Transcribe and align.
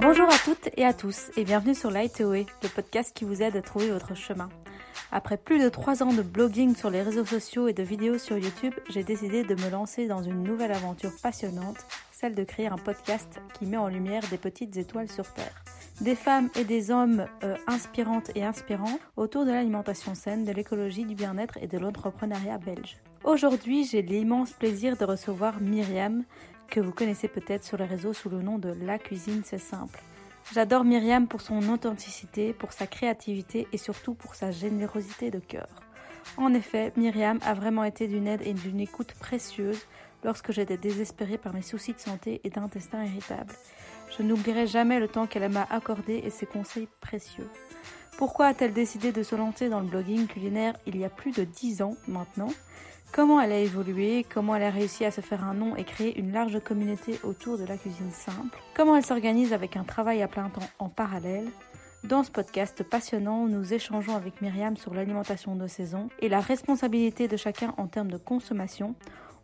Bonjour 0.00 0.28
à 0.30 0.38
toutes 0.44 0.68
et 0.76 0.84
à 0.84 0.92
tous 0.92 1.30
et 1.36 1.44
bienvenue 1.44 1.74
sur 1.74 1.90
Lightway, 1.90 2.46
le 2.62 2.68
podcast 2.68 3.12
qui 3.14 3.24
vous 3.24 3.42
aide 3.42 3.56
à 3.56 3.62
trouver 3.62 3.90
votre 3.90 4.14
chemin. 4.14 4.48
Après 5.12 5.36
plus 5.36 5.58
de 5.58 5.68
3 5.68 6.02
ans 6.02 6.12
de 6.12 6.22
blogging 6.22 6.74
sur 6.74 6.90
les 6.90 7.02
réseaux 7.02 7.24
sociaux 7.24 7.68
et 7.68 7.72
de 7.72 7.82
vidéos 7.82 8.18
sur 8.18 8.38
YouTube, 8.38 8.74
j'ai 8.88 9.04
décidé 9.04 9.44
de 9.44 9.54
me 9.54 9.70
lancer 9.70 10.06
dans 10.06 10.22
une 10.22 10.42
nouvelle 10.42 10.72
aventure 10.72 11.12
passionnante, 11.22 11.78
celle 12.12 12.34
de 12.34 12.44
créer 12.44 12.66
un 12.66 12.78
podcast 12.78 13.40
qui 13.58 13.66
met 13.66 13.76
en 13.76 13.88
lumière 13.88 14.22
des 14.30 14.38
petites 14.38 14.76
étoiles 14.76 15.10
sur 15.10 15.32
Terre. 15.32 15.64
Des 16.00 16.14
femmes 16.14 16.50
et 16.56 16.64
des 16.64 16.90
hommes 16.90 17.26
euh, 17.42 17.56
inspirantes 17.66 18.30
et 18.34 18.44
inspirants 18.44 18.98
autour 19.16 19.44
de 19.44 19.50
l'alimentation 19.50 20.14
saine, 20.14 20.44
de 20.44 20.52
l'écologie, 20.52 21.04
du 21.04 21.14
bien-être 21.14 21.56
et 21.62 21.66
de 21.66 21.78
l'entrepreneuriat 21.78 22.58
belge. 22.58 22.98
Aujourd'hui, 23.26 23.84
j'ai 23.84 24.02
l'immense 24.02 24.52
plaisir 24.52 24.96
de 24.96 25.04
recevoir 25.04 25.60
Myriam, 25.60 26.22
que 26.68 26.78
vous 26.78 26.92
connaissez 26.92 27.26
peut-être 27.26 27.64
sur 27.64 27.76
les 27.76 27.84
réseaux 27.84 28.12
sous 28.12 28.28
le 28.28 28.40
nom 28.40 28.56
de 28.56 28.72
La 28.82 29.00
Cuisine, 29.00 29.42
c'est 29.44 29.58
simple. 29.58 30.00
J'adore 30.54 30.84
Myriam 30.84 31.26
pour 31.26 31.40
son 31.40 31.68
authenticité, 31.70 32.52
pour 32.52 32.72
sa 32.72 32.86
créativité 32.86 33.66
et 33.72 33.78
surtout 33.78 34.14
pour 34.14 34.36
sa 34.36 34.52
générosité 34.52 35.32
de 35.32 35.40
cœur. 35.40 35.66
En 36.36 36.54
effet, 36.54 36.92
Myriam 36.96 37.40
a 37.44 37.54
vraiment 37.54 37.82
été 37.82 38.06
d'une 38.06 38.28
aide 38.28 38.42
et 38.46 38.54
d'une 38.54 38.78
écoute 38.78 39.12
précieuse 39.14 39.86
lorsque 40.22 40.52
j'étais 40.52 40.76
désespérée 40.76 41.36
par 41.36 41.52
mes 41.52 41.62
soucis 41.62 41.94
de 41.94 41.98
santé 41.98 42.40
et 42.44 42.50
d'intestin 42.50 43.02
irritable. 43.02 43.54
Je 44.16 44.22
n'oublierai 44.22 44.68
jamais 44.68 45.00
le 45.00 45.08
temps 45.08 45.26
qu'elle 45.26 45.50
m'a 45.50 45.66
accordé 45.68 46.22
et 46.24 46.30
ses 46.30 46.46
conseils 46.46 46.88
précieux. 47.00 47.50
Pourquoi 48.18 48.46
a-t-elle 48.46 48.72
décidé 48.72 49.10
de 49.10 49.24
se 49.24 49.34
lancer 49.34 49.68
dans 49.68 49.80
le 49.80 49.88
blogging 49.88 50.28
culinaire 50.28 50.76
il 50.86 50.96
y 50.96 51.04
a 51.04 51.10
plus 51.10 51.32
de 51.32 51.42
10 51.42 51.82
ans 51.82 51.96
maintenant? 52.06 52.52
Comment 53.16 53.40
elle 53.40 53.52
a 53.52 53.58
évolué, 53.58 54.26
comment 54.28 54.56
elle 54.56 54.62
a 54.64 54.70
réussi 54.70 55.06
à 55.06 55.10
se 55.10 55.22
faire 55.22 55.42
un 55.42 55.54
nom 55.54 55.74
et 55.74 55.84
créer 55.84 56.18
une 56.20 56.32
large 56.32 56.60
communauté 56.60 57.18
autour 57.24 57.56
de 57.56 57.64
la 57.64 57.78
cuisine 57.78 58.10
simple, 58.10 58.58
comment 58.74 58.94
elle 58.94 59.06
s'organise 59.06 59.54
avec 59.54 59.78
un 59.78 59.84
travail 59.84 60.22
à 60.22 60.28
plein 60.28 60.50
temps 60.50 60.68
en 60.78 60.90
parallèle. 60.90 61.48
Dans 62.04 62.22
ce 62.24 62.30
podcast 62.30 62.82
passionnant, 62.82 63.46
nous 63.46 63.72
échangeons 63.72 64.14
avec 64.14 64.42
Myriam 64.42 64.76
sur 64.76 64.92
l'alimentation 64.92 65.56
de 65.56 65.66
saison 65.66 66.10
et 66.20 66.28
la 66.28 66.40
responsabilité 66.40 67.26
de 67.26 67.38
chacun 67.38 67.72
en 67.78 67.86
termes 67.86 68.10
de 68.10 68.18
consommation. 68.18 68.94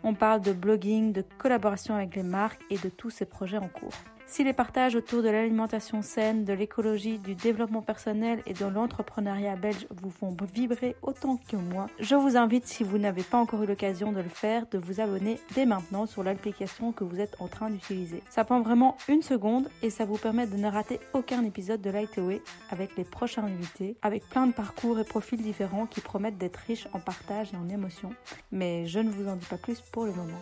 On 0.04 0.12
parle 0.12 0.42
de 0.42 0.52
blogging, 0.52 1.14
de 1.14 1.24
collaboration 1.38 1.94
avec 1.94 2.14
les 2.14 2.24
marques 2.24 2.60
et 2.68 2.76
de 2.76 2.90
tous 2.90 3.08
ces 3.08 3.24
projets 3.24 3.56
en 3.56 3.68
cours. 3.68 3.94
Si 4.32 4.44
les 4.44 4.54
partages 4.54 4.96
autour 4.96 5.22
de 5.22 5.28
l'alimentation 5.28 6.00
saine, 6.00 6.46
de 6.46 6.54
l'écologie, 6.54 7.18
du 7.18 7.34
développement 7.34 7.82
personnel 7.82 8.42
et 8.46 8.54
de 8.54 8.64
l'entrepreneuriat 8.64 9.56
belge 9.56 9.86
vous 9.90 10.10
font 10.10 10.34
vibrer 10.54 10.96
autant 11.02 11.38
que 11.50 11.56
moi, 11.56 11.88
je 12.00 12.14
vous 12.14 12.38
invite, 12.38 12.66
si 12.66 12.82
vous 12.82 12.96
n'avez 12.96 13.24
pas 13.24 13.36
encore 13.36 13.62
eu 13.62 13.66
l'occasion 13.66 14.10
de 14.10 14.22
le 14.22 14.30
faire, 14.30 14.64
de 14.70 14.78
vous 14.78 15.02
abonner 15.02 15.38
dès 15.54 15.66
maintenant 15.66 16.06
sur 16.06 16.22
l'application 16.22 16.92
que 16.92 17.04
vous 17.04 17.20
êtes 17.20 17.36
en 17.40 17.48
train 17.48 17.68
d'utiliser. 17.68 18.22
Ça 18.30 18.44
prend 18.44 18.62
vraiment 18.62 18.96
une 19.06 19.20
seconde 19.20 19.68
et 19.82 19.90
ça 19.90 20.06
vous 20.06 20.16
permet 20.16 20.46
de 20.46 20.56
ne 20.56 20.70
rater 20.70 20.98
aucun 21.12 21.44
épisode 21.44 21.82
de 21.82 21.90
Lightway 21.90 22.40
avec 22.70 22.96
les 22.96 23.04
prochains 23.04 23.44
invités, 23.44 23.96
avec 24.00 24.26
plein 24.30 24.46
de 24.46 24.54
parcours 24.54 24.98
et 24.98 25.04
profils 25.04 25.42
différents 25.42 25.84
qui 25.84 26.00
promettent 26.00 26.38
d'être 26.38 26.56
riches 26.56 26.88
en 26.94 27.00
partage 27.00 27.52
et 27.52 27.58
en 27.58 27.68
émotions. 27.68 28.14
Mais 28.50 28.86
je 28.86 28.98
ne 28.98 29.10
vous 29.10 29.28
en 29.28 29.36
dis 29.36 29.44
pas 29.44 29.58
plus 29.58 29.82
pour 29.92 30.06
le 30.06 30.12
moment. 30.12 30.40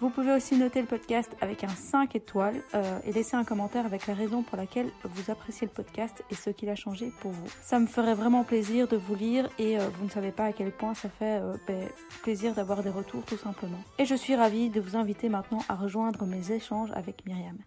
Vous 0.00 0.08
pouvez 0.08 0.32
aussi 0.32 0.56
noter 0.56 0.80
le 0.80 0.86
podcast 0.86 1.30
avec 1.42 1.62
un 1.62 1.68
5 1.68 2.16
étoiles 2.16 2.62
euh, 2.74 2.98
et 3.04 3.12
laisser 3.12 3.36
un 3.36 3.44
commentaire 3.44 3.84
avec 3.84 4.06
la 4.06 4.14
raison 4.14 4.42
pour 4.42 4.56
laquelle 4.56 4.90
vous 5.04 5.30
appréciez 5.30 5.66
le 5.66 5.72
podcast 5.72 6.24
et 6.30 6.34
ce 6.34 6.48
qu'il 6.48 6.70
a 6.70 6.74
changé 6.74 7.12
pour 7.20 7.32
vous. 7.32 7.46
Ça 7.60 7.78
me 7.78 7.86
ferait 7.86 8.14
vraiment 8.14 8.42
plaisir 8.42 8.88
de 8.88 8.96
vous 8.96 9.14
lire 9.14 9.50
et 9.58 9.78
euh, 9.78 9.88
vous 9.98 10.06
ne 10.06 10.10
savez 10.10 10.30
pas 10.30 10.44
à 10.44 10.52
quel 10.52 10.72
point 10.72 10.94
ça 10.94 11.10
fait 11.10 11.38
euh, 11.42 11.54
ben, 11.68 11.86
plaisir 12.22 12.54
d'avoir 12.54 12.82
des 12.82 12.88
retours 12.88 13.24
tout 13.26 13.36
simplement. 13.36 13.80
Et 13.98 14.06
je 14.06 14.14
suis 14.14 14.34
ravie 14.34 14.70
de 14.70 14.80
vous 14.80 14.96
inviter 14.96 15.28
maintenant 15.28 15.60
à 15.68 15.74
rejoindre 15.74 16.24
mes 16.24 16.50
échanges 16.50 16.90
avec 16.94 17.26
Myriam. 17.26 17.58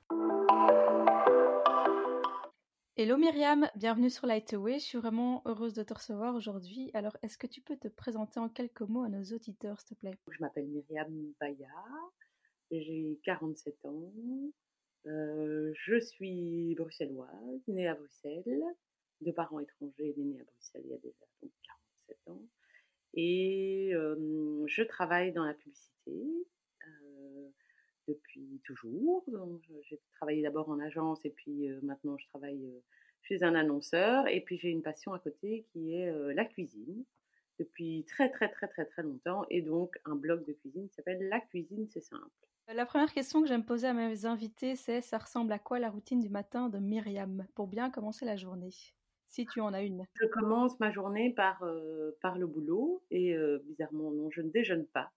Hello 2.95 3.17
Myriam, 3.17 3.67
bienvenue 3.75 4.11
sur 4.11 4.27
Lightway. 4.27 4.77
Je 4.77 4.85
suis 4.85 4.97
vraiment 4.99 5.41
heureuse 5.45 5.73
de 5.73 5.81
te 5.81 5.95
recevoir 5.95 6.35
aujourd'hui. 6.35 6.91
Alors, 6.93 7.17
est-ce 7.23 7.39
que 7.39 7.47
tu 7.47 7.59
peux 7.59 7.75
te 7.75 7.87
présenter 7.87 8.39
en 8.39 8.49
quelques 8.49 8.81
mots 8.81 9.01
à 9.01 9.09
nos 9.09 9.23
auditeurs, 9.33 9.81
s'il 9.81 9.97
te 9.97 10.01
plaît? 10.01 10.19
Je 10.29 10.39
m'appelle 10.39 10.67
Myriam 10.67 11.33
Baya, 11.39 11.73
j'ai 12.69 13.19
47 13.23 13.83
ans, 13.85 14.11
euh, 15.07 15.73
je 15.73 15.99
suis 15.99 16.75
bruxelloise, 16.75 17.67
née 17.67 17.87
à 17.87 17.95
Bruxelles, 17.95 18.61
de 19.21 19.31
parents 19.31 19.59
étrangers, 19.59 20.13
mais 20.15 20.25
née 20.25 20.39
à 20.39 20.43
Bruxelles 20.43 20.83
il 20.85 20.91
y 20.91 20.93
a 20.93 20.97
déjà 20.97 21.25
donc 21.41 21.51
47 22.07 22.17
ans. 22.27 22.47
Et 23.15 23.89
euh, 23.95 24.65
je 24.67 24.83
travaille 24.83 25.33
dans 25.33 25.45
la 25.45 25.55
publicité 25.55 26.13
depuis 28.07 28.61
toujours. 28.63 29.25
J'ai 29.83 29.99
travaillé 30.15 30.41
d'abord 30.41 30.69
en 30.69 30.79
agence 30.79 31.23
et 31.25 31.29
puis 31.29 31.67
maintenant 31.81 32.17
je 32.17 32.27
travaille 32.27 32.67
chez 33.21 33.43
un 33.43 33.55
annonceur. 33.55 34.27
Et 34.27 34.41
puis 34.41 34.57
j'ai 34.57 34.69
une 34.69 34.81
passion 34.81 35.13
à 35.13 35.19
côté 35.19 35.65
qui 35.71 35.93
est 35.93 36.11
la 36.33 36.45
cuisine 36.45 37.03
depuis 37.59 38.03
très 38.09 38.29
très 38.29 38.49
très 38.49 38.67
très 38.67 38.85
très 38.85 39.03
longtemps 39.03 39.45
et 39.49 39.61
donc 39.61 39.95
un 40.05 40.15
blog 40.15 40.45
de 40.45 40.53
cuisine 40.53 40.87
qui 40.89 40.95
s'appelle 40.95 41.27
La 41.29 41.39
cuisine 41.39 41.87
c'est 41.89 42.01
simple. 42.01 42.29
La 42.73 42.85
première 42.85 43.11
question 43.11 43.41
que 43.41 43.47
j'aime 43.47 43.65
poser 43.65 43.87
à 43.87 43.93
mes 43.93 44.25
invités, 44.25 44.75
c'est 44.75 45.01
ça 45.01 45.17
ressemble 45.17 45.51
à 45.51 45.59
quoi 45.59 45.79
la 45.79 45.89
routine 45.89 46.21
du 46.21 46.29
matin 46.29 46.69
de 46.69 46.79
Myriam? 46.79 47.45
Pour 47.55 47.67
bien 47.67 47.89
commencer 47.89 48.25
la 48.25 48.37
journée 48.37 48.71
Si 49.27 49.45
tu 49.45 49.59
en 49.59 49.73
as 49.73 49.83
une. 49.83 50.05
Je 50.15 50.25
commence 50.27 50.79
ma 50.79 50.91
journée 50.91 51.33
par, 51.33 51.61
par 52.21 52.37
le 52.37 52.47
boulot 52.47 53.03
et 53.11 53.35
bizarrement, 53.65 54.11
non, 54.11 54.29
je 54.31 54.41
ne 54.41 54.49
déjeune 54.49 54.85
pas 54.87 55.11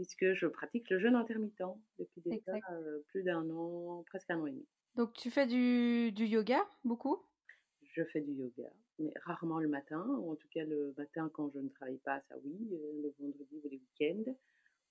puisque 0.00 0.32
je 0.32 0.46
pratique 0.46 0.88
le 0.88 0.98
jeûne 0.98 1.14
intermittent 1.14 1.62
depuis 1.98 2.22
déjà 2.22 2.52
euh, 2.72 3.00
plus 3.08 3.22
d'un 3.22 3.50
an, 3.50 4.02
presque 4.06 4.30
un 4.30 4.40
an 4.40 4.46
et 4.46 4.52
demi. 4.52 4.66
Donc 4.94 5.12
tu 5.12 5.30
fais 5.30 5.46
du, 5.46 6.10
du 6.12 6.24
yoga 6.24 6.66
beaucoup? 6.84 7.18
Je 7.82 8.02
fais 8.04 8.22
du 8.22 8.32
yoga, 8.32 8.70
mais 8.98 9.12
rarement 9.24 9.58
le 9.58 9.68
matin, 9.68 10.02
ou 10.06 10.32
en 10.32 10.36
tout 10.36 10.48
cas 10.48 10.64
le 10.64 10.94
matin 10.96 11.30
quand 11.34 11.50
je 11.50 11.58
ne 11.58 11.68
travaille 11.68 11.98
pas, 11.98 12.18
ça 12.30 12.36
oui, 12.42 12.70
le 12.70 13.14
vendredi 13.20 13.60
ou 13.62 13.68
les 13.68 13.76
week-ends 13.76 14.32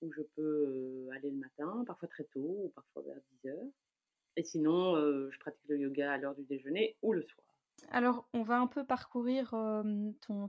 où 0.02 0.12
je 0.12 0.22
peux 0.36 1.08
aller 1.12 1.30
le 1.30 1.38
matin, 1.38 1.82
parfois 1.88 2.08
très 2.08 2.24
tôt 2.24 2.60
ou 2.64 2.72
parfois 2.72 3.02
vers 3.02 3.20
10 3.42 3.50
heures. 3.50 3.68
Et 4.36 4.44
sinon, 4.44 4.94
je 4.94 5.38
pratique 5.40 5.68
le 5.68 5.76
yoga 5.76 6.12
à 6.12 6.18
l'heure 6.18 6.36
du 6.36 6.44
déjeuner 6.44 6.96
ou 7.02 7.12
le 7.12 7.22
soir. 7.22 7.49
Alors, 7.90 8.28
on 8.32 8.42
va 8.42 8.58
un 8.58 8.66
peu 8.66 8.84
parcourir 8.84 9.50
ton, 9.50 10.14
ton, 10.20 10.48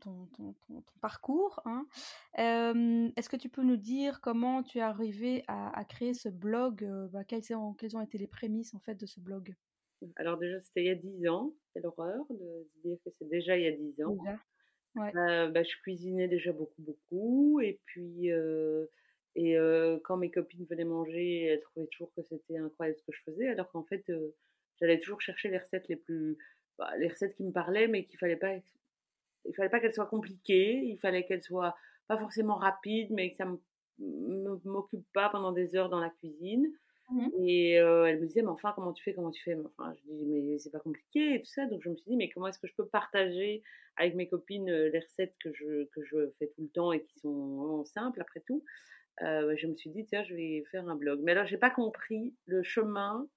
ton, 0.00 0.26
ton, 0.32 0.54
parcours. 1.00 1.60
Hein. 1.64 1.86
Est-ce 2.34 3.28
que 3.28 3.36
tu 3.36 3.48
peux 3.48 3.62
nous 3.62 3.76
dire 3.76 4.20
comment 4.20 4.62
tu 4.62 4.78
es 4.78 4.82
arrivé 4.82 5.44
à, 5.48 5.84
créer 5.84 6.14
ce 6.14 6.28
blog 6.28 6.84
bah, 7.12 7.24
quelles, 7.24 7.54
ont, 7.54 7.74
quelles, 7.74 7.96
ont, 7.96 8.00
été 8.00 8.18
les 8.18 8.26
prémices 8.26 8.74
en 8.74 8.80
fait 8.80 8.94
de 8.94 9.06
ce 9.06 9.20
blog? 9.20 9.54
Alors 10.16 10.36
déjà, 10.38 10.60
c'était 10.60 10.82
il 10.82 10.86
y 10.86 10.90
a 10.90 10.94
10 10.94 11.28
ans. 11.28 11.52
C'est 11.72 11.80
l'horreur. 11.80 12.24
C'est 13.18 13.28
déjà 13.28 13.56
il 13.56 13.64
y 13.64 13.68
a 13.68 13.72
10 13.72 14.04
ans. 14.04 14.16
Bah, 14.94 15.62
je 15.62 15.76
cuisinais 15.82 16.28
déjà 16.28 16.52
beaucoup, 16.52 16.82
beaucoup. 16.82 17.60
Et 17.60 17.80
puis, 17.86 18.30
et 19.34 19.56
quand 20.04 20.16
mes 20.16 20.30
copines 20.30 20.66
venaient 20.66 20.84
manger, 20.84 21.44
elles 21.44 21.60
trouvaient 21.60 21.88
toujours 21.88 22.12
que 22.14 22.22
c'était 22.22 22.58
incroyable 22.58 22.98
ce 22.98 23.04
que 23.04 23.12
je 23.12 23.22
faisais, 23.24 23.48
alors 23.48 23.70
qu'en 23.70 23.84
fait, 23.84 24.04
j'allais 24.82 24.98
toujours 24.98 25.20
chercher 25.20 25.48
les 25.48 25.58
recettes 25.58 25.88
les 25.88 25.96
plus, 25.96 26.36
bah, 26.76 26.90
les 26.98 27.08
recettes 27.08 27.36
qui 27.36 27.44
me 27.44 27.52
parlaient, 27.52 27.86
mais 27.86 28.04
qu'il 28.04 28.18
fallait 28.18 28.36
pas, 28.36 28.52
il 29.44 29.54
fallait 29.54 29.68
pas 29.70 29.78
qu'elles 29.80 29.94
soient 29.94 30.06
compliquées, 30.06 30.82
il 30.84 30.98
fallait 30.98 31.24
qu'elles 31.24 31.44
soient 31.44 31.76
pas 32.08 32.18
forcément 32.18 32.56
rapides, 32.56 33.10
mais 33.12 33.30
que 33.30 33.36
ça 33.36 33.46
m'occupe 33.98 35.06
pas 35.12 35.28
pendant 35.30 35.52
des 35.52 35.76
heures 35.76 35.88
dans 35.88 36.00
la 36.00 36.10
cuisine. 36.10 36.66
Mmh 37.10 37.28
et 37.38 37.72
elle 37.74 38.20
me 38.20 38.26
disait, 38.26 38.42
mais 38.42 38.48
enfin, 38.48 38.72
comment 38.74 38.92
tu 38.92 39.02
fais, 39.02 39.12
comment 39.12 39.30
tu 39.30 39.42
fais? 39.42 39.54
Enfin, 39.54 39.92
je 39.94 40.12
dis, 40.12 40.24
mais 40.24 40.58
c'est 40.58 40.70
pas 40.70 40.80
compliqué 40.80 41.34
et 41.34 41.42
tout 41.42 41.50
ça. 41.50 41.66
Donc, 41.66 41.82
je 41.82 41.90
me 41.90 41.96
suis 41.96 42.08
dit, 42.08 42.16
mais 42.16 42.30
comment 42.30 42.48
est-ce 42.48 42.58
que 42.58 42.66
je 42.66 42.74
peux 42.74 42.86
partager 42.86 43.62
avec 43.96 44.14
mes 44.14 44.28
copines 44.28 44.70
les 44.70 44.98
recettes 44.98 45.36
que 45.38 45.52
je, 45.52 45.84
que 45.90 46.02
je 46.02 46.30
fais 46.38 46.46
tout 46.48 46.62
le 46.62 46.68
temps 46.68 46.90
et 46.92 47.02
qui 47.02 47.18
sont 47.18 47.84
simples 47.84 48.20
après 48.20 48.40
tout? 48.40 48.64
Je 49.20 49.66
me 49.66 49.74
suis 49.74 49.90
dit, 49.90 50.06
tiens, 50.06 50.24
je 50.24 50.34
vais 50.34 50.64
faire 50.70 50.88
un 50.88 50.96
blog. 50.96 51.20
Mais 51.22 51.32
alors, 51.32 51.46
j'ai 51.46 51.58
pas 51.58 51.70
compris 51.70 52.34
le 52.46 52.62
chemin 52.62 53.28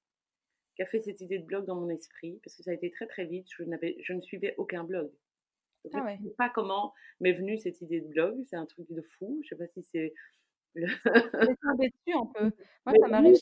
qu'a 0.76 0.86
fait 0.86 1.00
cette 1.00 1.22
idée 1.22 1.40
de 1.40 1.46
blog 1.46 1.66
dans 1.66 1.76
mon 1.76 1.90
esprit, 1.90 2.40
parce 2.44 2.56
que 2.56 2.64
ça 2.64 2.72
a 2.72 2.74
été 2.74 2.90
très 2.92 3.08
très 3.08 3.26
vite. 3.26 3.48
Je, 3.58 3.64
je 4.02 4.14
ne 4.14 4.22
suivais 4.22 4.56
aucun 4.58 4.84
blog. 4.84 5.12
ah 5.94 6.04
ouais. 6.04 6.18
Je 6.18 6.24
ne 6.24 6.30
sais 6.30 6.36
pas 6.36 6.50
comment 6.50 6.94
m'est 7.20 7.34
venue 7.34 7.58
cette 7.58 7.82
idée 7.82 8.02
de 8.02 8.08
blog. 8.08 8.44
C'est 8.50 8.58
un 8.58 8.66
truc 8.66 8.86
de 8.90 9.02
fou. 9.02 9.40
Je 9.44 9.50
sais 9.50 9.56
pas 9.56 9.68
si 9.68 9.84
c'est 9.84 10.14
dessus 10.76 12.14
un 12.14 12.26
peu. 12.34 12.52
Moi, 12.86 12.96
ça 13.00 13.08
m'arrive 13.08 13.36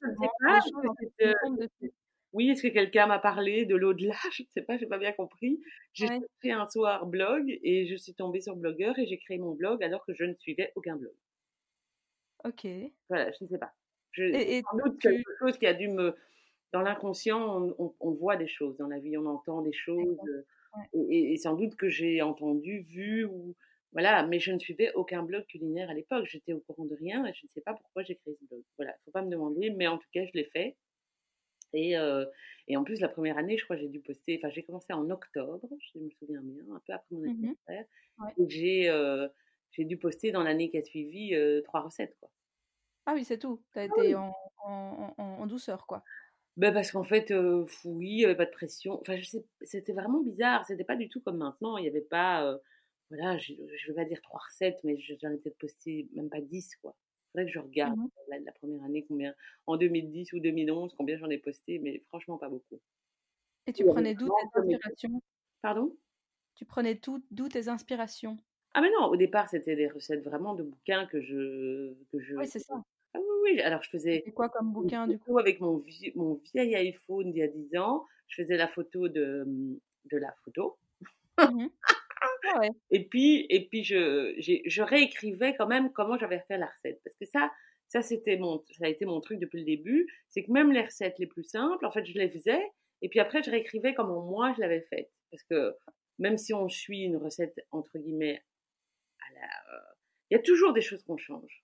Oui, 2.31 2.50
est-ce 2.50 2.62
que 2.63 2.68
quelqu'un 2.68 3.07
m'a 3.07 3.19
parlé 3.19 3.65
de 3.65 3.75
l'au-delà? 3.75 4.13
Je 4.33 4.44
ne 4.44 4.47
sais 4.50 4.62
pas, 4.62 4.77
j'ai 4.77 4.86
pas 4.86 4.97
bien 4.97 5.13
compris. 5.13 5.59
J'ai 5.94 6.07
fait 6.41 6.51
un 6.51 6.68
soir 6.68 7.06
blog 7.06 7.45
et 7.63 7.88
je 7.88 7.95
suis 7.95 8.13
tombée 8.13 8.41
sur 8.41 8.56
Blogueur 8.56 8.97
et 9.00 9.06
j'ai 9.07 9.18
créé 9.18 9.38
mon 9.38 9.53
blog 9.53 9.83
alors 9.83 10.06
que 10.06 10.13
je 10.13 10.24
ne 10.25 10.33
suivais 10.36 10.71
aucun 10.75 10.95
blog. 10.95 11.13
Ok. 12.44 12.68
Voilà, 13.09 13.31
je 13.31 13.44
ne 13.44 13.50
sais 13.50 13.57
pas. 13.57 13.74
Je, 14.12 14.24
et, 14.24 14.62
sans 14.62 14.77
doute 14.77 15.00
quelque 15.00 15.31
chose 15.39 15.57
qui 15.57 15.65
a 15.65 15.74
dû 15.74 15.89
me. 15.89 16.15
Dans 16.73 16.81
l'inconscient, 16.81 17.73
on, 17.77 18.11
voit 18.11 18.35
des 18.35 18.47
choses 18.47 18.75
dans 18.77 18.87
la 18.87 18.99
vie, 18.99 19.17
on 19.17 19.25
entend 19.25 19.61
des 19.61 19.73
choses. 19.73 20.17
Et, 20.93 21.33
et, 21.33 21.37
sans 21.37 21.53
doute 21.53 21.75
que 21.75 21.87
j'ai 21.87 22.21
entendu, 22.21 22.81
vu 22.81 23.25
ou 23.25 23.55
voilà, 23.93 24.25
mais 24.25 24.39
je 24.39 24.51
ne 24.51 24.57
suivais 24.57 24.91
aucun 24.95 25.21
blog 25.21 25.45
culinaire 25.45 25.89
à 25.89 25.93
l'époque. 25.93 26.25
J'étais 26.25 26.53
au 26.53 26.59
courant 26.59 26.85
de 26.85 26.95
rien 26.95 27.25
et 27.25 27.33
je 27.33 27.45
ne 27.45 27.49
sais 27.49 27.61
pas 27.61 27.73
pourquoi 27.73 28.01
j'ai 28.01 28.15
créé 28.15 28.35
ce 28.39 28.45
blog. 28.45 28.63
Voilà, 28.77 28.95
faut 29.05 29.11
pas 29.11 29.21
me 29.21 29.29
demander, 29.29 29.69
mais 29.69 29.87
en 29.87 29.99
tout 29.99 30.07
cas, 30.11 30.25
je 30.25 30.31
l'ai 30.33 30.45
fait. 30.45 30.75
Et, 31.73 31.97
euh, 31.97 32.25
et, 32.67 32.75
en 32.75 32.83
plus, 32.83 32.99
la 33.01 33.09
première 33.09 33.37
année, 33.37 33.57
je 33.57 33.63
crois 33.63 33.75
j'ai 33.75 33.87
dû 33.87 33.99
poster, 33.99 34.37
enfin, 34.37 34.49
j'ai 34.49 34.63
commencé 34.63 34.93
en 34.93 35.09
octobre, 35.09 35.67
je 35.93 35.99
me 35.99 36.09
souviens 36.11 36.41
bien, 36.41 36.63
un 36.73 36.81
peu 36.85 36.93
après 36.93 37.15
mon 37.15 37.21
mmh 37.21 37.29
anniversaire. 37.29 37.85
Et 38.37 38.49
j'ai, 38.49 38.89
euh, 38.89 39.27
j'ai 39.71 39.85
dû 39.85 39.97
poster 39.97 40.31
dans 40.31 40.43
l'année 40.43 40.69
qui 40.69 40.77
a 40.77 40.83
suivi 40.83 41.35
euh, 41.35 41.61
trois 41.61 41.81
recettes, 41.81 42.15
quoi. 42.19 42.29
Ah 43.05 43.13
oui, 43.13 43.25
c'est 43.25 43.37
tout. 43.37 43.61
Tu 43.73 43.79
as 43.79 43.81
ah 43.83 43.85
été 43.85 44.15
en, 44.15 44.33
en, 44.63 45.13
en, 45.17 45.45
douceur, 45.45 45.85
quoi. 45.85 46.03
Ben 46.57 46.71
parce 46.73 46.91
qu'en 46.91 47.03
fait, 47.03 47.33
oui, 47.83 48.09
il 48.09 48.17
n'y 48.17 48.25
avait 48.25 48.35
pas 48.35 48.45
de 48.45 48.51
pression. 48.51 49.00
Enfin, 49.01 49.17
je 49.17 49.23
sais, 49.23 49.45
c'était 49.61 49.94
vraiment 49.94 50.21
bizarre. 50.21 50.65
C'était 50.65 50.83
pas 50.83 50.95
du 50.95 51.09
tout 51.09 51.19
comme 51.21 51.38
maintenant. 51.38 51.77
Il 51.77 51.81
n'y 51.81 51.89
avait 51.89 52.01
pas 52.01 52.59
voilà, 53.13 53.38
je 53.38 53.53
ne 53.53 53.88
vais 53.88 53.94
pas 53.94 54.05
dire 54.05 54.21
trois 54.21 54.39
recettes, 54.39 54.79
mais 54.83 54.97
j'en 54.97 55.31
ai 55.31 55.38
peut-être 55.38 55.57
posté 55.57 56.07
même 56.13 56.29
pas 56.29 56.41
10, 56.41 56.75
quoi. 56.77 56.95
Faudrait 57.31 57.45
que 57.45 57.51
je 57.51 57.59
regarde 57.59 57.97
mmh 57.97 58.09
la, 58.45 58.51
première 58.53 58.83
année, 58.83 59.05
combien, 59.07 59.35
en 59.67 59.77
2010 59.77 60.33
ou 60.33 60.39
2011, 60.39 60.95
combien 60.95 61.17
j'en 61.17 61.29
ai 61.29 61.38
posté, 61.38 61.77
mais 61.77 62.03
franchement, 62.07 62.38
pas 62.38 62.50
beaucoup. 62.50 62.79
Et 63.67 63.73
tu 63.73 63.85
prenais 63.85 64.15
d'où 64.15 64.27
tes 64.27 64.59
inspirations? 64.59 65.21
Pardon? 65.61 65.95
Tu 66.55 66.65
prenais 66.65 67.00
d'où 67.31 67.47
tes 67.50 67.67
inspirations? 67.67 68.38
Ah, 68.73 68.81
mais 68.81 68.89
non, 68.91 69.05
au 69.07 69.15
départ, 69.15 69.50
c'était 69.50 69.75
des 69.75 69.88
recettes 69.88 70.23
vraiment 70.23 70.55
de 70.55 70.63
bouquins 70.63 71.05
que 71.05 71.21
je. 71.21 71.94
Que 72.11 72.19
je... 72.19 72.35
Oui, 72.35 72.47
c'est 72.47 72.59
ça. 72.59 72.83
Oui, 73.43 73.59
alors 73.61 73.83
je 73.83 73.89
faisais. 73.89 74.23
quoi 74.35 74.49
comme 74.49 74.71
bouquin, 74.71 75.07
du 75.07 75.19
coup? 75.19 75.37
Avec 75.37 75.59
mon, 75.59 75.83
mon 76.15 76.39
vieil 76.53 76.75
iPhone 76.75 77.31
d'il 77.31 77.39
y 77.39 77.43
a 77.43 77.47
10 77.47 77.77
ans, 77.77 78.05
je 78.27 78.41
faisais 78.41 78.57
la 78.57 78.67
photo 78.67 79.09
de, 79.09 79.45
de 80.05 80.17
la 80.17 80.33
photo. 80.43 80.77
Mmh 81.37 81.67
ah 82.45 82.59
et 82.91 83.05
puis, 83.05 83.45
et 83.49 83.67
puis 83.67 83.83
je, 83.83 84.33
je 84.37 84.81
réécrivais 84.81 85.55
quand 85.55 85.67
même 85.67 85.91
comment 85.91 86.17
j'avais 86.17 86.43
fait 86.47 86.57
la 86.57 86.67
recette. 86.67 87.01
Parce 87.03 87.15
que 87.17 87.25
ça, 87.25 87.51
ça, 87.87 88.01
c'était 88.01 88.37
mon, 88.37 88.61
ça 88.71 88.85
a 88.85 88.89
été 88.89 89.05
mon 89.05 89.21
truc 89.21 89.39
depuis 89.39 89.59
le 89.59 89.65
début. 89.65 90.07
C'est 90.29 90.43
que 90.43 90.51
même 90.51 90.71
les 90.71 90.81
recettes 90.81 91.19
les 91.19 91.27
plus 91.27 91.43
simples, 91.43 91.85
en 91.85 91.91
fait, 91.91 92.05
je 92.05 92.17
les 92.17 92.29
faisais. 92.29 92.61
Et 93.01 93.09
puis 93.09 93.19
après, 93.19 93.43
je 93.43 93.51
réécrivais 93.51 93.93
comment 93.93 94.21
moi 94.21 94.53
je 94.55 94.61
l'avais 94.61 94.81
faite. 94.89 95.11
Parce 95.31 95.43
que 95.43 95.75
même 96.19 96.37
si 96.37 96.53
on 96.53 96.69
suit 96.69 97.01
une 97.01 97.17
recette, 97.17 97.55
entre 97.71 97.97
guillemets, 97.97 98.41
à 99.19 99.33
la, 99.33 99.75
euh, 99.75 99.93
il 100.29 100.37
y 100.37 100.39
a 100.39 100.43
toujours 100.43 100.73
des 100.73 100.81
choses 100.81 101.03
qu'on 101.03 101.17
change. 101.17 101.62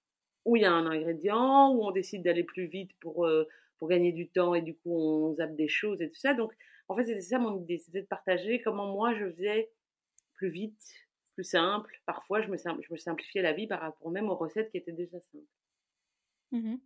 Où 0.50 0.56
il 0.56 0.64
y 0.64 0.66
a 0.66 0.74
un 0.74 0.88
ingrédient, 0.88 1.72
où 1.72 1.86
on 1.86 1.92
décide 1.92 2.24
d'aller 2.24 2.44
plus 2.44 2.66
vite 2.66 2.92
pour, 3.00 3.28
euh, 3.28 3.48
pour 3.78 3.88
gagner 3.88 4.12
du 4.12 4.28
temps 4.28 4.56
et 4.56 4.64
du 4.64 4.76
coup 4.76 4.98
on 4.98 5.34
zappe 5.36 5.56
des 5.56 5.68
choses 5.68 6.02
et 6.02 6.10
tout 6.10 6.16
ça. 6.16 6.34
Donc, 6.34 6.52
en 6.88 6.96
fait, 6.96 7.04
c'était 7.04 7.22
ça 7.22 7.38
mon 7.38 7.62
idée. 7.62 7.78
C'était 7.78 8.02
de 8.02 8.08
partager 8.08 8.60
comment 8.60 8.92
moi 8.92 9.14
je 9.14 9.30
faisais 9.30 9.70
plus 10.34 10.50
vite, 10.50 10.82
plus 11.36 11.44
simple. 11.44 12.02
Parfois, 12.08 12.42
je 12.42 12.48
me, 12.48 12.58
je 12.58 12.92
me 12.92 12.98
simplifiais 12.98 13.44
la 13.44 13.54
vie 13.54 13.68
par 13.68 13.80
rapport 13.80 14.10
même 14.10 14.28
aux 14.28 14.36
recettes 14.36 14.72
qui 14.72 14.78
étaient 14.78 14.92
déjà 14.92 15.20
simples. 15.20 15.46
Mmh 16.52 16.78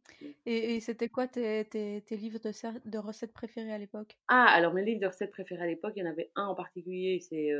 et, 0.45 0.81
c'était 0.81 1.07
quoi 1.07 1.25
tes, 1.25 1.63
tes, 1.63 2.17
livres 2.17 2.39
de, 2.39 2.89
de, 2.89 2.97
recettes 2.97 3.31
préférés 3.31 3.71
à 3.71 3.77
l'époque? 3.77 4.17
Ah, 4.27 4.47
alors 4.49 4.73
mes 4.73 4.83
livres 4.83 4.99
de 4.99 5.07
recettes 5.07 5.31
préférés 5.31 5.63
à 5.63 5.67
l'époque, 5.67 5.93
il 5.95 6.01
y 6.01 6.03
en 6.03 6.09
avait 6.09 6.31
un 6.35 6.47
en 6.47 6.55
particulier, 6.55 7.21
c'est 7.21 7.51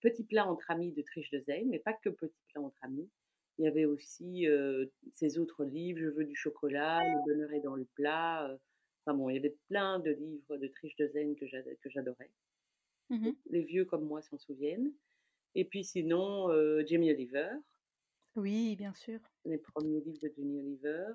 Petit 0.00 0.24
plat 0.24 0.48
entre 0.48 0.68
amis 0.68 0.90
de 0.90 1.02
Triche 1.02 1.30
de 1.30 1.38
Zeyn, 1.38 1.68
mais 1.68 1.78
pas 1.78 1.92
que 1.92 2.08
Petit 2.08 2.42
plat 2.48 2.60
entre 2.60 2.82
amis. 2.82 3.08
Il 3.58 3.64
y 3.64 3.68
avait 3.68 3.86
aussi 3.86 4.46
ces 5.12 5.38
autres 5.38 5.64
livres, 5.64 5.98
Je 6.00 6.08
veux 6.08 6.24
du 6.24 6.36
chocolat, 6.36 7.00
Le 7.02 7.24
bonheur 7.24 7.52
est 7.52 7.60
dans 7.60 7.74
le 7.74 7.86
plat. 7.94 8.54
enfin 9.04 9.16
bon, 9.16 9.30
il 9.30 9.34
y 9.34 9.38
avait 9.38 9.56
plein 9.68 9.98
de 9.98 10.10
livres 10.10 10.56
de 10.56 10.66
Triche 10.66 10.96
de 10.96 11.06
Zeyn 11.08 11.34
que 11.36 11.46
j'adorais. 11.88 12.30
Mmh 13.10 13.30
les 13.50 13.62
vieux 13.62 13.84
comme 13.84 14.04
moi 14.04 14.20
s'en 14.22 14.38
souviennent. 14.38 14.92
Et 15.54 15.64
puis 15.64 15.84
sinon, 15.84 16.50
euh, 16.50 16.84
Jamie 16.86 17.10
Oliver. 17.10 17.48
Oui, 18.36 18.76
bien 18.76 18.92
sûr. 18.94 19.20
Les 19.46 19.58
premiers 19.58 20.00
livres 20.00 20.20
de 20.22 20.30
Jamie 20.36 20.58
Oliver. 20.58 21.06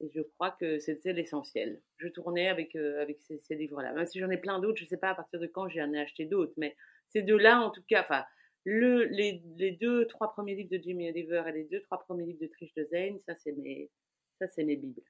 Et 0.00 0.10
je 0.12 0.20
crois 0.22 0.50
que 0.50 0.78
c'était 0.78 1.12
l'essentiel. 1.12 1.80
Je 1.98 2.08
tournais 2.08 2.48
avec, 2.48 2.74
euh, 2.74 3.00
avec 3.00 3.20
ces, 3.22 3.54
livres-là. 3.54 3.92
Même 3.92 4.06
si 4.06 4.18
j'en 4.18 4.28
ai 4.30 4.36
plein 4.36 4.58
d'autres, 4.58 4.78
je 4.78 4.84
ne 4.84 4.88
sais 4.88 4.96
pas 4.96 5.10
à 5.10 5.14
partir 5.14 5.38
de 5.38 5.46
quand 5.46 5.68
j'en 5.68 5.92
ai 5.92 6.00
acheté 6.00 6.24
d'autres. 6.24 6.52
Mais 6.56 6.76
ces 7.08 7.22
deux-là, 7.22 7.60
en 7.60 7.70
tout 7.70 7.82
cas, 7.88 8.02
enfin, 8.02 8.24
le, 8.66 9.04
les, 9.04 9.40
les, 9.56 9.70
deux, 9.70 10.06
trois 10.08 10.32
premiers 10.32 10.56
livres 10.56 10.70
de 10.70 10.82
Jamie 10.82 11.08
Oliver 11.08 11.44
et 11.46 11.52
les 11.52 11.64
deux, 11.64 11.80
trois 11.82 12.02
premiers 12.02 12.26
livres 12.26 12.40
de 12.40 12.48
Trish 12.48 12.74
de 12.74 12.84
Zane, 12.90 13.20
ça, 13.20 13.36
c'est 13.36 13.52
mes, 13.52 13.88
ça, 14.40 14.48
c'est 14.48 14.64
mes 14.64 14.74
bibles. 14.74 15.02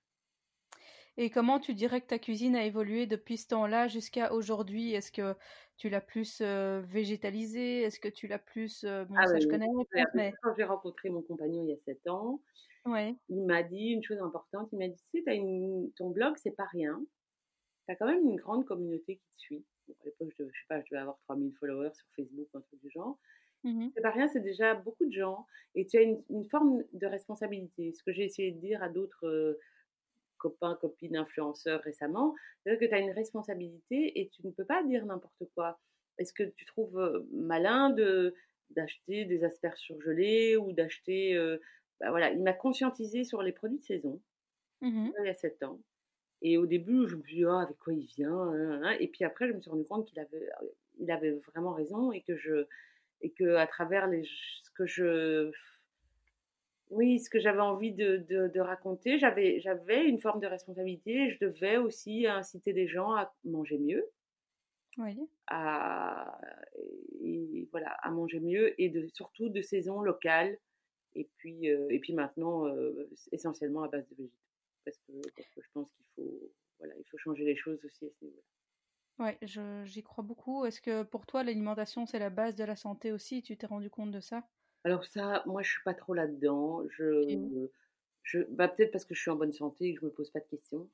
Et 1.16 1.30
comment 1.30 1.58
tu 1.58 1.72
dirais 1.72 2.02
que 2.02 2.06
ta 2.06 2.18
cuisine 2.18 2.54
a 2.54 2.66
évolué 2.66 3.06
depuis 3.06 3.38
ce 3.38 3.48
temps-là 3.48 3.88
jusqu'à 3.88 4.34
aujourd'hui? 4.34 4.92
Est-ce 4.92 5.10
que 5.10 5.34
tu 5.78 5.88
l'as 5.88 6.02
plus 6.02 6.42
végétalisée? 6.42 7.80
Est-ce 7.80 7.98
que 7.98 8.08
tu 8.08 8.26
l'as 8.26 8.38
plus... 8.38 8.84
bon, 8.84 9.14
ah 9.16 9.26
ça, 9.26 9.38
je 9.38 9.48
connais 9.48 9.66
mais... 10.12 10.34
Quand 10.42 10.54
j'ai 10.54 10.64
rencontré 10.64 11.08
mon 11.08 11.22
compagnon 11.22 11.64
il 11.64 11.70
y 11.70 11.72
a 11.72 11.78
7 11.78 12.08
ans, 12.08 12.42
ouais. 12.84 13.16
il 13.30 13.42
m'a 13.46 13.62
dit 13.62 13.86
une 13.86 14.02
chose 14.02 14.18
importante. 14.18 14.68
Il 14.72 14.78
m'a 14.78 14.88
dit, 14.88 15.02
tu 15.10 15.22
sais, 15.22 15.34
une... 15.34 15.90
ton 15.96 16.10
blog, 16.10 16.34
c'est 16.36 16.54
pas 16.54 16.66
rien. 16.72 17.02
Tu 17.86 17.92
as 17.92 17.96
quand 17.96 18.06
même 18.06 18.28
une 18.28 18.36
grande 18.36 18.66
communauté 18.66 19.16
qui 19.16 19.28
te 19.30 19.38
suit. 19.38 19.64
à 19.88 20.04
l'époque, 20.04 20.34
je, 20.38 20.44
je 20.44 20.48
sais 20.48 20.66
pas, 20.68 20.80
je 20.80 20.90
devais 20.90 21.00
avoir 21.00 21.16
3000 21.20 21.54
followers 21.58 21.94
sur 21.94 22.06
Facebook, 22.14 22.48
un 22.52 22.60
truc 22.60 22.80
du 22.82 22.90
genre. 22.90 23.18
Mmh 23.66 23.88
c'est 23.94 24.00
pas 24.00 24.10
rien, 24.10 24.28
c'est 24.28 24.40
déjà 24.40 24.74
beaucoup 24.74 25.06
de 25.06 25.12
gens. 25.12 25.46
Et 25.74 25.86
tu 25.86 25.98
as 25.98 26.02
une, 26.02 26.22
une 26.30 26.44
forme 26.44 26.84
de 26.92 27.06
responsabilité. 27.06 27.92
Ce 27.92 28.02
que 28.04 28.12
j'ai 28.12 28.24
essayé 28.24 28.52
de 28.52 28.60
dire 28.60 28.82
à 28.82 28.88
d'autres 28.88 29.58
copains, 30.38 30.76
copines, 30.80 31.16
influenceurs 31.16 31.80
récemment, 31.82 32.34
c'est 32.62 32.78
que 32.78 32.84
tu 32.84 32.94
as 32.94 33.00
une 33.00 33.10
responsabilité 33.10 34.20
et 34.20 34.28
tu 34.28 34.46
ne 34.46 34.52
peux 34.52 34.64
pas 34.64 34.84
dire 34.84 35.04
n'importe 35.04 35.42
quoi. 35.54 35.80
Est-ce 36.18 36.32
que 36.32 36.44
tu 36.44 36.64
trouves 36.64 37.26
malin 37.32 37.90
de 37.90 38.34
d'acheter 38.70 39.24
des 39.24 39.44
asperges 39.44 39.78
surgelées 39.78 40.56
ou 40.56 40.72
d'acheter... 40.72 41.36
bah 42.00 42.10
voilà, 42.10 42.30
il 42.32 42.42
m'a 42.42 42.52
conscientisé 42.52 43.24
sur 43.24 43.42
les 43.42 43.52
produits 43.52 43.78
de 43.78 43.84
saison 43.84 44.20
mmh 44.80 45.10
il 45.20 45.26
y 45.26 45.28
a 45.28 45.34
7 45.34 45.62
ans. 45.62 45.80
Et 46.42 46.58
au 46.58 46.66
début, 46.66 47.08
je 47.08 47.16
me 47.16 47.22
suis 47.22 47.36
dit, 47.36 47.44
«Ah, 47.44 47.60
avec 47.60 47.78
quoi 47.78 47.94
il 47.94 48.06
vient 48.06 48.32
hein, 48.32 48.70
hein, 48.72 48.80
hein». 48.84 48.96
Et 49.00 49.08
puis 49.08 49.24
après, 49.24 49.48
je 49.48 49.54
me 49.54 49.60
suis 49.60 49.70
rendu 49.70 49.84
compte 49.84 50.06
qu'il 50.06 50.20
avait, 50.20 50.48
il 50.98 51.10
avait 51.10 51.32
vraiment 51.52 51.72
raison 51.72 52.12
et 52.12 52.22
que 52.22 52.36
je, 52.36 52.66
et 53.20 53.30
que 53.30 53.56
à 53.56 53.66
travers 53.66 54.06
les, 54.06 54.24
ce 54.24 54.70
que 54.70 54.86
je 54.86 55.50
oui, 56.90 57.18
ce 57.18 57.28
que 57.30 57.40
j'avais 57.40 57.60
envie 57.60 57.92
de, 57.92 58.24
de, 58.28 58.60
raconter, 58.60 59.18
j'avais, 59.18 59.60
j'avais 59.60 60.04
une 60.06 60.20
forme 60.20 60.40
de 60.40 60.46
responsabilité. 60.46 61.30
Je 61.30 61.46
devais 61.46 61.78
aussi 61.78 62.26
inciter 62.26 62.72
les 62.72 62.86
gens 62.86 63.12
à 63.12 63.34
manger 63.44 63.78
mieux. 63.78 64.04
Oui. 64.98 65.18
À, 65.48 66.40
et 67.22 67.68
voilà, 67.70 67.90
à 68.02 68.10
manger 68.10 68.40
mieux 68.40 68.80
et 68.80 68.88
de, 68.88 69.08
surtout 69.08 69.48
de 69.48 69.62
saison 69.62 70.00
locale. 70.00 70.56
Et 71.14 71.28
puis, 71.38 71.70
euh, 71.70 71.88
et 71.90 71.98
puis 71.98 72.12
maintenant, 72.12 72.66
euh, 72.66 73.08
essentiellement 73.32 73.82
à 73.82 73.88
base 73.88 74.06
de 74.08 74.14
végétaux. 74.16 74.36
Parce 74.84 74.98
que, 74.98 75.12
je 75.56 75.68
pense 75.72 75.90
qu'il 75.92 76.06
faut, 76.14 76.52
voilà, 76.78 76.94
il 76.98 77.04
faut 77.10 77.18
changer 77.18 77.44
les 77.44 77.56
choses 77.56 77.84
aussi 77.84 78.06
à 78.06 78.10
ce 78.10 78.24
niveau-là. 78.24 78.42
Oui, 79.18 79.32
j'y 79.42 80.02
crois 80.02 80.24
beaucoup. 80.24 80.64
Est-ce 80.64 80.80
que 80.80 81.02
pour 81.02 81.26
toi, 81.26 81.42
l'alimentation, 81.44 82.06
c'est 82.06 82.18
la 82.18 82.30
base 82.30 82.54
de 82.54 82.64
la 82.64 82.76
santé 82.76 83.12
aussi? 83.12 83.42
Tu 83.42 83.54
t'es 83.58 83.66
rendu 83.66 83.90
compte 83.90 84.10
de 84.10 84.20
ça? 84.20 84.48
Alors 84.84 85.04
ça, 85.04 85.42
moi, 85.46 85.62
je 85.62 85.70
suis 85.70 85.82
pas 85.84 85.94
trop 85.94 86.14
là-dedans. 86.14 86.82
Je, 86.90 87.58
je, 88.22 88.40
bah, 88.50 88.68
peut-être 88.68 88.92
parce 88.92 89.04
que 89.04 89.14
je 89.14 89.20
suis 89.20 89.30
en 89.30 89.36
bonne 89.36 89.52
santé 89.52 89.86
et 89.86 89.94
que 89.94 90.00
je 90.00 90.06
me 90.06 90.10
pose 90.10 90.30
pas 90.30 90.40
de 90.40 90.46
questions. 90.46 90.88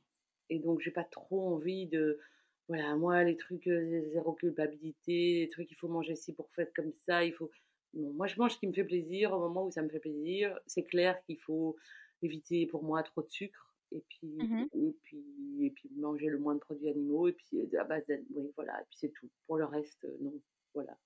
Et 0.50 0.58
donc, 0.58 0.80
j'ai 0.80 0.90
pas 0.90 1.04
trop 1.04 1.48
envie 1.54 1.86
de, 1.86 2.20
voilà, 2.68 2.96
moi, 2.96 3.24
les 3.24 3.36
trucs 3.36 3.64
zéro 3.64 4.32
culpabilité, 4.32 5.40
les 5.42 5.48
trucs 5.50 5.70
il 5.70 5.76
faut 5.76 5.88
manger 5.88 6.14
ci 6.16 6.32
pour 6.34 6.50
faire 6.52 6.68
comme 6.74 6.92
ça, 6.92 7.24
il 7.24 7.32
faut. 7.32 7.50
moi, 7.94 8.26
je 8.26 8.38
mange 8.38 8.54
ce 8.54 8.58
qui 8.58 8.66
me 8.68 8.72
fait 8.72 8.84
plaisir 8.84 9.32
au 9.32 9.40
moment 9.40 9.66
où 9.66 9.70
ça 9.70 9.82
me 9.82 9.88
fait 9.88 10.00
plaisir. 10.00 10.58
C'est 10.66 10.84
clair 10.84 11.22
qu'il 11.24 11.38
faut 11.38 11.76
éviter 12.22 12.66
pour 12.66 12.84
moi 12.84 13.02
trop 13.02 13.22
de 13.22 13.28
sucre 13.30 13.71
et 13.94 14.04
puis, 14.08 14.28
mmh 14.28 14.68
et 14.74 14.96
puis, 15.02 15.24
et 15.60 15.70
puis 15.70 15.90
manger 15.96 16.26
le 16.26 16.38
moins 16.38 16.54
de 16.54 16.60
produits 16.60 16.88
animaux 16.88 17.28
et 17.28 17.32
puis 17.32 17.76
à 17.76 17.84
base, 17.84 18.04
oui, 18.08 18.50
voilà, 18.56 18.80
et 18.80 18.84
puis 18.88 18.98
c'est 18.98 19.12
tout. 19.12 19.28
Pour 19.46 19.56
le 19.56 19.64
reste, 19.64 20.06
non, 20.20 20.32
voilà. 20.74 20.96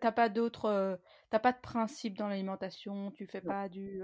T'as 0.00 0.12
pas 0.12 0.28
d'autres, 0.28 0.98
t'as 1.28 1.38
pas 1.38 1.52
de 1.52 1.60
principe 1.60 2.16
dans 2.16 2.28
l'alimentation? 2.28 3.10
Tu 3.10 3.26
fais 3.26 3.42
pas 3.42 3.68
du 3.68 4.00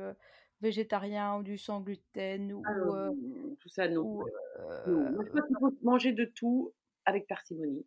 végétarien 0.61 1.39
ou 1.39 1.43
du 1.43 1.59
sans 1.59 1.81
gluten 1.81 2.53
ou 2.53 2.63
ah 2.67 3.11
tout 3.61 3.69
ça 3.69 3.89
non. 3.89 4.25
Moi, 4.87 5.25
je 5.25 5.31
pense 5.31 5.47
qu'il 5.47 5.57
faut 5.59 5.73
manger 5.83 6.13
de 6.13 6.25
tout 6.25 6.73
avec 7.05 7.27
parcimonie 7.27 7.87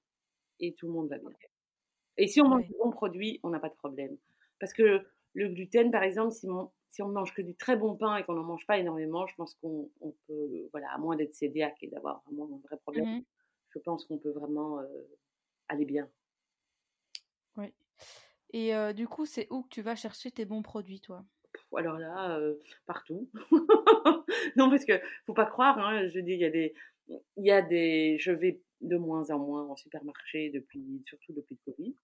et 0.60 0.74
tout 0.74 0.88
le 0.88 0.94
monde 0.94 1.10
va 1.10 1.18
bien. 1.18 1.30
Et 2.18 2.28
si 2.28 2.42
on 2.42 2.50
mange 2.50 2.68
de 2.68 2.76
bons 2.78 2.92
produits, 2.92 3.40
on 3.44 3.50
n'a 3.50 3.60
pas 3.60 3.70
de 3.70 3.76
problème. 3.76 4.18
Parce 4.60 4.74
que 4.74 5.06
le 5.34 5.50
gluten, 5.50 5.92
par 5.92 6.04
exemple, 6.04 6.32
si 6.32 6.50
on, 6.50 6.72
si 6.92 7.02
on 7.02 7.10
mange 7.10 7.34
que 7.34 7.42
du 7.42 7.56
très 7.56 7.76
bon 7.76 7.96
pain 7.96 8.18
et 8.18 8.24
qu'on 8.24 8.34
n'en 8.34 8.44
mange 8.44 8.66
pas 8.66 8.78
énormément, 8.78 9.28
je 9.28 9.36
pense 9.36 9.56
qu'on 9.56 9.90
peut, 10.28 10.70
voilà, 10.72 10.92
à 10.92 10.98
moins 10.98 11.16
d'être 11.16 11.34
cédiaque 11.34 11.78
et 11.82 11.88
d'avoir 11.88 12.24
vraiment 12.26 12.46
un 12.46 12.68
vrai 12.68 12.78
problème, 12.78 13.20
mmh 13.20 13.24
je 13.72 13.78
pense 13.78 14.04
qu'on 14.06 14.18
peut 14.18 14.32
vraiment 14.32 14.82
aller 15.68 15.86
bien. 15.86 16.10
Oui. 17.56 17.72
Et 18.52 18.74
du 18.96 19.08
coup, 19.08 19.28
c'est 19.28 19.46
où 19.52 19.62
que 19.62 19.70
tu 19.70 19.84
vas 19.84 19.96
chercher 19.96 20.32
tes 20.32 20.46
bons 20.46 20.64
produits, 20.64 21.02
toi? 21.02 21.24
Alors 21.76 22.00
là, 22.00 22.40
partout. 22.88 23.30
non, 24.56 24.72
parce 24.72 24.86
que 24.86 25.00
faut 25.26 25.36
pas 25.36 25.46
croire. 25.46 25.78
Hein, 25.78 26.10
je 26.10 26.20
dis, 26.20 26.32
il 26.32 26.40
y 26.40 26.46
a 26.46 26.50
des, 26.50 26.74
il 27.10 27.46
y 27.46 27.52
a 27.52 27.62
des. 27.62 28.18
Je 28.20 28.32
vais 28.32 28.62
de 28.82 28.98
moins 28.98 29.30
en 29.30 29.40
moins 29.40 29.68
en 29.68 29.76
supermarché 29.76 30.50
depuis, 30.50 31.04
surtout 31.06 31.34
depuis 31.34 31.60
le 31.66 31.72
Covid. 31.72 31.96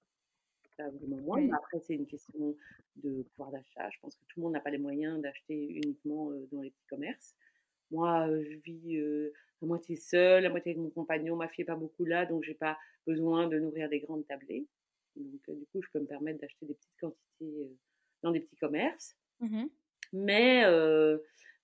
Après, 0.77 1.79
c'est 1.79 1.95
une 1.95 2.07
question 2.07 2.55
de 2.97 3.23
pouvoir 3.23 3.51
d'achat. 3.51 3.89
Je 3.89 3.99
pense 4.01 4.15
que 4.15 4.25
tout 4.25 4.39
le 4.39 4.43
monde 4.43 4.53
n'a 4.53 4.59
pas 4.59 4.71
les 4.71 4.77
moyens 4.77 5.21
d'acheter 5.21 5.79
uniquement 5.83 6.31
dans 6.51 6.61
les 6.61 6.71
petits 6.71 6.87
commerces. 6.87 7.35
Moi, 7.91 8.27
je 8.27 8.57
vis 8.57 8.99
à 9.61 9.65
moitié 9.65 9.95
seule, 9.95 10.45
à 10.45 10.49
moitié 10.49 10.71
avec 10.71 10.81
mon 10.81 10.89
compagnon. 10.89 11.35
Ma 11.35 11.47
fille 11.47 11.63
n'est 11.63 11.67
pas 11.67 11.75
beaucoup 11.75 12.05
là, 12.05 12.25
donc 12.25 12.43
j'ai 12.43 12.55
pas 12.55 12.77
besoin 13.07 13.47
de 13.47 13.59
nourrir 13.59 13.89
des 13.89 13.99
grandes 13.99 14.25
tablées. 14.27 14.67
Donc, 15.15 15.57
du 15.57 15.65
coup, 15.67 15.81
je 15.81 15.89
peux 15.93 15.99
me 15.99 16.07
permettre 16.07 16.39
d'acheter 16.41 16.65
des 16.65 16.73
petites 16.73 16.97
quantités 16.99 17.71
dans 18.21 18.31
des 18.31 18.41
petits 18.41 18.57
commerces. 18.57 19.15
Mmh 19.39 19.65
mais, 20.13 20.63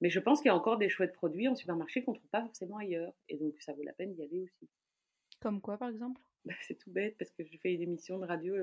mais 0.01 0.09
je 0.09 0.19
pense 0.19 0.41
qu'il 0.41 0.49
y 0.49 0.51
a 0.51 0.55
encore 0.55 0.77
des 0.77 0.89
chouettes 0.89 1.13
produits 1.13 1.47
en 1.47 1.55
supermarché 1.55 2.03
qu'on 2.03 2.11
ne 2.11 2.17
trouve 2.17 2.29
pas 2.29 2.41
forcément 2.41 2.77
ailleurs. 2.77 3.13
Et 3.29 3.37
donc, 3.37 3.53
ça 3.61 3.73
vaut 3.73 3.83
la 3.83 3.93
peine 3.93 4.13
d'y 4.13 4.23
aller 4.23 4.41
aussi. 4.41 4.69
Comme 5.41 5.61
quoi, 5.61 5.77
par 5.77 5.89
exemple? 5.89 6.21
Bah, 6.45 6.53
C'est 6.61 6.77
tout 6.77 6.91
bête 6.91 7.15
parce 7.17 7.31
que 7.31 7.43
j'ai 7.43 7.57
fait 7.57 7.73
une 7.73 7.81
émission 7.81 8.19
de 8.19 8.25
radio 8.25 8.55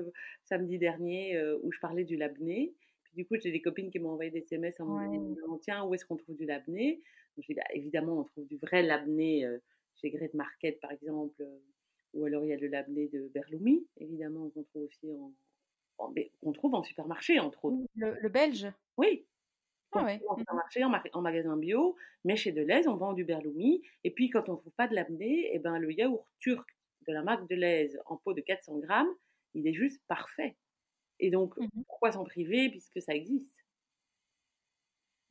samedi 0.45 0.77
dernier 0.77 1.41
où 1.63 1.71
je 1.71 1.79
parlais 1.79 2.03
du 2.03 2.15
labné. 2.15 2.73
Puis 3.03 3.13
du 3.15 3.25
coup, 3.25 3.35
j'ai 3.41 3.51
des 3.51 3.61
copines 3.61 3.89
qui 3.89 3.99
m'ont 3.99 4.11
envoyé 4.11 4.31
des 4.31 4.39
SMS 4.39 4.79
en 4.79 4.85
me 4.85 5.33
disant 5.33 5.57
Tiens, 5.57 5.83
où 5.85 5.93
est-ce 5.93 6.05
qu'on 6.05 6.17
trouve 6.17 6.35
du 6.35 6.45
labné? 6.45 7.01
Bah, 7.49 7.63
évidemment, 7.73 8.19
on 8.19 8.23
trouve 8.23 8.45
du 8.47 8.57
vrai 8.57 8.83
labné 8.83 9.47
chez 9.95 10.09
Great 10.09 10.33
Market, 10.33 10.79
par 10.79 10.91
exemple, 10.91 11.45
ou 12.13 12.25
alors 12.25 12.43
il 12.45 12.49
y 12.49 12.53
a 12.53 12.57
le 12.57 12.67
labné 12.67 13.07
de 13.07 13.29
Berloumi, 13.33 13.85
évidemment, 13.97 14.49
qu'on 14.49 14.63
trouve 14.63 14.83
aussi 14.83 15.11
en, 15.11 15.33
qu'on 16.41 16.51
trouve 16.53 16.75
en 16.75 16.83
supermarché, 16.83 17.39
entre 17.39 17.65
autres. 17.65 17.77
Le, 17.95 18.29
belge 18.29 18.71
Oui. 18.97 19.25
Ah 19.91 20.01
en 20.01 20.05
mmh 20.05 20.37
supermarché, 20.37 20.83
en, 20.83 21.21
magasin 21.21 21.57
bio, 21.57 21.95
mais 22.23 22.35
chez 22.35 22.51
Deleuze, 22.51 22.87
on 22.87 22.95
vend 22.95 23.13
du 23.13 23.23
Berloumi. 23.23 23.81
Et 24.03 24.11
puis, 24.11 24.29
quand 24.29 24.47
on 24.47 24.53
ne 24.53 24.57
trouve 24.57 24.73
pas 24.73 24.87
de 24.87 24.93
labné, 24.93 25.49
eh 25.51 25.59
ben, 25.59 25.79
le 25.79 25.91
yaourt 25.91 26.27
turc 26.39 26.67
de 27.09 27.13
la 27.13 27.23
marque 27.23 27.49
Deleuze 27.49 27.99
en 28.05 28.17
pot 28.17 28.33
de 28.33 28.41
400 28.41 28.77
grammes, 28.77 29.09
il 29.55 29.67
est 29.67 29.73
juste 29.73 30.01
parfait. 30.07 30.55
Et 31.19 31.31
donc, 31.31 31.57
mmh 31.57 31.67
pourquoi 31.87 32.11
s'en 32.11 32.23
priver 32.23 32.69
puisque 32.69 33.01
ça 33.01 33.13
existe? 33.13 33.51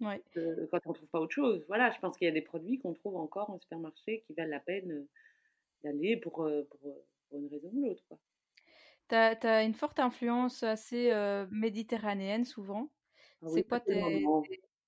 Ouais. 0.00 0.22
quand 0.70 0.86
on 0.86 0.90
ne 0.90 0.94
trouve 0.94 1.08
pas 1.08 1.20
autre 1.20 1.34
chose. 1.34 1.64
Voilà, 1.66 1.90
je 1.90 1.98
pense 1.98 2.16
qu'il 2.16 2.26
y 2.26 2.30
a 2.30 2.34
des 2.34 2.42
produits 2.42 2.78
qu'on 2.78 2.92
trouve 2.92 3.16
encore 3.16 3.50
en 3.50 3.58
supermarché 3.58 4.22
qui 4.26 4.34
valent 4.34 4.50
la 4.50 4.60
peine 4.60 5.06
d'aller 5.82 6.16
pour, 6.16 6.34
pour, 6.34 7.04
une 7.32 7.48
raison 7.48 7.70
ou 7.72 7.86
l'autre. 7.86 8.04
Tu 9.08 9.14
as, 9.16 9.64
une 9.64 9.74
forte 9.74 9.98
influence 9.98 10.62
assez 10.62 11.10
méditerranéenne 11.50 12.44
souvent. 12.44 12.92
Ah 13.42 13.48
c'est 13.48 13.64
quoi 13.64 13.80
tes... 13.80 14.24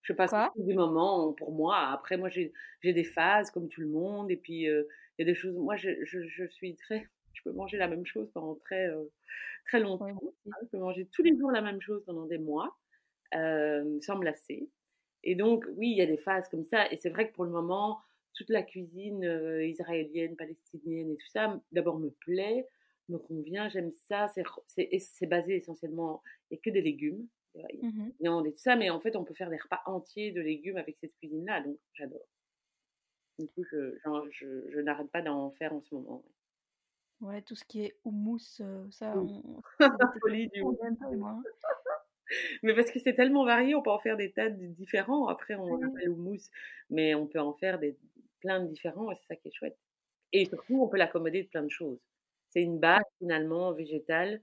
Je 0.03 0.13
passe 0.13 0.33
du 0.57 0.75
moment 0.75 1.33
pour 1.33 1.53
moi. 1.53 1.77
Après, 1.77 2.17
moi, 2.17 2.29
j'ai 2.29 2.53
des 2.83 3.05
phases 3.05 3.51
comme 3.51 3.69
tout 3.69 3.81
le 3.81 3.89
monde. 3.89 4.31
Et 4.31 4.37
puis, 4.37 4.67
il 5.21 5.27
y 5.27 5.31
a 5.31 5.33
des 5.33 5.39
choses. 5.39 5.55
Moi, 5.55 5.77
je, 5.77 5.91
je, 6.05 6.27
je, 6.27 6.45
suis 6.47 6.75
très. 6.77 7.07
Je 7.33 7.43
peux 7.45 7.53
manger 7.53 7.79
la 7.79 7.87
même 7.87 8.05
chose 8.05 8.29
pendant 8.35 8.57
très, 8.57 8.91
très 9.65 9.81
longtemps. 9.81 10.09
Hein, 10.09 10.53
je 10.63 10.67
peux 10.67 10.79
manger 10.79 11.09
tous 11.13 11.23
les 11.23 11.35
jours 11.39 11.51
la 11.51 11.63
même 11.63 11.81
chose 11.81 12.03
pendant 12.05 12.27
des 12.27 12.39
mois, 12.39 12.77
sans 13.33 14.19
me 14.19 14.25
lasser. 14.25 14.69
Et 15.23 15.37
donc, 15.37 15.65
oui, 15.77 15.91
il 15.91 15.97
y 15.97 16.03
a 16.03 16.07
des 16.07 16.19
phases 16.19 16.49
comme 16.49 16.67
ça. 16.67 16.91
Et 16.93 16.97
c'est 16.97 17.09
vrai 17.09 17.31
que 17.31 17.35
pour 17.35 17.45
le 17.45 17.51
moment, 17.51 18.01
toute 18.35 18.51
la 18.51 18.63
cuisine 18.63 19.25
euh, 19.25 19.65
israélienne, 19.65 20.37
palestinienne 20.37 21.11
et 21.11 21.17
tout 21.17 21.29
ça, 21.29 21.61
d'abord 21.73 21.99
me 21.99 22.11
plaît, 22.11 22.67
me 23.09 23.19
convient, 23.19 23.69
j'aime 23.69 23.93
ça. 24.09 24.29
C'est 24.29 25.27
basé 25.27 25.57
essentiellement, 25.57 26.23
il 26.51 26.55
n'y 26.55 26.59
a 26.59 26.61
que 26.63 26.71
des 26.71 26.83
légumes. 26.83 27.27
Il 27.55 27.63
y 28.21 28.29
a, 28.29 28.31
mmh 28.31 28.45
tout 28.45 28.59
ça, 28.59 28.77
mais 28.77 28.91
en 28.91 29.01
fait, 29.01 29.17
on 29.17 29.25
peut 29.25 29.35
faire 29.35 29.51
des 29.51 29.57
repas 29.57 29.83
entiers 29.87 30.31
de 30.31 30.41
légumes 30.41 30.77
avec 30.77 30.99
cette 30.99 31.15
cuisine-là. 31.17 31.63
Donc, 31.63 31.79
j'adore. 31.95 32.27
Du 33.41 33.49
coup, 33.49 33.65
je, 33.65 33.97
je, 34.71 34.81
n'arrête 34.81 35.11
pas 35.11 35.23
d'en 35.23 35.51
faire 35.51 35.73
en 35.73 35.81
ce 35.81 35.95
moment. 35.95 36.23
Ouais, 37.23 37.43
tout 37.43 37.55
ce 37.55 37.65
qui 37.65 37.85
est 37.85 37.97
houmous, 38.05 38.61
euh, 38.61 38.87
ça, 38.91 39.15
on... 39.17 39.63
folie 40.23 40.49
du 40.49 40.63
mais 42.63 42.75
parce 42.75 42.91
que 42.93 43.01
c'est 43.01 43.15
tellement 43.15 43.45
varié, 43.45 43.75
on 43.75 43.83
peut 43.83 43.91
en 43.91 43.99
faire 43.99 44.17
des 44.17 44.31
tas 44.31 44.51
de 44.51 44.67
différents. 44.67 45.27
Après, 45.27 45.55
on 45.57 45.79
mmh. 45.79 45.85
appelle 45.85 46.11
mousse, 46.11 46.51
mais 46.89 47.15
on 47.15 47.27
peut 47.27 47.41
en 47.41 47.55
faire 47.55 47.79
des, 47.79 47.97
plein 48.41 48.61
de 48.61 48.69
différents 48.69 49.11
et 49.11 49.17
c'est 49.17 49.35
ça 49.35 49.37
qui 49.37 49.49
est 49.49 49.53
chouette. 49.53 49.77
Et 50.33 50.45
surtout, 50.45 50.83
on 50.83 50.89
peut 50.89 50.97
l'accommoder 50.97 51.43
de 51.43 51.49
plein 51.49 51.63
de 51.63 51.71
choses. 51.71 51.99
C'est 52.51 52.63
une 52.63 52.79
base 52.79 53.05
finalement 53.19 53.73
végétale 53.73 54.41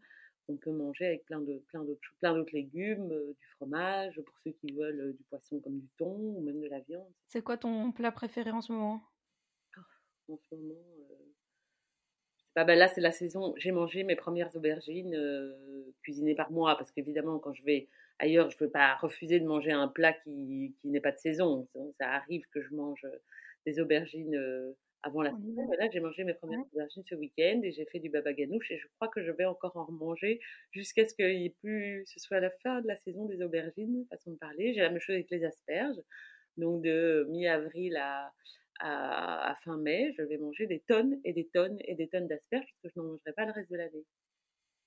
qu'on 0.48 0.58
peut 0.58 0.72
manger 0.72 1.06
avec 1.06 1.26
plein 1.26 1.42
de 1.42 1.62
plein 1.68 1.84
d'autres 1.84 2.02
plein 2.20 2.34
d'autres 2.34 2.54
légumes, 2.54 3.12
euh, 3.12 3.36
du 3.38 3.48
fromage 3.56 4.20
pour 4.22 4.38
ceux 4.40 4.52
qui 4.52 4.72
veulent 4.72 5.00
euh, 5.00 5.14
du 5.14 5.24
poisson 5.26 5.60
comme 5.60 5.80
du 5.80 5.88
thon 5.98 6.16
ou 6.16 6.42
même 6.42 6.62
de 6.62 6.68
la 6.68 6.80
viande. 6.80 7.12
C'est 7.28 7.44
quoi 7.44 7.58
ton 7.58 7.92
plat 7.92 8.12
préféré 8.12 8.52
en 8.52 8.62
ce 8.62 8.72
moment? 8.72 9.04
Oh, 9.78 10.34
En 10.34 10.38
ce 10.38 10.56
moment, 10.56 10.76
euh, 11.12 11.14
bah, 12.56 12.64
bah, 12.64 12.76
là, 12.76 12.88
c'est 12.88 13.02
la 13.02 13.12
saison. 13.12 13.54
J'ai 13.58 13.72
mangé 13.72 14.04
mes 14.04 14.16
premières 14.16 14.56
aubergines 14.56 15.16
cuisinées 16.02 16.34
par 16.34 16.52
moi, 16.52 16.76
parce 16.76 16.92
qu'évidemment, 16.92 17.38
quand 17.38 17.54
je 17.54 17.64
vais 17.64 17.88
ailleurs, 18.18 18.50
je 18.50 18.56
ne 18.56 18.60
peux 18.60 18.70
pas 18.70 18.96
refuser 18.96 19.40
de 19.40 19.46
manger 19.46 19.72
un 19.72 19.88
plat 19.88 20.14
qui, 20.14 20.74
qui 20.82 20.88
n'est 20.88 21.02
pas 21.02 21.12
de 21.12 21.20
saison. 21.20 21.68
Ça 22.00 22.10
arrive 22.10 22.48
que 22.50 22.62
je 22.64 22.74
mange 22.74 23.06
des 23.68 23.80
aubergines 23.80 24.76
avant 25.04 25.22
la 25.22 25.32
saison. 25.32 25.68
Mais 25.70 25.78
là, 25.78 25.90
j'ai 25.92 26.00
mangé 26.00 26.24
mes 26.24 26.34
premières 26.34 26.60
aubergines 26.74 27.04
ce 27.06 27.16
week-end 27.16 27.62
et 27.64 27.72
j'ai 27.72 27.86
fait 27.86 28.00
du 28.00 28.10
baba 28.10 28.34
ganouche 28.34 28.72
et 28.72 28.78
je 28.78 28.88
crois 28.96 29.08
que 29.08 29.24
je 29.24 29.32
vais 29.32 29.46
encore 29.46 29.76
en 29.78 29.86
remanger 29.86 30.40
jusqu'à 30.72 31.08
ce 31.08 31.14
qu'il 31.14 31.26
ait 31.26 31.56
plus, 31.62 32.04
ce 32.06 32.20
soit 32.20 32.40
la 32.40 32.50
fin 32.50 32.82
de 32.82 32.88
la 32.88 32.96
saison 32.98 33.26
des 33.26 33.42
aubergines, 33.42 34.06
façon 34.10 34.32
de 34.32 34.38
parler. 34.38 34.74
J'ai 34.74 34.82
la 34.82 34.90
même 34.90 35.00
chose 35.00 35.16
avec 35.16 35.30
les 35.30 35.44
asperges. 35.44 36.02
Donc 36.58 36.82
de 36.82 37.28
mi-avril 37.30 37.96
à, 37.98 38.34
à, 38.80 39.56
fin 39.64 39.78
mai, 39.78 40.14
je 40.18 40.24
vais 40.24 40.38
manger 40.38 40.68
des 40.68 40.80
tonnes 40.88 41.20
et 41.24 41.34
des 41.34 41.48
tonnes 41.48 41.78
et 41.86 41.96
des 41.96 42.08
tonnes 42.08 42.28
d'asperges 42.28 42.66
parce 42.66 42.82
que 42.82 42.90
je 42.90 43.00
n'en 43.00 43.12
mangerai 43.12 43.34
pas 43.34 43.46
le 43.46 43.52
reste 43.52 43.72
de 43.72 43.78
l'année. 43.78 44.06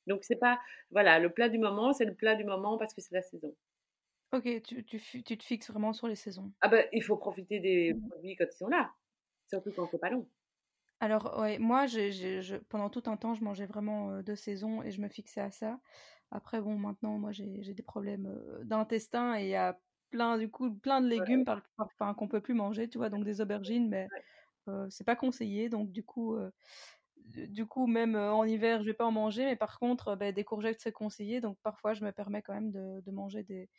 Donc 0.07 0.25
c'est 0.25 0.37
pas 0.37 0.59
voilà 0.91 1.19
le 1.19 1.31
plat 1.31 1.49
du 1.49 1.59
moment, 1.59 1.93
c'est 1.93 2.05
le 2.05 2.15
plat 2.15 2.35
du 2.35 2.45
moment 2.45 2.79
parce 2.79 2.95
que 2.95 3.01
c'est 3.01 3.15
la 3.15 3.23
saison. 3.23 3.55
Ok, 4.33 4.45
tu, 4.63 4.85
tu, 4.85 5.01
tu, 5.25 5.37
te 5.37 5.43
fixes 5.43 5.71
vraiment 5.71 5.93
sur 5.93 6.07
les 6.07 6.15
saisons. 6.15 6.53
Ah 6.61 6.69
ben 6.69 6.87
il 6.93 7.03
faut 7.03 7.17
profiter 7.17 7.59
des 7.59 7.95
mmh 7.95 8.09
produits 8.09 8.37
quand 8.37 8.47
ils 8.49 8.57
sont 8.57 8.69
là, 8.69 8.93
surtout 9.51 9.73
quand 9.75 9.89
c'est 9.91 9.99
pas 9.99 10.11
long. 10.11 10.27
Alors 11.01 11.39
ouais, 11.41 11.59
moi 11.59 11.87
je, 11.87 12.57
pendant 12.69 12.91
tout 12.91 13.03
un 13.07 13.17
temps 13.17 13.35
je 13.35 13.43
mangeais 13.43 13.67
vraiment 13.67 14.23
de 14.23 14.35
saison 14.35 14.83
et 14.83 14.91
je 14.91 15.01
me 15.01 15.09
fixais 15.09 15.41
à 15.41 15.51
ça. 15.51 15.81
Après 16.31 16.61
bon 16.61 16.77
maintenant 16.77 17.19
moi 17.19 17.33
j'ai 17.33 17.75
des 17.75 17.83
problèmes 17.83 18.39
d'intestin 18.65 19.39
et 19.39 19.45
il 19.45 19.49
y 19.49 19.57
a 19.57 19.79
plein 20.11 20.39
du 20.39 20.51
coup 20.51 20.75
plein 20.75 21.01
de 21.01 21.09
légumes 21.09 21.45
par, 21.45 21.63
par, 21.97 22.15
qu'on 22.17 22.29
peut 22.29 22.41
plus 22.41 22.55
manger 22.55 22.89
tu 22.89 22.99
vois 22.99 23.09
donc 23.09 23.25
des 23.25 23.41
aubergines 23.41 23.89
mais 23.89 24.09
c'est 24.91 25.05
pas 25.05 25.17
conseillé. 25.17 25.71
Donc 25.71 25.91
du 25.91 26.05
coup 26.05 26.37
du 27.17 27.65
coup 27.65 27.87
même 27.87 28.15
en 28.15 28.45
hiver 28.45 28.81
je 28.81 28.87
vais 28.87 28.95
pas 28.95 29.07
en 29.07 29.13
manger 29.13 29.47
mais 29.47 29.57
par 29.57 29.79
contre 29.79 30.17
bah, 30.17 30.33
des 30.33 30.45
courgettes 30.45 30.81
c'est 30.83 30.93
conseillé. 30.93 31.41
Donc 31.41 31.57
parfois 31.63 31.95
je 31.95 32.05
me 32.05 32.13
permets 32.13 32.43
quand 32.43 32.55
même 32.55 32.73
de, 32.73 33.01
de 33.01 33.11
manger 33.11 33.43
des, 33.43 33.71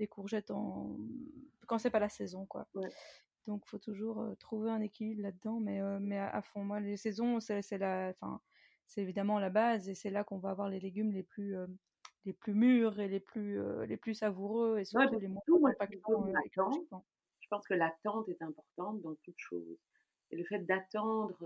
des, 0.00 0.08
courgettes 0.08 0.50
en 0.50 0.96
quand 1.68 1.78
c'est 1.78 1.90
pas 1.90 2.00
la 2.00 2.08
saison 2.08 2.46
quoi 2.46 2.66
donc 3.46 3.66
faut 3.66 3.78
toujours 3.78 4.24
trouver 4.38 4.70
un 4.70 4.80
équilibre 4.80 5.22
là-dedans 5.22 5.60
mais 5.60 5.80
mais 6.00 6.18
à, 6.18 6.42
fond. 6.42 6.64
Moi 6.64 6.80
les 6.80 6.96
saisons 6.96 7.40
c'est 7.40 7.78
la 7.78 8.10
enfin 8.10 8.40
c'est 8.86 9.02
évidemment 9.02 9.38
la 9.38 9.50
base 9.50 9.88
et 9.88 9.94
c'est 9.94 10.10
là 10.10 10.24
qu'on 10.24 10.38
va 10.38 10.50
avoir 10.50 10.68
les 10.68 10.80
légumes 10.80 11.12
les 11.12 11.22
plus 11.22 11.56
les 12.24 12.32
plus 12.32 12.54
mûrs 12.54 13.00
et 13.00 13.08
les 13.08 13.20
plus, 13.20 13.60
les 13.86 13.96
plus 13.96 14.14
savoureux 14.14 14.78
et 14.78 14.84
surtout 14.84 15.18
les 15.18 15.28
moins 15.28 15.42
impactants 15.70 16.26
Je 17.40 17.48
pense 17.48 17.66
que 17.66 17.74
l'attente 17.74 18.28
est 18.28 18.40
importante 18.40 19.02
dans 19.02 19.14
toute 19.16 19.38
chose. 19.38 19.78
Et 20.30 20.36
le 20.36 20.44
fait 20.44 20.60
d'attendre 20.60 21.36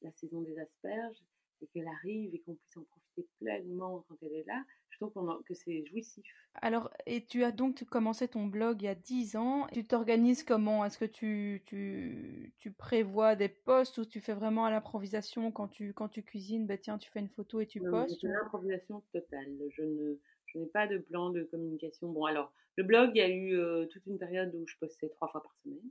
la 0.00 0.10
saison 0.12 0.40
des 0.40 0.58
asperges 0.58 1.22
et 1.62 1.66
qu'elle 1.68 1.88
arrive 1.88 2.34
et 2.34 2.40
qu'on 2.40 2.54
puisse 2.54 2.76
en 2.76 2.82
profiter 2.82 3.28
pleinement 3.38 4.04
quand 4.08 4.16
elle 4.22 4.34
est 4.34 4.44
là, 4.44 4.64
je 4.90 4.98
trouve 4.98 5.42
que 5.44 5.54
c'est 5.54 5.84
jouissif. 5.86 6.24
Alors, 6.54 6.90
et 7.06 7.24
tu 7.24 7.44
as 7.44 7.52
donc 7.52 7.84
commencé 7.84 8.28
ton 8.28 8.46
blog 8.46 8.82
il 8.82 8.84
y 8.84 8.88
a 8.88 8.94
10 8.94 9.36
ans. 9.36 9.66
Tu 9.72 9.84
t'organises 9.84 10.42
comment? 10.42 10.84
Est-ce 10.84 10.98
que 10.98 11.04
tu, 11.04 11.62
tu, 11.66 12.52
tu, 12.58 12.70
prévois 12.70 13.34
des 13.36 13.48
posts 13.48 13.98
ou 13.98 14.04
tu 14.04 14.20
fais 14.20 14.34
vraiment 14.34 14.64
à 14.64 14.70
l'improvisation 14.70 15.50
quand 15.50 15.68
tu, 15.68 15.94
quand 15.94 16.08
tu 16.08 16.22
cuisines? 16.22 16.66
Ben 16.66 16.78
Tiens, 16.78 16.98
tu 16.98 17.10
fais 17.10 17.20
une 17.20 17.28
photo 17.28 17.60
et 17.60 17.66
tu 17.66 17.80
postes 17.80 18.20
C'est 18.20 18.28
l'improvisation 18.28 19.02
totale. 19.12 19.56
Je 19.70 19.82
ne 19.82 20.18
je 20.52 20.58
n'ai 20.58 20.66
pas 20.66 20.86
de 20.86 20.98
plan 20.98 21.30
de 21.30 21.44
communication. 21.44 22.10
Bon, 22.12 22.24
alors, 22.24 22.52
le 22.76 22.84
blog, 22.84 23.12
il 23.14 23.18
y 23.18 23.22
a 23.22 23.28
eu 23.28 23.54
euh, 23.54 23.86
toute 23.86 24.06
une 24.06 24.18
période 24.18 24.54
où 24.54 24.66
je 24.66 24.76
postais 24.78 25.08
trois 25.08 25.28
fois 25.28 25.42
par 25.42 25.54
semaine. 25.62 25.90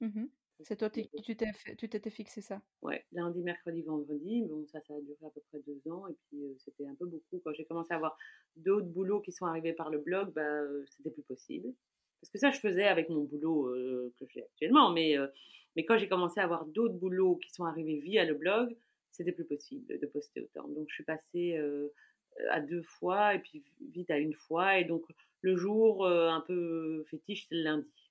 Mmh 0.00 0.26
c'est 0.62 0.76
toi, 0.76 0.88
tu 0.90 1.88
t'étais 1.88 2.10
fixé 2.10 2.40
ça? 2.40 2.60
Ouais, 2.82 3.04
lundi, 3.12 3.40
mercredi, 3.40 3.82
vendredi. 3.82 4.42
Bon, 4.42 4.64
ça, 4.66 4.80
ça 4.86 4.94
a 4.94 5.00
duré 5.00 5.26
à 5.26 5.30
peu 5.30 5.40
près 5.48 5.60
deux 5.66 5.90
ans. 5.90 6.06
Et 6.06 6.14
puis, 6.28 6.44
euh, 6.44 6.54
c'était 6.58 6.86
un 6.86 6.94
peu 6.94 7.06
beaucoup. 7.06 7.40
Quand 7.44 7.52
j'ai 7.52 7.64
commencé 7.64 7.92
à 7.92 7.96
avoir 7.96 8.16
d'autres 8.56 8.86
boulots 8.86 9.20
qui 9.20 9.32
sont 9.32 9.46
arrivés 9.46 9.72
par 9.72 9.90
le 9.90 9.98
blog, 9.98 10.32
bah, 10.32 10.42
euh, 10.42 10.84
c'était 10.86 11.10
plus 11.10 11.22
possible. 11.22 11.74
Parce 12.20 12.30
que 12.30 12.38
ça, 12.38 12.50
je 12.50 12.60
faisais 12.60 12.84
avec 12.84 13.08
mon 13.08 13.24
boulot 13.24 13.68
euh, 13.68 14.12
que 14.18 14.26
j'ai 14.28 14.42
actuellement. 14.42 14.92
Mais, 14.92 15.16
mais 15.76 15.84
quand 15.84 15.98
j'ai 15.98 16.08
commencé 16.08 16.40
à 16.40 16.44
avoir 16.44 16.66
d'autres 16.66 16.94
boulots 16.94 17.36
qui 17.36 17.50
sont 17.50 17.64
arrivés 17.64 17.98
via 17.98 18.24
le 18.24 18.34
blog, 18.34 18.76
c'était 19.10 19.32
plus 19.32 19.44
possible 19.44 19.98
de 19.98 20.06
poster 20.06 20.40
autant. 20.40 20.68
Donc, 20.68 20.86
je 20.88 20.94
suis 20.94 21.04
passée 21.04 21.58
à 22.50 22.60
deux 22.60 22.82
fois 22.82 23.34
et 23.34 23.40
puis 23.40 23.62
vite 23.92 24.10
à 24.10 24.18
une 24.18 24.34
fois. 24.34 24.78
Et 24.78 24.84
donc, 24.84 25.04
le 25.42 25.56
jour 25.56 26.06
un 26.06 26.40
peu 26.40 27.04
fétiche, 27.10 27.46
c'est 27.48 27.56
le 27.56 27.62
lundi. 27.62 28.03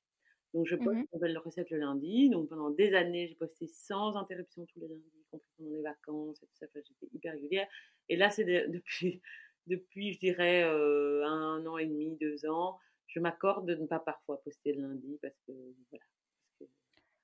Donc, 0.54 0.68
je 0.68 0.76
poste 0.76 0.98
mmh 0.98 1.00
une 1.00 1.08
nouvelle 1.14 1.38
recette 1.38 1.70
le 1.72 1.80
lundi. 1.80 2.30
Donc, 2.30 2.50
pendant 2.50 2.70
des 2.70 2.94
années, 2.94 3.28
j'ai 3.28 3.36
posté 3.36 3.68
sans 3.68 4.16
interruption 4.16 4.66
tous 4.66 4.80
les 4.80 4.88
lundis, 4.88 5.12
y 5.20 5.24
compris 5.32 5.50
pendant 5.58 5.72
les 5.72 5.82
vacances 5.82 6.44
et 6.44 6.46
tout 6.46 6.56
ça. 6.56 6.68
j'étais 6.76 7.08
hyper 7.14 7.34
régulière. 7.34 7.68
Et 8.10 8.16
là, 8.16 8.30
c'est 8.30 8.44
depuis, 8.70 9.22
depuis, 9.68 10.14
je 10.14 10.20
dirais, 10.20 10.64
un 10.64 11.66
an 11.66 11.78
et 11.78 11.88
demi, 11.88 12.16
deux 12.18 12.46
ans, 12.46 12.78
je 13.08 13.20
m'accorde 13.20 13.68
de 13.68 13.76
ne 13.76 13.86
pas 13.86 14.00
parfois 14.00 14.42
poster 14.44 14.74
le 14.74 14.82
lundi 14.82 15.20
parce 15.22 15.38
que 15.48 15.52
voilà, 15.92 16.04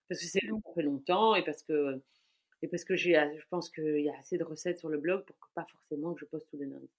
parce 0.07 0.21
que 0.21 0.27
c'est 0.27 0.39
ça 0.39 0.74
fait 0.75 0.81
longtemps 0.83 1.36
et 1.36 1.43
parce 1.43 1.63
que 1.63 2.00
et 2.62 2.67
parce 2.67 2.83
que 2.83 2.95
j'ai, 2.95 3.13
je 3.13 3.45
pense 3.50 3.69
qu'il 3.69 4.01
y 4.01 4.09
a 4.09 4.17
assez 4.17 4.38
de 4.38 4.43
recettes 4.43 4.79
sur 4.79 4.89
le 4.89 4.98
blog 4.98 5.24
pour 5.25 5.39
que 5.39 5.48
pas 5.55 5.65
forcément 5.65 6.13
que 6.13 6.19
je 6.19 6.25
poste 6.25 6.48
tous 6.50 6.57
les 6.57 6.65
lundis. 6.65 6.89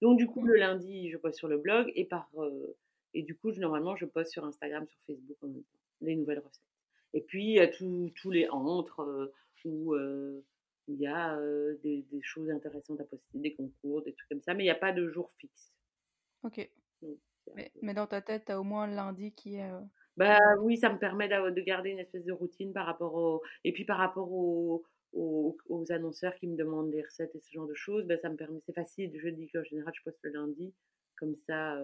Donc 0.00 0.18
du 0.18 0.26
coup, 0.26 0.44
le 0.44 0.56
lundi, 0.56 1.10
je 1.10 1.18
poste 1.18 1.38
sur 1.38 1.48
le 1.48 1.58
blog 1.58 1.92
et 1.94 2.06
par 2.06 2.30
et 3.12 3.22
du 3.22 3.36
coup, 3.36 3.50
normalement, 3.52 3.96
je 3.96 4.06
poste 4.06 4.32
sur 4.32 4.44
Instagram, 4.44 4.86
sur 4.86 4.98
Facebook 5.06 5.36
en 5.42 5.48
même 5.48 5.62
temps 5.62 5.79
les 6.00 6.16
nouvelles 6.16 6.38
recettes. 6.38 6.62
Et 7.12 7.20
puis 7.22 7.44
il 7.44 7.54
y 7.54 7.60
a 7.60 7.68
tous 7.68 8.30
les 8.30 8.48
entre 8.48 9.32
où 9.64 9.94
il 9.96 10.98
y 10.98 11.06
a 11.06 11.38
des, 11.82 12.04
des, 12.10 12.22
choses 12.22 12.50
intéressantes 12.50 13.00
à 13.00 13.04
poster, 13.04 13.38
des 13.38 13.54
concours, 13.54 14.02
des 14.02 14.12
trucs 14.12 14.28
comme 14.28 14.42
ça, 14.42 14.54
mais 14.54 14.62
il 14.62 14.66
n'y 14.66 14.70
a 14.70 14.76
pas 14.76 14.92
de 14.92 15.08
jour 15.08 15.30
fixe. 15.38 15.72
Ok. 16.42 16.70
mais, 17.82 17.94
dans 17.94 18.06
ta 18.06 18.22
tête, 18.22 18.46
tu 18.46 18.52
as 18.52 18.60
au 18.60 18.64
moins 18.64 18.86
lundi 18.86 19.32
qui 19.32 19.56
est. 19.56 19.70
Bah 20.16 20.38
oui, 20.60 20.76
ça 20.76 20.92
me 20.92 20.98
permet 20.98 21.28
de 21.28 21.60
garder 21.60 21.90
une 21.90 21.98
espèce 21.98 22.24
de 22.24 22.32
routine 22.32 22.72
par 22.72 22.86
rapport 22.86 23.14
au. 23.14 23.42
Et 23.64 23.72
puis 23.72 23.84
par 23.84 23.98
rapport 23.98 24.32
aux, 24.32 24.84
aux, 25.12 25.84
annonceurs 25.90 26.34
qui 26.36 26.46
me 26.46 26.56
demandent 26.56 26.90
des 26.90 27.02
recettes 27.02 27.34
et 27.34 27.40
ce 27.40 27.50
genre 27.52 27.66
de 27.66 27.74
choses, 27.74 28.06
bah, 28.06 28.18
ça 28.18 28.28
me 28.28 28.36
permet. 28.36 28.60
C'est 28.66 28.74
facile. 28.74 29.12
Je 29.16 29.28
dis 29.28 29.48
qu'en 29.48 29.64
général, 29.64 29.92
je 29.96 30.02
poste 30.02 30.18
le 30.22 30.30
lundi. 30.30 30.72
Comme 31.20 31.36
ça, 31.36 31.78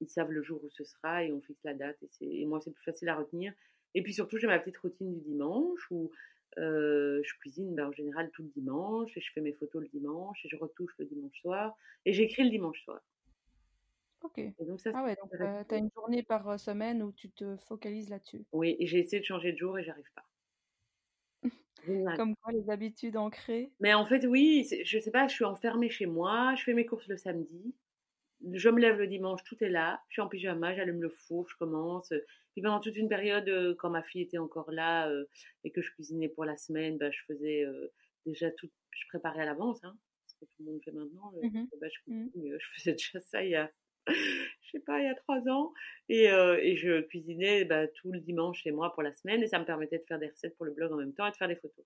ils 0.00 0.08
savent 0.08 0.30
le 0.30 0.42
jour 0.42 0.62
où 0.62 0.70
ce 0.70 0.84
sera 0.84 1.24
et 1.24 1.32
on 1.32 1.40
fixe 1.40 1.64
la 1.64 1.74
date. 1.74 1.96
Et, 2.20 2.42
et 2.42 2.46
moi, 2.46 2.60
c'est 2.60 2.70
plus 2.70 2.84
facile 2.84 3.08
à 3.08 3.16
retenir. 3.16 3.52
Et 3.94 4.02
puis 4.02 4.12
surtout, 4.12 4.38
j'ai 4.38 4.46
ma 4.46 4.58
petite 4.58 4.76
routine 4.78 5.12
du 5.12 5.20
dimanche 5.20 5.90
où 5.90 6.10
je 6.56 7.38
cuisine 7.38 7.74
ben, 7.74 7.88
en 7.88 7.92
général 7.92 8.30
tout 8.30 8.42
le 8.42 8.48
dimanche 8.50 9.16
et 9.16 9.20
je 9.20 9.32
fais 9.32 9.40
mes 9.40 9.52
photos 9.52 9.82
le 9.82 9.88
dimanche 9.88 10.44
et 10.44 10.48
je 10.48 10.56
retouche 10.56 10.94
le 10.98 11.06
dimanche 11.06 11.40
soir 11.40 11.76
et 12.04 12.12
j'écris 12.12 12.44
le 12.44 12.50
dimanche 12.50 12.82
soir. 12.84 13.00
Ok. 14.22 14.40
donc 14.60 14.80
ça, 14.80 14.90
ah 14.94 15.04
ouais, 15.04 15.16
donc 15.16 15.30
tu 15.68 15.74
as 15.74 15.78
une 15.78 15.90
journée 15.94 16.22
par 16.22 16.58
semaine 16.58 17.02
où 17.02 17.12
tu 17.12 17.30
te 17.30 17.56
focalises 17.56 18.08
là-dessus. 18.08 18.44
Oui, 18.52 18.74
et 18.78 18.86
j'ai 18.86 19.00
essayé 19.00 19.20
de 19.20 19.26
changer 19.26 19.52
de 19.52 19.58
jour 19.58 19.78
et 19.78 19.84
j'arrive 19.84 20.10
pas. 20.14 20.24
Comme 22.16 22.34
quoi, 22.36 22.50
les 22.52 22.70
habitudes 22.70 23.18
ancrées. 23.18 23.70
Mais 23.80 23.92
en 23.92 24.06
fait, 24.06 24.24
oui, 24.26 24.66
je 24.84 24.98
sais 24.98 25.10
pas, 25.10 25.28
je 25.28 25.34
suis 25.34 25.44
enfermée 25.44 25.90
chez 25.90 26.06
moi, 26.06 26.54
je 26.54 26.62
fais 26.62 26.72
mes 26.72 26.86
courses 26.86 27.06
le 27.08 27.18
samedi, 27.18 27.74
je 28.52 28.68
me 28.68 28.80
lève 28.80 28.98
le 28.98 29.06
dimanche, 29.06 29.42
tout 29.44 29.62
est 29.62 29.68
là, 29.68 30.00
je 30.08 30.14
suis 30.14 30.22
en 30.22 30.28
pyjama, 30.28 30.74
j'allume 30.74 31.02
le 31.02 31.10
four, 31.10 31.48
je 31.48 31.56
commence. 31.56 32.12
Puis 32.52 32.62
pendant 32.62 32.80
toute 32.80 32.96
une 32.96 33.08
période, 33.08 33.48
euh, 33.48 33.74
quand 33.78 33.90
ma 33.90 34.02
fille 34.02 34.22
était 34.22 34.38
encore 34.38 34.70
là 34.70 35.08
euh, 35.08 35.24
et 35.64 35.70
que 35.70 35.82
je 35.82 35.90
cuisinais 35.92 36.28
pour 36.28 36.44
la 36.44 36.56
semaine, 36.56 36.98
bah, 36.98 37.10
je 37.10 37.20
faisais 37.26 37.64
euh, 37.64 37.92
déjà 38.26 38.50
tout, 38.52 38.70
je 38.90 39.04
préparais 39.08 39.42
à 39.42 39.44
l'avance, 39.44 39.82
hein, 39.82 39.96
ce 40.26 40.34
que 40.36 40.44
tout 40.44 40.62
le 40.64 40.72
monde 40.72 40.80
fait 40.84 40.92
maintenant. 40.92 41.32
Mmh 41.42 41.64
bah, 41.80 41.88
mmh. 42.06 42.26
je, 42.34 42.66
faisais 42.76 42.92
déjà 42.98 43.20
ça 43.20 43.42
il 43.42 43.50
y 43.50 43.56
a, 43.56 43.72
je 44.06 44.70
sais 44.70 44.80
pas, 44.80 45.00
il 45.00 45.06
y 45.06 45.08
a 45.08 45.14
trois 45.14 45.40
ans. 45.48 45.72
Et, 46.08 46.26
et 46.26 46.76
je 46.76 47.00
cuisinais 47.02 47.64
bah, 47.64 47.88
tout 47.88 48.12
le 48.12 48.20
dimanche 48.20 48.62
chez 48.62 48.70
moi 48.70 48.92
pour 48.92 49.02
la 49.02 49.14
semaine 49.14 49.42
et 49.42 49.48
ça 49.48 49.58
me 49.58 49.64
permettait 49.64 49.98
de 49.98 50.04
faire 50.04 50.18
des 50.18 50.28
recettes 50.28 50.56
pour 50.56 50.66
le 50.66 50.72
blog 50.72 50.92
en 50.92 50.96
même 50.96 51.14
temps 51.14 51.26
et 51.26 51.30
de 51.30 51.36
faire 51.36 51.48
des 51.48 51.56
photos. 51.56 51.84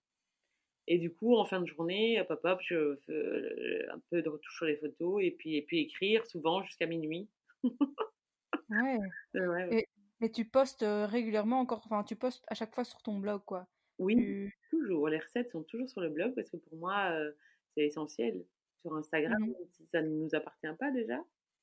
Et 0.91 0.97
du 0.97 1.13
coup, 1.13 1.37
en 1.37 1.45
fin 1.45 1.61
de 1.61 1.67
journée, 1.67 2.19
hop, 2.19 2.31
hop, 2.31 2.41
hop, 2.45 2.59
je 2.63 2.97
fais 3.07 3.89
un 3.91 4.01
peu 4.11 4.23
de 4.23 4.29
retouche 4.29 4.57
sur 4.57 4.65
les 4.65 4.77
photos 4.77 5.23
et 5.23 5.31
puis, 5.31 5.57
et 5.57 5.63
puis 5.63 5.81
écrire, 5.81 6.27
souvent 6.27 6.63
jusqu'à 6.63 6.87
minuit. 6.87 7.29
ouais. 7.63 8.99
ouais. 9.35 9.89
Mais 10.21 10.31
tu 10.31 10.47
postes 10.47 10.85
régulièrement 10.85 11.61
encore, 11.61 11.83
enfin 11.85 12.03
tu 12.03 12.17
postes 12.17 12.45
à 12.49 12.55
chaque 12.55 12.75
fois 12.75 12.85
sur 12.85 13.03
ton 13.03 13.19
blog 13.19 13.43
quoi. 13.45 13.69
Oui, 13.99 14.51
toujours. 14.71 15.09
Les 15.09 15.19
recettes 15.19 15.51
sont 15.51 15.63
toujours 15.63 15.89
sur 15.89 16.01
le 16.01 16.09
blog 16.09 16.35
parce 16.35 16.51
que 16.51 16.57
pour 16.57 16.77
moi 16.79 17.13
c'est 17.75 17.85
essentiel. 17.85 18.43
Sur 18.81 18.95
Instagram, 18.95 19.41
mmh 19.41 19.55
ça 19.93 20.03
ne 20.03 20.09
nous 20.09 20.35
appartient 20.35 20.67
pas 20.79 20.91
déjà. 20.91 21.19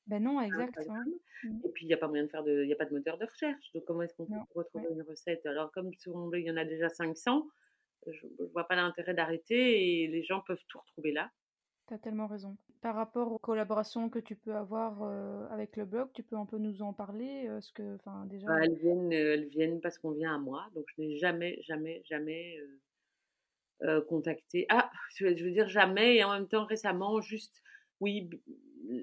Ben 0.08 0.22
non, 0.22 0.39
exactement. 0.39 1.00
Mmh. 1.44 1.60
Et 1.65 1.70
puis 1.70 1.86
il 1.86 1.88
n'y 1.88 1.94
a 1.94 1.98
pas 1.98 2.08
moyen 2.08 2.25
de 2.25 2.29
faire 2.29 2.44
de, 2.44 2.63
il 2.63 2.72
a 2.72 2.75
pas 2.75 2.86
de 2.86 2.94
moteur 2.94 3.17
de 3.17 3.25
recherche. 3.25 3.72
Donc 3.74 3.86
comment 3.86 4.03
est-ce 4.03 4.13
qu'on 4.13 4.25
peut 4.25 4.36
retrouver 4.53 4.88
une 4.91 5.01
recette? 5.01 5.46
Alors 5.46 5.72
comme 5.72 5.94
sur 5.96 6.15
mon 6.15 6.27
blog 6.27 6.41
il 6.41 6.48
y 6.48 6.51
en 6.51 6.58
a 6.58 6.65
déjà 6.65 6.89
500, 6.89 7.48
je, 8.12 8.27
ne 8.39 8.47
vois 8.47 8.67
pas 8.67 8.75
l'intérêt 8.75 9.13
d'arrêter 9.13 10.03
et 10.03 10.07
les 10.07 10.24
gens 10.24 10.41
peuvent 10.41 10.63
tout 10.68 10.79
retrouver 10.79 11.11
là. 11.11 11.31
Tu 11.87 11.94
as 11.94 12.00
tellement 12.00 12.27
raison. 12.27 12.57
Par 12.81 12.96
rapport 12.96 13.31
aux 13.31 13.37
collaborations 13.37 14.09
que 14.09 14.20
tu 14.20 14.35
peux 14.35 14.55
avoir 14.55 15.03
euh, 15.03 15.48
avec 15.50 15.75
le 15.77 15.85
blog, 15.85 16.09
tu 16.13 16.24
peux 16.24 16.35
un 16.35 16.46
peu 16.46 16.57
nous 16.57 16.81
en 16.81 16.94
parler 16.94 17.48
euh, 17.48 17.61
ce 17.61 17.72
que, 17.74 17.98
déjà... 18.25 18.48
Bah, 18.48 18.63
elles, 18.63 18.75
viennent, 18.75 19.13
euh, 19.13 19.33
elles 19.33 19.48
viennent 19.48 19.81
parce 19.81 20.00
qu'on 20.00 20.11
vient 20.11 20.35
à 20.35 20.37
moi, 20.39 20.68
donc 20.74 20.85
je 20.96 21.01
n'ai 21.01 21.18
jamais, 21.18 21.61
jamais, 21.61 22.01
jamais 22.05 22.59
contacté. 24.07 24.65
Ah, 24.70 24.89
je 25.15 25.25
veux 25.25 25.51
dire 25.51 25.68
jamais, 25.68 26.15
et 26.15 26.24
en 26.24 26.33
même 26.33 26.48
temps 26.48 26.65
récemment, 26.65 27.22
juste, 27.22 27.61
oui, 28.00 28.29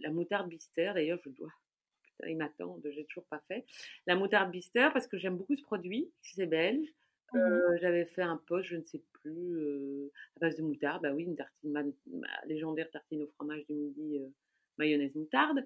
la 0.02 0.10
moutarde 0.10 0.48
Bister, 0.48 0.92
d'ailleurs, 0.94 1.20
je 1.24 1.30
dois. 1.30 1.52
Putain, 2.02 2.28
il 2.28 2.36
m'attend, 2.36 2.80
j'ai 2.84 3.04
toujours 3.04 3.26
pas 3.26 3.42
fait. 3.48 3.64
La 4.06 4.16
moutarde 4.16 4.50
Bister, 4.50 4.88
parce 4.92 5.06
que 5.06 5.18
j'aime 5.18 5.36
beaucoup 5.36 5.54
ce 5.54 5.62
produit, 5.62 6.10
c'est 6.20 6.46
belge. 6.46 6.88
Mmh 7.34 7.76
j'avais 7.80 8.04
fait 8.04 8.22
un 8.22 8.36
post, 8.36 8.68
je 8.68 8.76
ne 8.76 8.82
sais 8.82 9.02
plus, 9.12 10.10
à 10.36 10.40
base 10.40 10.56
de 10.56 10.62
moutarde. 10.62 11.02
Bah 11.02 11.12
oui, 11.12 11.24
une 11.24 11.36
tartine, 11.36 11.72
ma, 11.72 11.82
légendaire 12.46 12.90
tartine 12.90 13.22
au 13.22 13.26
fromage 13.28 13.64
du 13.66 13.74
midi, 13.74 14.20
mayonnaise 14.78 15.14
moutarde. 15.14 15.64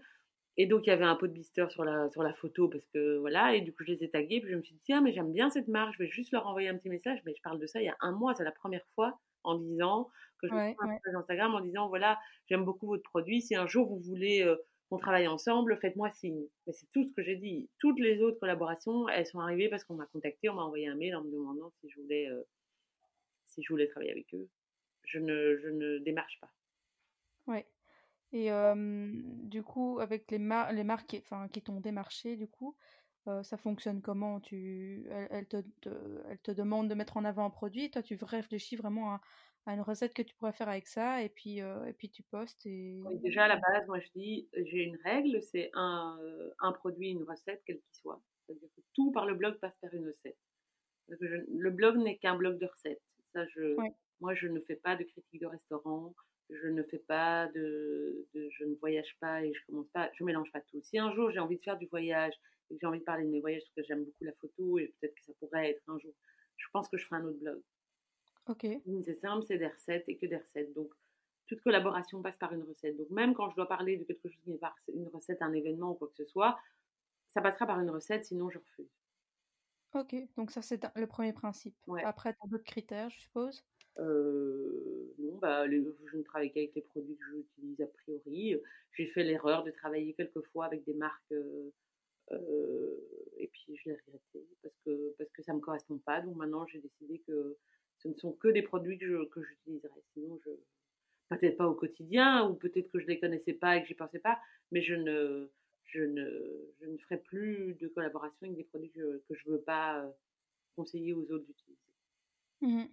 Et 0.58 0.66
donc, 0.66 0.86
il 0.86 0.90
y 0.90 0.92
avait 0.92 1.04
un 1.04 1.16
pot 1.16 1.26
de 1.26 1.32
blister 1.32 1.68
sur 1.68 1.84
la, 1.84 2.08
sur 2.10 2.22
la 2.22 2.32
photo 2.32 2.68
parce 2.68 2.86
que 2.86 3.18
voilà, 3.18 3.54
et 3.54 3.60
du 3.60 3.72
coup, 3.72 3.84
je 3.84 3.92
les 3.92 4.04
ai 4.04 4.08
tagués. 4.08 4.40
Puis 4.40 4.50
je 4.50 4.56
me 4.56 4.62
suis 4.62 4.74
dit, 4.74 4.80
tiens, 4.84 5.02
mais 5.02 5.12
j'aime 5.12 5.32
bien 5.32 5.50
cette 5.50 5.68
marque, 5.68 5.94
je 5.94 6.04
vais 6.04 6.08
juste 6.08 6.32
leur 6.32 6.46
envoyer 6.46 6.68
un 6.68 6.76
petit 6.76 6.88
message. 6.88 7.20
Mais 7.26 7.34
je 7.36 7.42
parle 7.42 7.58
de 7.58 7.66
ça 7.66 7.80
il 7.80 7.84
y 7.84 7.90
a 7.90 7.96
un 8.00 8.12
mois, 8.12 8.34
c'est 8.34 8.44
la 8.44 8.52
première 8.52 8.86
fois 8.94 9.18
en 9.42 9.58
disant 9.58 10.08
que 10.40 10.48
je 10.48 10.54
ouais, 10.54 10.76
me 10.82 10.88
ouais. 10.88 11.00
Instagram 11.14 11.54
en 11.54 11.60
disant, 11.60 11.88
voilà, 11.88 12.18
j'aime 12.48 12.64
beaucoup 12.64 12.86
votre 12.86 13.02
produit. 13.02 13.42
Si 13.42 13.54
un 13.54 13.66
jour 13.66 13.88
vous 13.88 14.00
voulez 14.00 14.44
on 14.90 14.98
travaille 14.98 15.26
ensemble, 15.26 15.76
faites-moi 15.76 16.10
signe. 16.10 16.46
Mais 16.66 16.72
c'est 16.72 16.90
tout 16.92 17.04
ce 17.04 17.12
que 17.12 17.22
j'ai 17.22 17.36
dit. 17.36 17.68
Toutes 17.78 17.98
les 17.98 18.22
autres 18.22 18.38
collaborations, 18.38 19.08
elles 19.08 19.26
sont 19.26 19.40
arrivées 19.40 19.68
parce 19.68 19.84
qu'on 19.84 19.94
m'a 19.94 20.06
contacté, 20.06 20.48
on 20.48 20.54
m'a 20.54 20.62
envoyé 20.62 20.86
un 20.88 20.94
mail 20.94 21.16
en 21.16 21.24
me 21.24 21.30
demandant 21.30 21.72
si 21.80 21.88
je 21.90 22.00
voulais, 22.00 22.28
euh, 22.28 22.42
si 23.46 23.62
je 23.62 23.72
voulais 23.72 23.88
travailler 23.88 24.12
avec 24.12 24.32
eux. 24.34 24.48
Je 25.04 25.18
ne, 25.18 25.56
je 25.56 25.68
ne 25.68 25.98
démarche 25.98 26.38
pas. 26.40 26.50
Ouais. 27.46 27.66
Et 28.32 28.50
du 28.74 29.62
coup, 29.62 29.98
avec 30.00 30.30
les, 30.30 30.38
les 30.38 30.84
marques 30.84 31.06
qui, 31.06 31.22
qui 31.52 31.62
t'ont 31.62 31.80
démarché, 31.80 32.36
du 32.36 32.48
coup, 32.48 32.76
euh, 33.28 33.42
ça 33.42 33.56
fonctionne 33.56 34.02
comment? 34.02 34.40
Tu, 34.40 35.06
elles, 35.30 35.46
te, 35.46 35.62
te, 35.80 35.90
te 36.42 36.50
demandent 36.50 36.88
de 36.88 36.94
mettre 36.94 37.16
en 37.16 37.24
avant 37.24 37.44
un 37.44 37.50
produit, 37.50 37.90
toi 37.90 38.02
tu 38.02 38.18
réfléchis 38.22 38.76
vraiment 38.76 39.14
à, 39.14 39.20
une 39.74 39.80
recette 39.80 40.14
que 40.14 40.22
tu 40.22 40.34
pourrais 40.36 40.52
faire 40.52 40.68
avec 40.68 40.86
ça 40.86 41.22
et 41.22 41.28
puis, 41.28 41.58
et 41.58 41.92
puis 41.98 42.08
tu 42.08 42.22
postes. 42.22 42.64
Et... 42.66 43.02
déjà 43.22 43.44
à 43.44 43.48
la 43.48 43.56
base, 43.56 43.86
moi 43.86 43.98
je 44.00 44.08
dis, 44.14 44.48
j'ai 44.54 44.84
une 44.84 44.96
règle, 45.04 45.42
c'est 45.42 45.70
un, 45.74 46.18
un 46.60 46.72
produit, 46.72 47.10
une 47.10 47.24
recette, 47.24 47.62
quelle 47.66 47.80
qu'il 47.80 47.94
soit. 47.94 48.22
C'est-à-dire 48.46 48.68
que 48.76 48.80
tout 48.94 49.10
par 49.12 49.26
le 49.26 49.34
blog 49.34 49.58
passe 49.58 49.76
par 49.80 49.92
une 49.92 50.06
recette. 50.06 50.38
le 51.08 51.70
blog 51.70 51.96
n'est 51.96 52.18
qu'un 52.18 52.36
blog 52.36 52.58
de 52.58 52.66
recettes. 52.66 53.02
Ça, 53.32 53.46
je, 53.48 53.76
Moi, 54.20 54.34
je 54.34 54.48
ne 54.48 54.60
fais 54.60 54.76
pas 54.76 54.96
de 54.96 55.04
critique 55.04 55.40
de 55.40 55.46
restaurant, 55.46 56.14
je 56.50 56.68
ne 56.68 56.82
fais 56.82 56.98
pas 56.98 57.48
de, 57.48 58.26
de, 58.34 58.48
je 58.50 58.64
ne 58.64 58.74
voyage 58.76 59.16
pas 59.20 59.44
et 59.44 59.52
je 59.52 59.60
commence 59.66 59.88
pas, 59.88 60.10
je 60.14 60.24
mélange 60.24 60.50
pas 60.52 60.60
tout. 60.60 60.80
Si 60.80 60.98
un 60.98 61.12
jour 61.14 61.30
j'ai 61.30 61.40
envie 61.40 61.56
de 61.56 61.62
faire 61.62 61.76
du 61.76 61.86
voyage 61.86 62.34
et 62.70 62.74
que 62.74 62.80
j'ai 62.80 62.86
envie 62.86 63.00
de 63.00 63.04
parler 63.04 63.24
de 63.24 63.30
mes 63.30 63.40
voyages 63.40 63.62
parce 63.62 63.74
que 63.74 63.82
j'aime 63.82 64.04
beaucoup 64.04 64.24
la 64.24 64.32
photo 64.40 64.78
et 64.78 64.94
peut-être 65.00 65.14
que 65.14 65.24
ça 65.24 65.32
pourrait 65.40 65.70
être 65.70 65.82
un 65.88 65.98
jour, 65.98 66.12
je 66.56 66.66
pense 66.72 66.88
que 66.88 66.96
je 66.96 67.04
ferai 67.04 67.20
un 67.20 67.24
autre 67.24 67.38
blog. 67.38 67.60
Ok. 68.46 68.64
C'est 69.04 69.16
simple, 69.16 69.44
c'est 69.46 69.58
des 69.58 69.66
recettes 69.68 70.08
et 70.08 70.16
que 70.16 70.26
des 70.26 70.36
recettes. 70.38 70.72
Donc, 70.72 70.92
toute 71.46 71.60
collaboration 71.60 72.22
passe 72.22 72.38
par 72.38 72.52
une 72.52 72.62
recette. 72.62 72.96
Donc, 72.96 73.10
même 73.10 73.34
quand 73.34 73.50
je 73.50 73.56
dois 73.56 73.68
parler 73.68 73.96
de 73.96 74.04
quelque 74.04 74.28
chose 74.28 74.40
qui 74.42 74.50
n'est 74.50 74.58
pas 74.58 74.74
une 74.94 75.08
recette, 75.08 75.42
un 75.42 75.52
événement 75.52 75.90
ou 75.92 75.94
quoi 75.94 76.08
que 76.08 76.16
ce 76.16 76.24
soit, 76.24 76.58
ça 77.28 77.42
passera 77.42 77.66
par 77.66 77.80
une 77.80 77.90
recette, 77.90 78.24
sinon 78.26 78.50
je 78.50 78.58
refuse. 78.58 78.90
Ok, 79.94 80.14
donc 80.36 80.50
ça 80.52 80.62
c'est 80.62 80.80
le 80.94 81.06
premier 81.08 81.32
principe. 81.32 81.76
Après, 82.04 82.32
tu 82.34 82.38
as 82.44 82.48
d'autres 82.48 82.62
critères, 82.64 83.10
je 83.10 83.18
suppose? 83.20 83.64
Euh, 83.98 85.14
Non, 85.18 85.38
bah, 85.38 85.66
je 85.70 86.16
ne 86.16 86.22
travaille 86.22 86.52
qu'avec 86.52 86.74
les 86.74 86.82
produits 86.82 87.16
que 87.16 87.24
j'utilise 87.24 87.80
a 87.80 87.86
priori. 87.86 88.56
J'ai 88.92 89.06
fait 89.06 89.24
l'erreur 89.24 89.64
de 89.64 89.70
travailler 89.70 90.14
quelquefois 90.14 90.66
avec 90.66 90.84
des 90.84 90.94
marques 90.94 91.32
euh, 91.32 91.70
euh, 92.32 92.96
et 93.38 93.48
puis 93.48 93.76
je 93.76 93.90
l'ai 93.90 93.96
regretté 93.96 94.46
parce 94.62 94.76
que, 94.84 95.14
parce 95.18 95.30
que 95.32 95.42
ça 95.42 95.52
ne 95.52 95.58
me 95.58 95.62
correspond 95.62 95.98
pas. 95.98 96.20
Donc 96.22 96.36
maintenant, 96.36 96.66
j'ai 96.66 96.80
décidé 96.80 97.20
que 97.26 97.58
ce 98.06 98.10
ne 98.10 98.20
sont 98.20 98.32
que 98.32 98.48
des 98.48 98.62
produits 98.62 98.98
que, 98.98 99.24
que 99.26 99.42
j'utiliserai. 99.42 100.02
Sinon, 100.14 100.38
je 100.44 100.50
peut-être 101.28 101.56
pas 101.56 101.66
au 101.66 101.74
quotidien, 101.74 102.48
ou 102.48 102.54
peut-être 102.54 102.88
que 102.88 103.00
je 103.00 103.04
ne 103.04 103.10
les 103.10 103.18
connaissais 103.18 103.52
pas 103.52 103.76
et 103.76 103.82
que 103.82 103.88
j'y 103.88 103.94
pensais 103.94 104.20
pas, 104.20 104.38
mais 104.70 104.80
je 104.80 104.94
ne, 104.94 105.50
je 105.84 106.02
ne, 106.02 106.72
je 106.80 106.86
ne 106.86 106.96
ferai 106.98 107.18
plus 107.18 107.74
de 107.74 107.88
collaboration 107.88 108.46
avec 108.46 108.56
des 108.56 108.64
produits 108.64 108.90
que, 108.90 109.22
que 109.28 109.34
je 109.34 109.48
ne 109.48 109.54
veux 109.54 109.60
pas 109.60 109.98
euh, 109.98 110.10
conseiller 110.76 111.12
aux 111.12 111.24
autres 111.32 111.44
d'utiliser. 111.46 111.80
Mmh 112.60 112.84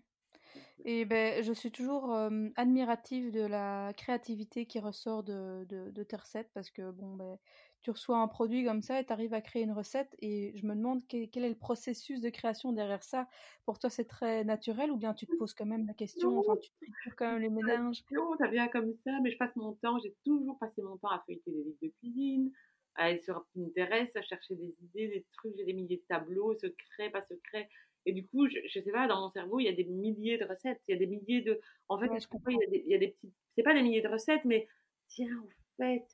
et 0.86 1.06
ben, 1.06 1.44
je 1.44 1.54
suis 1.54 1.72
toujours 1.72 2.14
admirative 2.56 3.32
de 3.32 3.42
la 3.42 3.92
créativité 3.98 4.68
qui 4.68 4.80
ressort 4.80 5.24
de, 5.24 5.66
de, 5.70 5.90
de, 5.90 6.04
tes 6.04 6.16
recettes 6.16 6.52
parce 6.54 6.70
que 6.70 6.92
bon, 6.92 7.16
ben, 7.16 7.40
tu 7.84 7.92
reçois 7.92 8.18
un 8.18 8.28
produit 8.28 8.64
comme 8.64 8.82
ça 8.82 9.00
et 9.00 9.06
tu 9.06 9.12
arrives 9.12 9.34
à 9.34 9.42
créer 9.42 9.64
une 9.64 9.74
recette. 9.74 10.16
Et 10.20 10.54
je 10.56 10.66
me 10.66 10.74
demande 10.74 11.02
quel, 11.08 11.44
est 11.44 11.50
le 11.50 11.56
processus 11.56 12.22
de 12.22 12.30
création 12.30 12.72
derrière 12.72 13.04
ça. 13.04 13.28
Pour 13.66 13.78
toi, 13.78 13.90
c'est 13.90 14.06
très 14.06 14.44
naturel 14.46 14.90
ou 14.90 14.98
bien 14.98 15.14
tu 15.14 15.28
te 15.28 15.36
poses 15.36 15.54
quand 15.54 15.66
même 15.66 15.86
la 15.86 15.94
question, 15.94 16.40
enfin, 16.40 16.56
tu 16.58 16.72
tritures 16.72 17.16
quand 17.18 17.34
même 17.34 17.42
les 17.42 17.50
mélanges 17.50 18.04
Non, 18.12 18.36
ça 18.38 18.48
vient 18.48 18.70
comme 18.70 18.94
ça, 19.04 19.12
mais 19.22 19.32
je 19.32 19.38
passe 19.38 19.56
mon 19.58 19.74
temps, 19.74 20.00
j'ai 20.00 20.16
toujours 20.24 20.58
passé 20.58 20.82
mon 20.82 20.98
temps 20.98 21.10
à 21.10 21.22
feuilleter 21.26 21.52
des 21.52 21.64
livres 21.64 21.78
de 21.82 21.90
cuisine, 22.00 22.52
à 22.96 23.06
aller 23.06 23.20
sur 23.20 23.46
Pinterest, 23.54 24.16
à 24.16 24.22
chercher 24.22 24.56
des 24.56 24.74
idées, 24.82 25.08
des 25.10 25.26
trucs, 25.34 25.54
j'ai 25.58 25.66
des 25.66 25.74
milliers 25.74 25.98
de 25.98 26.06
tableaux, 26.08 26.56
secrets, 26.56 27.10
pas 27.12 27.24
secrets. 27.24 27.70
Et 28.06 28.14
du 28.14 28.26
coup, 28.28 28.48
je, 28.48 28.60
je, 28.68 28.80
sais 28.80 28.92
pas, 28.92 29.08
dans 29.08 29.22
mon 29.22 29.30
cerveau, 29.30 29.60
il 29.60 29.66
y 29.66 29.70
a 29.70 29.74
des 29.74 29.86
milliers 29.86 30.38
de 30.38 30.46
recettes, 30.46 30.82
il 30.88 30.94
y 30.94 30.96
a 30.96 31.00
des 31.00 31.08
milliers 31.08 31.42
de. 31.42 31.60
En 31.88 31.98
fait, 31.98 32.08
je 32.20 32.28
comprends. 32.28 32.52
Il, 32.52 32.60
y 32.60 32.64
a 32.64 32.70
des, 32.70 32.84
il 32.86 32.92
y 32.92 32.96
a 32.96 32.98
des 32.98 33.10
petits. 33.10 33.34
C'est 33.52 33.64
pas 33.64 33.74
des 33.74 33.82
milliers 33.82 34.02
de 34.02 34.10
recettes, 34.10 34.44
mais 34.46 34.68
tiens, 35.08 35.38
en 35.42 35.84
fait, 35.84 36.06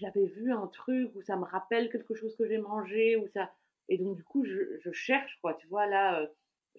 j'avais 0.00 0.26
vu 0.26 0.52
un 0.52 0.66
truc 0.66 1.14
où 1.14 1.22
ça 1.22 1.36
me 1.36 1.44
rappelle 1.44 1.90
quelque 1.90 2.14
chose 2.14 2.34
que 2.36 2.46
j'ai 2.46 2.58
mangé, 2.58 3.16
ou 3.16 3.28
ça. 3.28 3.52
Et 3.88 3.98
donc, 3.98 4.16
du 4.16 4.24
coup, 4.24 4.44
je, 4.44 4.90
cherche, 4.92 5.38
quoi. 5.42 5.54
Tu 5.54 5.66
vois, 5.66 5.86
là, 5.86 6.22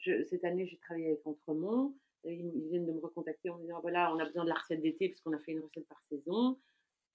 euh, 0.06 0.24
cette 0.24 0.44
année, 0.44 0.66
j'ai 0.66 0.78
travaillé 0.78 1.08
avec 1.08 1.26
Entremont. 1.26 1.96
Ils, 2.24 2.68
viennent 2.70 2.86
de 2.86 2.92
me 2.92 3.00
recontacter 3.00 3.50
en 3.50 3.58
me 3.58 3.64
disant 3.64 3.80
voilà, 3.82 4.14
on 4.14 4.20
a 4.20 4.26
besoin 4.26 4.44
de 4.44 4.50
la 4.50 4.56
recette 4.56 4.82
d'été 4.82 5.10
parce 5.10 5.22
qu'on 5.22 5.34
a 5.34 5.40
fait 5.40 5.54
une 5.54 5.62
recette 5.62 5.88
par 5.88 6.02
saison. 6.10 6.60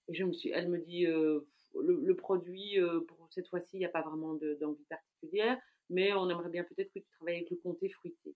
Et 0.09 0.14
je 0.14 0.25
me 0.25 0.33
suis, 0.33 0.51
elle 0.51 0.69
me 0.69 0.79
dit 0.79 1.07
euh, 1.07 1.40
le, 1.81 2.01
le, 2.05 2.16
produit, 2.16 2.81
euh, 2.81 3.01
pour 3.01 3.29
cette 3.31 3.49
fois-ci, 3.49 3.71
il 3.75 3.79
n'y 3.79 3.85
a 3.85 3.90
pas 3.90 4.03
vraiment 4.03 4.35
d'envie 4.35 4.85
particulière 4.85 5.61
mais 5.90 6.12
on 6.14 6.29
aimerait 6.29 6.51
bien 6.51 6.64
peut-être 6.64 6.92
que 6.92 6.99
tu 6.99 7.09
travailles 7.16 7.37
avec 7.37 7.51
le 7.51 7.57
comté 7.57 7.88
fruité. 7.88 8.35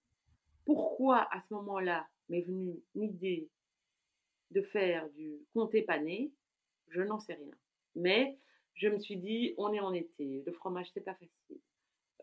Pourquoi 0.64 1.26
à 1.34 1.40
ce 1.40 1.54
moment-là 1.54 2.06
m'est 2.28 2.42
venue 2.42 2.80
l'idée 2.94 3.48
de 4.50 4.62
faire 4.62 5.08
du 5.10 5.38
comté 5.52 5.82
pané? 5.82 6.32
Je 6.90 7.02
n'en 7.02 7.18
sais 7.18 7.34
rien. 7.34 7.54
Mais 7.96 8.38
je 8.74 8.88
me 8.88 8.98
suis 8.98 9.16
dit, 9.16 9.54
on 9.58 9.72
est 9.72 9.80
en 9.80 9.92
été, 9.92 10.42
le 10.46 10.52
fromage 10.52 10.90
c'est 10.92 11.04
pas 11.04 11.14
facile. 11.14 11.60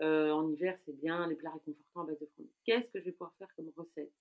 Euh, 0.02 0.32
en 0.32 0.48
hiver 0.48 0.78
c'est 0.86 0.98
bien, 0.98 1.28
les 1.28 1.36
plats 1.36 1.52
réconfortants 1.52 2.02
à 2.02 2.06
base 2.06 2.20
de 2.20 2.26
fromage. 2.28 2.52
Qu'est-ce 2.66 2.90
que 2.92 3.00
je 3.00 3.06
vais 3.06 3.12
pouvoir 3.12 3.34
faire 3.40 3.54
comme 3.56 3.72
recette? 3.76 4.14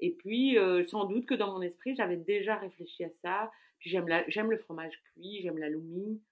Et 0.00 0.10
puis 0.12 0.58
euh, 0.58 0.84
sans 0.86 1.04
doute 1.04 1.26
que 1.26 1.34
dans 1.34 1.52
mon 1.52 1.62
esprit 1.62 1.94
j'avais 1.96 2.16
déjà 2.16 2.56
réfléchi 2.56 3.04
à 3.04 3.10
ça. 3.22 3.50
Puis 3.78 3.90
j'aime 3.90 4.50
le 4.50 4.56
fromage 4.56 4.98
cuit, 5.12 5.40
j'aime 5.42 5.58
la 5.58 5.68
loumi, 5.68 6.22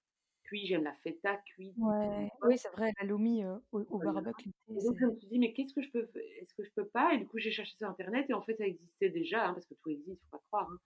cuit, 0.45 0.65
j'aime 0.65 0.83
la 0.83 0.93
feta. 0.93 1.41
Ouais. 1.59 2.29
Oui, 2.41 2.57
c'est 2.57 2.71
vrai, 2.71 2.91
la 2.99 3.07
lomi 3.07 3.43
euh, 3.43 3.55
au, 3.71 3.81
au 3.81 3.99
barbecue. 3.99 4.51
Donc 4.67 4.97
je 4.99 5.05
me 5.05 5.15
suis 5.15 5.27
dit, 5.27 5.39
mais 5.39 5.53
qu'est-ce 5.53 5.73
que 5.73 5.81
je 5.81 5.89
peux, 5.91 6.09
est-ce 6.41 6.53
que 6.53 6.63
je 6.63 6.71
peux 6.71 6.87
pas? 6.87 7.13
Et 7.13 7.17
du 7.17 7.27
coup, 7.27 7.37
j'ai 7.37 7.51
cherché 7.51 7.75
sur 7.75 7.87
internet 7.87 8.25
et 8.29 8.33
en 8.33 8.41
fait, 8.41 8.55
ça 8.55 8.65
existait 8.65 9.09
déjà, 9.09 9.47
hein, 9.47 9.53
parce 9.53 9.65
que 9.65 9.75
tout 9.75 9.89
existe, 9.89 10.23
faut 10.23 10.37
pas 10.37 10.43
croire. 10.47 10.69
Hein. 10.71 10.79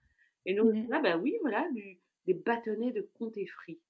Et 0.46 0.54
donc 0.54 0.74
mmh 0.74 0.88
là, 0.88 1.00
bah 1.00 1.16
oui, 1.16 1.36
voilà, 1.42 1.68
du, 1.72 1.98
des 2.30 2.38
bâtonnets 2.38 2.92
de 2.92 3.08
comté 3.18 3.46
frit. 3.46 3.80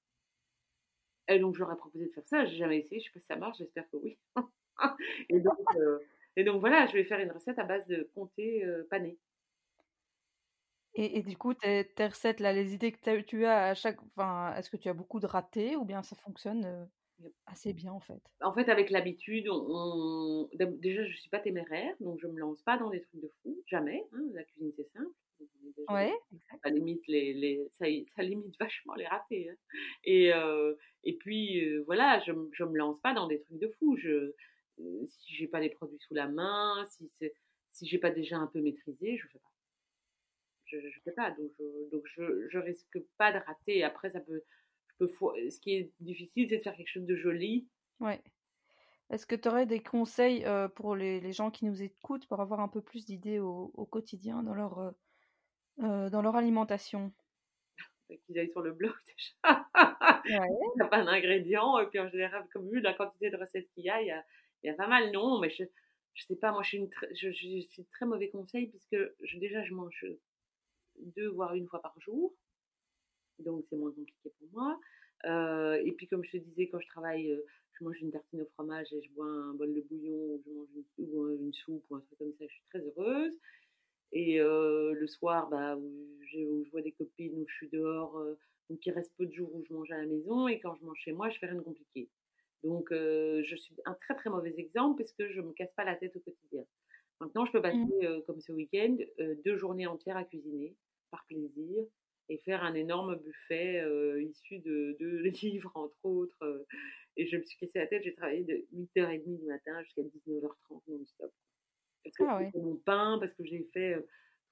Et 1.27 1.39
donc 1.39 1.55
j'aurais 1.55 1.77
proposé 1.77 2.05
de 2.05 2.11
faire 2.11 2.27
ça, 2.27 2.45
j'ai 2.45 2.57
jamais 2.57 2.79
essayé, 2.79 2.99
je 2.99 3.05
sais 3.05 3.11
pas 3.13 3.19
si 3.19 3.25
ça 3.27 3.35
marche, 3.35 3.57
j'espère 3.59 3.89
que 3.89 3.97
oui. 3.97 4.17
et, 5.29 5.39
donc, 5.39 5.59
euh, 5.75 5.99
et 6.35 6.43
donc 6.43 6.59
voilà, 6.59 6.87
je 6.87 6.93
vais 6.93 7.03
faire 7.03 7.19
une 7.19 7.31
recette 7.31 7.59
à 7.59 7.63
base 7.63 7.85
de 7.87 8.09
comté 8.15 8.65
euh, 8.65 8.87
pané. 8.89 9.17
Et, 10.95 11.19
et, 11.19 11.21
du 11.21 11.37
coup, 11.37 11.53
tes, 11.53 11.87
tes, 11.95 12.07
recettes, 12.07 12.41
là, 12.41 12.51
les 12.51 12.73
idées 12.73 12.91
que 12.91 13.21
tu 13.21 13.45
as 13.45 13.67
à 13.67 13.73
chaque. 13.75 13.97
Enfin, 14.03 14.53
est-ce 14.55 14.69
que 14.69 14.75
tu 14.75 14.89
as 14.89 14.93
beaucoup 14.93 15.21
de 15.21 15.25
ratés 15.25 15.77
ou 15.77 15.85
bien 15.85 16.03
ça 16.03 16.17
fonctionne 16.17 16.65
euh, 16.65 17.29
assez 17.45 17.71
bien 17.71 17.93
en 17.93 18.01
fait? 18.01 18.21
En 18.41 18.51
fait, 18.51 18.67
avec 18.67 18.89
l'habitude, 18.89 19.47
on, 19.49 20.49
déjà, 20.53 21.05
je 21.05 21.11
ne 21.11 21.15
suis 21.15 21.29
pas 21.29 21.39
téméraire, 21.39 21.95
donc 22.01 22.19
je 22.19 22.27
ne 22.27 22.33
me 22.33 22.39
lance 22.39 22.61
pas 22.63 22.77
dans 22.77 22.89
des 22.89 22.99
trucs 23.03 23.21
de 23.21 23.31
fou, 23.41 23.57
jamais. 23.67 24.05
Hein, 24.11 24.23
la 24.33 24.43
cuisine, 24.43 24.73
c'est 24.75 24.91
simple. 24.91 25.11
Ouais, 25.89 26.13
ça 26.63 26.69
limite, 26.69 27.05
les, 27.07 27.33
les, 27.33 27.67
ça, 27.73 27.85
ça, 28.15 28.23
limite 28.23 28.55
vachement 28.59 28.95
les 28.95 29.07
ratés. 29.07 29.49
Hein. 29.49 29.55
Et, 30.03 30.33
euh, 30.33 30.73
et 31.03 31.17
puis, 31.17 31.65
euh, 31.65 31.83
voilà, 31.85 32.19
je 32.19 32.31
ne 32.31 32.69
me 32.69 32.77
lance 32.77 32.99
pas 33.01 33.13
dans 33.13 33.27
des 33.27 33.41
trucs 33.41 33.59
de 33.59 33.67
fou. 33.67 33.97
Je, 33.97 34.33
si 34.77 35.35
j'ai 35.35 35.47
pas 35.47 35.59
les 35.59 35.69
produits 35.69 35.99
sous 35.99 36.13
la 36.13 36.27
main, 36.27 36.85
si, 36.89 37.09
si 37.71 37.87
j'ai 37.87 37.97
pas 37.97 38.11
déjà 38.11 38.37
un 38.37 38.47
peu 38.47 38.61
maîtrisé, 38.61 39.17
je 39.17 39.25
ne 39.25 39.29
fais 39.31 39.39
pas 39.39 39.51
je 40.65 40.77
ne 40.77 40.91
fais 41.03 41.11
pas. 41.11 41.31
Donc, 41.31 41.51
je, 41.59 41.89
donc 41.91 42.03
je, 42.05 42.47
je, 42.49 42.57
risque 42.57 42.99
pas 43.17 43.31
de 43.31 43.39
rater. 43.45 43.83
Après, 43.83 44.09
ça 44.11 44.19
peut, 44.19 44.41
je 44.87 45.05
peux, 45.05 45.07
ce 45.49 45.59
qui 45.59 45.75
est 45.75 45.91
difficile, 45.99 46.47
c'est 46.49 46.57
de 46.57 46.63
faire 46.63 46.75
quelque 46.75 46.87
chose 46.87 47.05
de 47.05 47.15
joli. 47.15 47.67
Ouais. 47.99 48.21
Est-ce 49.09 49.25
que 49.25 49.35
tu 49.35 49.49
aurais 49.49 49.65
des 49.65 49.81
conseils 49.81 50.45
euh, 50.45 50.69
pour 50.69 50.95
les, 50.95 51.19
les, 51.19 51.33
gens 51.33 51.51
qui 51.51 51.65
nous 51.65 51.81
écoutent 51.81 52.27
pour 52.27 52.39
avoir 52.39 52.61
un 52.61 52.69
peu 52.69 52.81
plus 52.81 53.05
d'idées 53.05 53.39
au, 53.39 53.71
au, 53.73 53.85
quotidien 53.85 54.41
dans 54.41 54.53
leur, 54.53 54.93
euh, 55.81 56.09
dans 56.09 56.21
leur 56.21 56.35
alimentation 56.35 57.11
Qu'ils 58.25 58.39
aillent 58.39 58.51
sur 58.51 58.61
le 58.61 58.73
blog 58.73 58.93
déjà. 59.07 59.69
Il 60.25 60.39
n'y 60.75 60.81
a 60.81 60.87
pas 60.87 61.03
d'ingrédients. 61.03 61.79
Et 61.79 61.87
puis 61.87 61.99
en 61.99 62.09
général, 62.09 62.45
comme 62.51 62.69
vu 62.69 62.81
la 62.81 62.93
quantité 62.93 63.29
de 63.29 63.37
recettes 63.37 63.69
qu'il 63.73 63.85
y 63.85 63.89
a, 63.89 64.01
il 64.01 64.07
y 64.07 64.11
a, 64.11 64.23
il 64.63 64.67
y 64.67 64.69
a 64.69 64.73
pas 64.73 64.87
mal. 64.87 65.11
Non, 65.11 65.39
mais 65.39 65.49
je, 65.49 65.63
je 66.13 66.25
sais 66.25 66.35
pas, 66.35 66.51
moi 66.51 66.61
je 66.61 66.69
suis, 66.69 66.77
une 66.77 66.89
je, 67.13 67.31
je, 67.31 67.61
suis 67.61 67.85
très 67.85 68.05
mauvais 68.05 68.29
conseil 68.29 68.67
puisque 68.67 68.97
je, 69.21 69.39
déjà 69.39 69.63
je 69.63 69.73
mange 69.73 70.05
deux 70.99 71.29
voire 71.29 71.53
une 71.55 71.67
fois 71.67 71.81
par 71.81 71.97
jour. 71.99 72.33
Donc 73.39 73.63
c'est 73.69 73.77
moins 73.77 73.91
compliqué 73.91 74.29
pour 74.37 74.47
moi. 74.51 74.79
Euh, 75.25 75.81
et 75.85 75.91
puis 75.93 76.07
comme 76.07 76.23
je 76.23 76.31
te 76.31 76.37
disais, 76.37 76.67
quand 76.69 76.79
je 76.79 76.87
travaille, 76.87 77.31
euh, 77.31 77.45
je 77.73 77.83
mange 77.83 77.99
une 78.01 78.11
tartine 78.11 78.41
au 78.41 78.45
fromage 78.53 78.91
et 78.91 79.01
je 79.01 79.11
bois 79.11 79.25
un 79.25 79.53
bol 79.53 79.73
de 79.73 79.81
bouillon 79.81 80.15
ou 80.15 80.41
je 80.45 80.51
mange 80.51 80.67
une, 80.97 81.09
ou 81.13 81.29
une 81.29 81.53
soupe 81.53 81.85
ou 81.89 81.95
un 81.95 82.01
truc 82.01 82.17
comme 82.17 82.33
ça, 82.33 82.45
je 82.47 82.53
suis 82.53 82.63
très 82.69 82.79
heureuse. 82.79 83.33
Et 84.13 84.39
euh, 84.39 84.93
le 84.93 85.07
soir, 85.07 85.49
bah, 85.49 85.75
où, 85.77 86.17
je 86.23 86.69
vois 86.71 86.81
des 86.81 86.91
copines, 86.91 87.33
où 87.37 87.45
je 87.47 87.53
suis 87.53 87.69
dehors, 87.69 88.17
euh, 88.17 88.37
donc 88.69 88.85
il 88.85 88.91
reste 88.91 89.11
peu 89.17 89.25
de 89.25 89.33
jours 89.33 89.53
où 89.53 89.63
je 89.65 89.73
mange 89.73 89.91
à 89.91 89.97
la 89.97 90.05
maison. 90.05 90.47
Et 90.47 90.59
quand 90.59 90.75
je 90.75 90.85
mange 90.85 90.97
chez 90.99 91.11
moi, 91.11 91.29
je 91.29 91.39
fais 91.39 91.47
rien 91.47 91.55
de 91.55 91.61
compliqué. 91.61 92.09
Donc 92.63 92.91
euh, 92.91 93.41
je 93.43 93.55
suis 93.55 93.75
un 93.85 93.93
très 93.95 94.15
très 94.15 94.29
mauvais 94.29 94.53
exemple 94.57 95.01
parce 95.01 95.13
que 95.13 95.29
je 95.29 95.41
me 95.41 95.51
casse 95.51 95.73
pas 95.75 95.83
la 95.83 95.95
tête 95.95 96.15
au 96.15 96.19
quotidien. 96.19 96.63
Maintenant, 97.19 97.45
je 97.45 97.51
peux 97.51 97.61
passer, 97.61 97.77
mmh. 97.77 98.23
comme 98.25 98.39
ce 98.39 98.51
week-end, 98.51 98.97
deux 99.45 99.55
journées 99.55 99.85
entières 99.85 100.17
à 100.17 100.23
cuisiner 100.23 100.75
par 101.11 101.23
plaisir 101.27 101.85
et 102.29 102.37
faire 102.39 102.63
un 102.63 102.73
énorme 102.73 103.15
buffet 103.15 103.85
issu 104.23 104.57
de, 104.59 104.97
de, 104.99 105.17
livres, 105.43 105.71
entre 105.75 106.03
autres. 106.03 106.65
Et 107.17 107.27
je 107.27 107.37
me 107.37 107.43
suis 107.43 107.59
cassé 107.59 107.77
la 107.77 107.85
tête, 107.85 108.01
j'ai 108.03 108.15
travaillé 108.15 108.43
de 108.43 108.65
8h30 108.73 109.37
du 109.37 109.45
matin 109.45 109.83
jusqu'à 109.83 110.01
19h30 110.01 110.81
non-stop. 110.87 111.31
Parce 112.03 112.15
que 112.15 112.23
ah 112.27 112.37
ouais. 112.37 112.51
mon 112.55 112.75
pain, 112.77 113.17
parce 113.19 113.33
que 113.33 113.43
j'ai 113.43 113.63
fait 113.73 113.93
euh, 113.95 114.07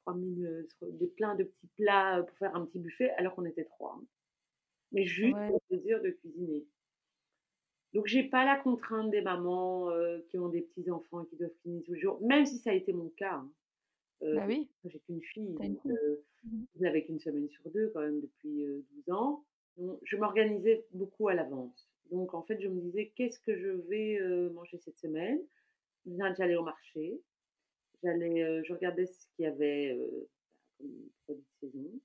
3000, 0.05 0.45
euh, 0.45 0.67
des 0.91 1.07
plein 1.07 1.35
de 1.35 1.43
petits 1.43 1.69
plats 1.77 2.23
pour 2.23 2.37
faire 2.37 2.55
un 2.55 2.65
petit 2.65 2.79
buffet, 2.79 3.09
alors 3.11 3.35
qu'on 3.35 3.45
était 3.45 3.65
trois. 3.65 3.97
Hein. 3.99 4.05
Mais 4.91 5.05
juste 5.05 5.35
ouais. 5.35 5.47
pour 5.47 5.61
le 5.69 5.77
plaisir 5.77 6.01
de 6.01 6.09
cuisiner. 6.09 6.65
Donc 7.93 8.05
j'ai 8.05 8.23
pas 8.23 8.45
la 8.45 8.55
contrainte 8.55 9.09
des 9.09 9.21
mamans 9.21 9.89
euh, 9.89 10.19
qui 10.29 10.37
ont 10.37 10.49
des 10.49 10.61
petits 10.61 10.89
enfants 10.91 11.23
et 11.23 11.27
qui 11.27 11.37
doivent 11.37 11.53
cuisiner 11.61 11.81
tous 11.83 11.93
les 11.93 11.99
jours, 11.99 12.21
même 12.21 12.45
si 12.45 12.57
ça 12.57 12.69
a 12.71 12.73
été 12.73 12.93
mon 12.93 13.09
cas. 13.09 13.35
Hein. 13.35 13.51
Euh, 14.21 14.35
bah 14.35 14.45
oui. 14.47 14.69
J'ai 14.85 14.99
qu'une 14.99 15.21
fille, 15.21 15.53
donc, 15.53 15.79
euh, 15.85 16.23
mmh. 16.43 16.85
avec 16.85 17.09
une 17.09 17.19
semaine 17.19 17.49
sur 17.49 17.69
deux 17.71 17.89
quand 17.93 18.01
même 18.01 18.19
depuis 18.21 18.65
euh, 18.65 18.85
12 19.07 19.15
ans. 19.15 19.45
Donc, 19.77 19.99
je 20.03 20.17
m'organisais 20.17 20.85
beaucoup 20.91 21.29
à 21.29 21.33
l'avance. 21.33 21.89
Donc 22.11 22.33
en 22.33 22.41
fait, 22.41 22.59
je 22.59 22.67
me 22.67 22.81
disais 22.81 23.11
qu'est-ce 23.15 23.39
que 23.39 23.57
je 23.57 23.69
vais 23.69 24.19
euh, 24.19 24.49
manger 24.51 24.77
cette 24.77 24.97
semaine? 24.97 25.39
J'allais 26.37 26.55
au 26.55 26.63
marché, 26.63 27.21
j'allais, 28.03 28.43
euh, 28.43 28.63
je 28.63 28.73
regardais 28.73 29.05
ce 29.05 29.27
qu'il 29.35 29.45
y 29.45 29.47
avait 29.47 29.91
euh, 29.91 30.27
comme 30.79 31.09
produit 31.25 31.43
de 31.43 31.67
saison. 31.67 31.99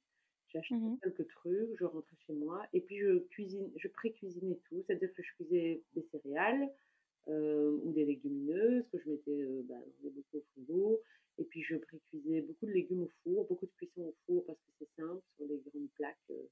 J'achetais 0.49 0.75
mmh. 0.75 0.99
quelques 1.03 1.29
trucs, 1.29 1.77
je 1.79 1.85
rentrais 1.85 2.17
chez 2.27 2.33
moi 2.33 2.63
et 2.73 2.81
puis 2.81 2.99
je 2.99 3.19
cuisine, 3.31 3.69
je 3.77 3.89
pré-cuisinais 3.89 4.59
tout, 4.69 4.85
c'est-à-dire 4.87 5.13
que 5.15 5.23
je 5.23 5.33
cuisais 5.35 5.83
des 5.95 6.03
céréales 6.13 6.71
ou 7.27 7.93
des 7.93 8.05
légumineuses 8.05 8.87
que 8.93 8.99
je 8.99 9.09
mettais 9.09 9.63
bah, 9.65 9.75
dans 9.75 10.03
des 10.03 10.11
bocaux 10.11 10.39
au 10.39 10.45
frigo 10.53 11.03
et 11.39 11.45
puis 11.45 11.63
je 11.63 11.77
pré-cuisais 11.77 12.43
beaucoup 12.43 12.67
de 12.67 12.73
légumes 12.73 13.03
au 13.03 13.11
four, 13.23 13.47
beaucoup 13.47 13.67
de 13.67 13.73
cuisson 13.73 14.03
au 14.03 14.15
four 14.27 14.45
parce 14.47 14.59
que 14.59 14.71
c'est 14.79 15.03
simple, 15.03 15.23
sur 15.37 15.47
des 15.47 15.61
grandes 15.67 15.91
plaques 15.95 16.17
euh, 16.31 16.49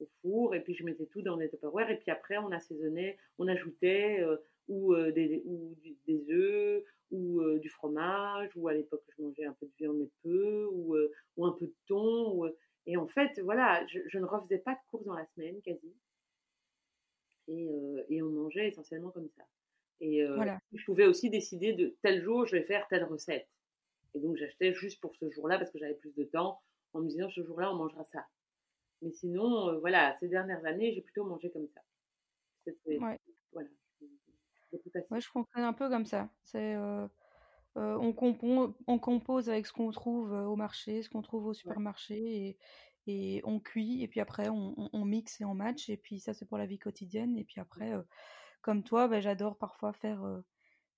au 0.00 0.08
four. 0.20 0.54
Et 0.54 0.62
puis 0.62 0.74
je 0.74 0.84
mettais 0.84 1.06
tout 1.06 1.22
dans 1.22 1.36
des 1.36 1.48
Tupperware. 1.48 1.90
Et 1.90 1.98
puis 1.98 2.10
après, 2.10 2.38
on 2.38 2.52
assaisonnait, 2.52 3.18
on 3.38 3.48
ajoutait 3.48 4.20
euh, 4.20 4.36
ou, 4.68 4.94
euh, 4.94 5.10
des, 5.10 5.42
ou 5.44 5.74
du, 5.82 5.96
des 6.06 6.30
œufs, 6.30 6.84
ou 7.12 7.40
du 7.58 7.68
fromage, 7.68 8.50
ou 8.56 8.68
à 8.68 8.74
l'époque 8.74 9.04
je 9.16 9.22
mangeais 9.22 9.44
un 9.44 9.52
peu 9.52 9.66
de 9.66 9.72
viande 9.78 9.98
mais 9.98 10.10
peu, 10.22 10.66
ou, 10.72 10.96
ou 11.36 11.46
un 11.46 11.52
peu 11.52 11.66
de 11.66 11.74
thon. 11.86 12.32
Ou, 12.34 12.48
et 12.86 12.96
en 12.96 13.06
fait, 13.06 13.38
voilà, 13.40 13.86
je, 13.86 14.00
je, 14.08 14.18
ne 14.18 14.24
refaisais 14.24 14.58
pas 14.58 14.72
de 14.72 14.80
courses 14.90 15.04
dans 15.04 15.14
la 15.14 15.26
semaine 15.34 15.60
quasi. 15.62 15.94
Et, 17.48 17.68
et 18.08 18.22
on 18.22 18.30
mangeait 18.30 18.68
essentiellement 18.68 19.10
comme 19.10 19.28
ça. 19.36 19.44
Et 20.00 20.26
voilà. 20.26 20.58
je 20.72 20.84
pouvais 20.84 21.06
aussi 21.06 21.30
décider 21.30 21.74
de 21.74 21.94
tel 22.02 22.22
jour, 22.22 22.44
je 22.46 22.56
vais 22.56 22.64
faire 22.64 22.86
telle 22.88 23.04
recette. 23.04 23.46
Et 24.14 24.20
donc 24.20 24.36
j'achetais 24.36 24.74
juste 24.74 25.00
pour 25.00 25.14
ce 25.16 25.30
jour-là 25.30 25.58
parce 25.58 25.70
que 25.70 25.78
j'avais 25.78 25.94
plus 25.94 26.14
de 26.14 26.24
temps 26.24 26.60
en 26.92 27.00
me 27.00 27.08
disant 27.08 27.30
ce 27.30 27.42
jour-là 27.42 27.72
on 27.72 27.76
mangera 27.76 28.04
ça. 28.04 28.26
Mais 29.00 29.10
sinon, 29.10 29.68
euh, 29.68 29.78
voilà, 29.78 30.16
ces 30.20 30.28
dernières 30.28 30.64
années, 30.64 30.92
j'ai 30.92 31.02
plutôt 31.02 31.24
mangé 31.24 31.50
comme 31.50 31.68
ça. 31.68 31.80
Ouais. 32.86 33.18
Voilà. 33.52 33.68
Ouais, 35.10 35.20
je 35.20 35.28
fonctionne 35.28 35.64
un 35.64 35.72
peu 35.72 35.88
comme 35.88 36.06
ça. 36.06 36.30
C'est 36.44 36.74
euh, 36.74 37.06
euh, 37.76 37.96
on, 38.00 38.12
compose, 38.12 38.74
on 38.86 38.98
compose 38.98 39.48
avec 39.48 39.66
ce 39.66 39.72
qu'on 39.72 39.90
trouve 39.90 40.32
au 40.32 40.56
marché, 40.56 41.02
ce 41.02 41.10
qu'on 41.10 41.22
trouve 41.22 41.46
au 41.46 41.54
supermarché, 41.54 42.20
ouais. 42.20 42.30
et, 42.30 42.58
et 43.06 43.40
on 43.44 43.60
cuit 43.60 44.02
et 44.02 44.08
puis 44.08 44.20
après 44.20 44.48
on, 44.48 45.04
mixe 45.04 45.40
et 45.40 45.44
on 45.44 45.54
match 45.54 45.88
et 45.88 45.96
puis 45.96 46.20
ça 46.20 46.34
c'est 46.34 46.46
pour 46.46 46.58
la 46.58 46.66
vie 46.66 46.78
quotidienne 46.78 47.36
et 47.36 47.44
puis 47.44 47.60
après 47.60 47.92
comme 48.60 48.84
toi 48.84 49.08
ben, 49.08 49.20
j'adore 49.20 49.58
parfois 49.58 49.92
faire 49.92 50.24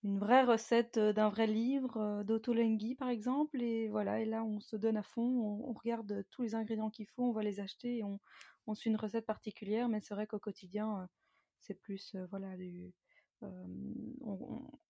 une 0.02 0.18
vraie 0.18 0.44
recette 0.44 0.98
d'un 0.98 1.30
vrai 1.30 1.46
livre 1.46 2.22
d'Otolenghi 2.24 2.94
par 2.94 3.08
exemple 3.08 3.62
et 3.62 3.88
voilà 3.88 4.20
et 4.20 4.26
là 4.26 4.44
on 4.44 4.60
se 4.60 4.76
donne 4.76 4.98
à 4.98 5.02
fond 5.02 5.62
on, 5.66 5.72
regarde 5.72 6.26
tous 6.30 6.42
les 6.42 6.54
ingrédients 6.54 6.90
qu'il 6.90 7.06
faut 7.06 7.24
on 7.24 7.32
va 7.32 7.42
les 7.42 7.58
acheter 7.58 7.98
et 7.98 8.04
on, 8.04 8.20
on 8.66 8.74
suit 8.74 8.90
une 8.90 8.96
recette 8.96 9.24
particulière 9.24 9.88
mais 9.88 10.00
c'est 10.02 10.14
vrai 10.14 10.26
qu'au 10.26 10.38
quotidien 10.38 11.08
c'est 11.60 11.80
plus 11.80 12.14
voilà 12.30 12.54
du 12.56 12.92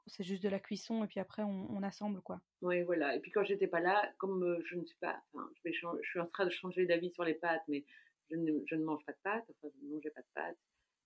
c'est 0.07 0.25
juste 0.25 0.43
de 0.43 0.49
la 0.49 0.61
cuisson 0.61 1.05
et 1.05 1.07
puis 1.07 1.21
après 1.21 1.43
on, 1.43 1.83
assemble 1.83 2.21
quoi. 2.23 2.41
Oui, 2.63 2.83
voilà. 2.83 3.15
Et 3.15 3.21
puis 3.21 3.31
quand 3.31 3.45
j'étais 3.45 3.67
pas 3.67 3.81
là, 3.81 4.13
comme 4.19 4.59
je 4.65 4.77
ne 4.77 4.85
suis 4.85 4.97
pas, 4.99 5.21
enfin, 5.33 5.51
je, 5.65 5.71
je, 5.71 6.09
suis 6.09 6.21
en 6.21 6.27
train 6.27 6.45
de 6.45 6.51
changer 6.51 6.87
d'avis 6.87 7.11
sur 7.11 7.25
les 7.25 7.35
pâtes, 7.35 7.63
mais 7.69 7.85
je 8.31 8.37
ne, 8.37 8.53
je 8.67 8.75
ne, 8.75 8.85
mange 8.85 9.05
pas 9.05 9.13
de 9.13 9.19
pâtes, 9.23 9.45
enfin 9.51 9.73
je 9.75 9.87
ne 9.87 9.93
mangeais 9.93 10.11
pas 10.11 10.23
de 10.23 10.27
pâtes. 10.35 10.59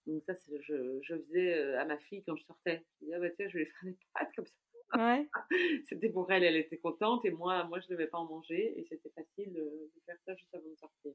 Donc 0.06 0.22
ça, 0.24 0.34
je, 0.60 0.98
je, 1.02 1.14
faisais 1.16 1.74
à 1.74 1.84
ma 1.84 1.98
fille 1.98 2.22
quand 2.24 2.36
je 2.36 2.44
sortais. 2.44 2.84
Je 3.00 3.06
disais, 3.06 3.16
ah 3.16 3.20
bah 3.20 3.30
tiens, 3.30 3.48
je 3.48 3.58
vais 3.58 3.64
faire 3.64 3.84
des 3.84 3.98
pâtes 4.14 4.30
comme 4.36 4.46
ça. 4.46 4.54
Ouais. 4.96 5.28
c'était 5.88 6.08
pour 6.08 6.30
elle, 6.32 6.44
elle 6.44 6.56
était 6.56 6.78
contente 6.78 7.24
et 7.24 7.30
moi, 7.30 7.64
moi 7.64 7.80
je 7.80 7.86
ne 7.86 7.90
devais 7.90 8.06
pas 8.06 8.18
en 8.18 8.26
manger 8.26 8.78
et 8.78 8.86
c'était 8.88 9.10
facile 9.10 9.52
de 9.52 9.90
faire 10.06 10.16
ça 10.24 10.34
juste 10.34 10.54
avant 10.54 10.68
de 10.68 10.76
sortir. 10.76 11.12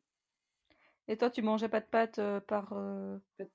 Et 1.07 1.17
toi, 1.17 1.29
tu 1.29 1.41
mangeais 1.41 1.69
pas 1.69 1.81
de 1.81 1.85
pâtes 1.85 2.21
par. 2.47 2.73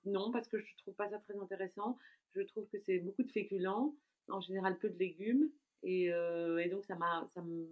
Non, 0.05 0.31
parce 0.31 0.49
que 0.49 0.59
je 0.61 0.77
trouve 0.79 0.95
pas 0.95 1.09
ça 1.09 1.19
très 1.19 1.39
intéressant. 1.39 1.99
Je 2.35 2.43
trouve 2.43 2.67
que 2.69 2.79
c'est 2.79 2.99
beaucoup 2.99 3.23
de 3.23 3.33
féculents, 3.33 3.95
en 4.29 4.41
général 4.41 4.79
peu 4.79 4.91
de 4.91 4.99
légumes, 4.99 5.51
et, 5.83 6.07
et 6.07 6.69
donc 6.71 6.85
ça 6.85 6.95
m'a, 6.97 7.27
ça 7.35 7.41
me, 7.43 7.67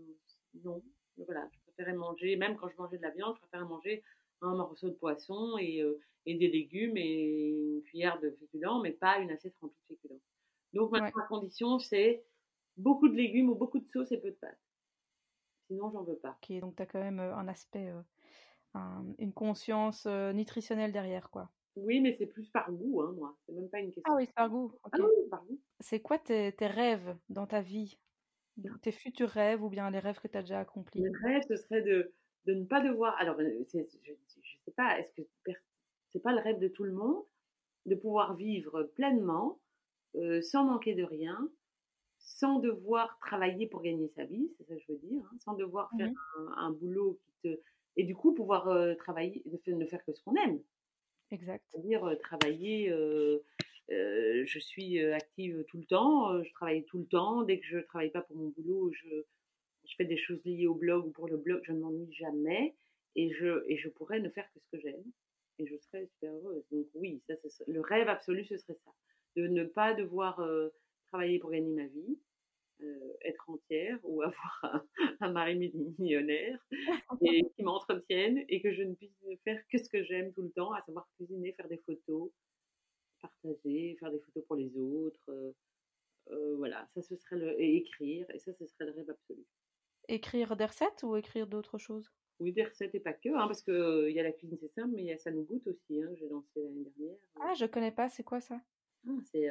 non, 0.65 0.83
voilà, 1.19 1.49
je 1.53 1.59
préférais 1.61 1.95
manger, 1.95 2.37
même 2.37 2.57
quand 2.57 2.69
je 2.69 2.77
mangeais 2.77 2.97
de 2.97 3.03
la 3.03 3.11
viande, 3.11 3.35
je 3.37 3.41
préférais 3.41 3.65
manger 3.65 4.03
un 4.41 4.55
morceau 4.55 4.89
de 4.89 4.95
poisson 4.95 5.59
et, 5.59 5.85
et 6.25 6.35
des 6.35 6.49
légumes 6.49 6.97
et 6.97 7.51
une 7.77 7.83
cuillère 7.83 8.19
de 8.21 8.31
féculents, 8.31 8.81
mais 8.81 8.93
pas 8.93 9.19
une 9.19 9.31
assiette 9.31 9.57
remplie 9.61 9.77
de 9.91 9.95
féculents. 9.95 10.21
Donc 10.73 10.91
ma 10.93 11.11
condition, 11.29 11.79
c'est 11.79 12.25
beaucoup 12.77 13.09
de 13.09 13.15
légumes 13.15 13.51
ou 13.51 13.55
beaucoup 13.55 13.79
de 13.79 13.89
sauce 13.89 14.11
et 14.13 14.19
peu 14.19 14.31
de 14.31 14.37
pâtes. 14.37 14.59
Sinon, 15.69 15.91
j'en 15.91 16.03
veux 16.03 16.17
pas. 16.17 16.39
Ok, 16.43 16.59
donc 16.61 16.77
tu 16.77 16.83
as 16.83 16.87
quand 16.87 17.01
même 17.01 17.21
un 17.21 17.49
aspect 17.49 17.93
une 19.19 19.33
conscience 19.33 20.07
nutritionnelle 20.07 20.93
derrière, 20.93 21.31
quoi. 21.31 21.51
Oui, 21.77 22.01
mais 22.01 22.15
c'est 22.19 22.27
plus 22.27 22.49
par 22.49 22.73
goût, 22.73 23.03
hein, 23.03 23.13
moi. 23.17 23.37
C'est 23.45 23.53
même 23.53 23.69
pas 23.69 23.81
une 23.81 23.93
question. 23.93 24.11
Ah 24.13 24.17
oui, 24.17 24.25
c'est 24.27 24.35
par 24.35 24.49
goût. 24.49 24.73
Ah 24.85 24.97
oui, 24.99 25.29
par 25.31 25.45
goût. 25.45 25.61
C'est 25.81 26.01
quoi 26.01 26.19
tes, 26.19 26.53
tes, 26.53 26.67
rêves 26.67 27.17
dans 27.29 27.47
ta 27.47 27.61
vie? 27.61 27.99
Tes 28.81 28.93
futurs 28.93 29.29
rêves 29.29 29.63
ou 29.63 29.69
bien 29.69 29.91
les 29.91 29.99
rêves 29.99 30.19
que 30.19 30.29
tu 30.29 30.39
as 30.39 30.41
déjà 30.41 30.61
accomplis? 30.61 31.03
Les 31.03 31.13
rêves, 31.23 31.43
ce 31.47 31.57
serait 31.57 31.83
de, 31.83 32.15
de 32.47 32.55
ne 32.55 32.65
pas 32.65 32.81
devoir. 32.81 33.15
Alors, 33.19 33.37
je, 33.39 33.65
je 33.75 34.57
sais 34.65 34.71
pas, 34.75 34.99
est-ce 34.99 35.13
que 35.13 35.23
c'est 36.13 36.23
pas 36.23 36.33
le 36.33 36.41
rêve 36.41 36.59
de 36.59 36.69
tout 36.69 36.85
le 36.85 36.93
monde 36.93 37.23
de 37.85 37.95
pouvoir 37.95 38.35
vivre 38.35 38.83
pleinement, 38.95 39.59
sans 40.43 40.65
manquer 40.65 40.95
de 40.95 41.05
rien, 41.05 41.49
sans 42.19 42.59
devoir 42.59 43.19
travailler 43.19 43.67
pour 43.67 43.83
gagner 43.83 44.09
sa 44.17 44.25
vie, 44.25 44.51
c'est 44.57 44.67
ça 44.67 44.75
que 44.75 44.81
je 44.81 44.93
veux 44.93 44.99
dire, 44.99 45.23
hein, 45.25 45.37
sans 45.39 45.55
devoir 45.55 45.91
faire 45.97 46.11
mmh 46.11 46.49
un, 46.49 46.53
un, 46.57 46.71
boulot 46.73 47.19
qui 47.25 47.33
te 47.43 47.61
et 47.97 48.05
du 48.05 48.15
coup 48.15 48.35
pouvoir 48.35 48.97
travailler, 48.99 49.43
ne 49.67 49.87
faire 49.87 50.05
que 50.05 50.13
ce 50.13 50.23
qu'on 50.23 50.35
aime. 50.37 50.61
Exact. 51.31 51.65
C'est-à-dire 51.71 52.17
travailler. 52.21 52.89
je 53.89 54.59
suis 54.59 55.01
active 55.01 55.65
tout 55.69 55.79
le 55.79 55.85
temps, 55.85 56.43
je 56.43 56.53
travaille 56.53 56.85
tout 56.85 56.99
le 56.99 57.07
temps. 57.07 57.43
Dès 57.43 57.59
que 57.59 57.67
je 57.67 57.79
ne 57.79 57.83
travaille 57.83 58.11
pas 58.11 58.23
pour 58.23 58.37
mon 58.37 58.49
boulot, 58.49 58.93
je, 58.93 59.25
je 59.85 59.95
fais 59.97 60.05
des 60.05 60.17
choses 60.17 60.41
liées 60.45 60.67
au 60.67 60.75
blog 60.75 61.07
ou 61.07 61.11
pour 61.11 61.29
le 61.29 61.37
blog, 61.37 61.61
je 61.65 61.73
ne 61.73 61.81
m'ennuie 61.81 62.13
jamais 62.13 62.75
et 63.15 63.33
je, 63.33 63.65
et 63.69 63.77
je 63.77 63.89
pourrais 63.89 64.21
ne 64.21 64.29
faire 64.29 64.51
que 64.53 64.61
ce 64.61 64.77
que 64.77 64.81
j'aime 64.81 65.05
et 65.59 65.67
je 65.67 65.77
serais 65.79 66.07
super 66.07 66.33
heureuse. 66.33 66.65
Donc 66.71 66.87
oui, 66.95 67.23
ça, 67.27 67.35
le 67.67 67.81
rêve 67.81 68.09
absolu, 68.09 68.45
ce 68.45 68.57
serait 68.57 68.79
ça, 68.85 68.91
de 69.37 69.47
ne 69.47 69.65
pas 69.65 69.95
devoir 69.95 70.41
travailler 71.09 71.39
pour 71.39 71.51
gagner 71.51 71.73
ma 71.73 71.87
vie, 71.87 72.19
euh, 72.19 72.26
être 73.25 73.49
entière 73.49 73.99
ou 74.03 74.23
avoir 74.23 74.85
un, 75.21 75.31
mari 75.33 75.73
millionnaire 75.99 76.59
et 77.23 77.49
qui 77.55 77.63
m'entretienne 77.63 78.45
et 78.49 78.61
que 78.61 78.73
je 78.73 78.83
ne 78.83 78.95
puisse 78.95 79.17
faire 79.45 79.61
que 79.69 79.79
ce 79.79 79.89
que 79.89 80.03
j'aime 80.05 80.33
tout 80.33 80.43
le 80.43 80.51
temps, 80.51 80.73
à 80.73 80.83
savoir 80.83 81.09
cuisiner, 81.17 81.53
faire 81.53 81.69
des 81.69 81.79
photos, 81.79 82.31
partager, 83.21 83.97
faire 83.99 84.11
des 84.11 84.21
photos 84.21 84.45
pour 84.47 84.57
les 84.57 84.77
autres. 84.77 85.23
Euh, 85.29 85.53
euh, 86.31 86.57
voilà, 86.57 86.89
ça 86.95 87.03
ce 87.03 87.17
serait 87.17 87.37
le 87.37 87.61
et 87.61 87.77
écrire 87.77 88.27
et 88.31 88.39
ça 88.39 88.53
ce 88.53 88.67
serait 88.67 88.87
le 88.87 88.93
rêve 88.93 89.11
absolu. 89.11 89.45
Écrire 90.09 90.57
des 90.57 90.67
recettes 90.67 91.03
ou 91.03 91.17
écrire 91.17 91.47
d'autres 91.47 91.79
choses? 91.79 92.11
Oui, 92.39 92.53
des 92.53 92.65
recettes 92.65 92.95
et 92.95 93.01
pas 93.01 93.15
que, 93.15 93.31
hein, 93.31 93.47
parce 93.47 93.63
que 93.63 94.09
il 94.09 94.15
y 94.15 94.21
a 94.21 94.23
la 94.23 94.33
cuisine 94.33 94.59
c'est 94.61 94.73
simple, 94.75 94.93
mais 94.95 95.03
il 95.03 95.07
y 95.07 95.13
a 95.13 95.19
ça 95.19 95.31
nous 95.31 95.45
goûte 95.45 95.67
aussi. 95.67 96.03
Hein, 96.03 96.11
J'ai 96.17 96.29
lancé 96.29 96.61
l'année 96.61 96.85
dernière. 96.85 97.17
Ah, 97.41 97.55
je 97.55 97.65
connais 97.67 97.93
pas. 97.93 98.09
C'est 98.09 98.25
quoi 98.25 98.41
ça? 98.41 98.61
Ah, 99.09 99.13
C'est 99.25 99.49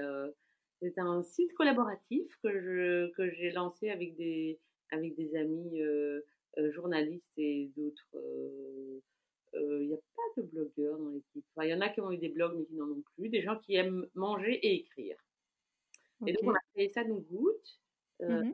c'est 0.81 0.97
un 0.99 1.23
site 1.23 1.53
collaboratif 1.53 2.25
que 2.43 2.51
je 2.51 3.11
que 3.13 3.29
j'ai 3.31 3.51
lancé 3.51 3.89
avec 3.89 4.15
des 4.15 4.59
avec 4.91 5.15
des 5.15 5.35
amis 5.35 5.81
euh, 5.81 6.21
euh, 6.57 6.71
journalistes 6.71 7.37
et 7.37 7.71
d'autres. 7.75 8.15
Euh, 8.15 8.99
il 9.53 9.87
n'y 9.87 9.93
a 9.93 9.97
pas 9.97 10.41
de 10.41 10.47
blogueurs 10.47 10.99
dans 10.99 11.09
l'équipe. 11.09 11.45
il 11.61 11.69
y 11.69 11.73
en 11.73 11.79
a 11.79 11.87
qui 11.87 12.01
ont 12.01 12.11
eu 12.11 12.17
des 12.17 12.29
blogs 12.29 12.57
mais 12.57 12.65
qui 12.65 12.75
n'en 12.75 12.89
ont 12.89 13.03
plus. 13.15 13.29
Des 13.29 13.41
gens 13.41 13.57
qui 13.57 13.75
aiment 13.75 14.05
manger 14.13 14.53
et 14.53 14.75
écrire. 14.75 15.17
Et 16.25 16.33
donc 16.33 16.43
on 16.43 16.53
a 16.53 16.59
créé 16.73 16.89
ça 16.89 17.03
nous 17.03 17.21
goûte, 17.21 17.79
mmh 18.21 18.51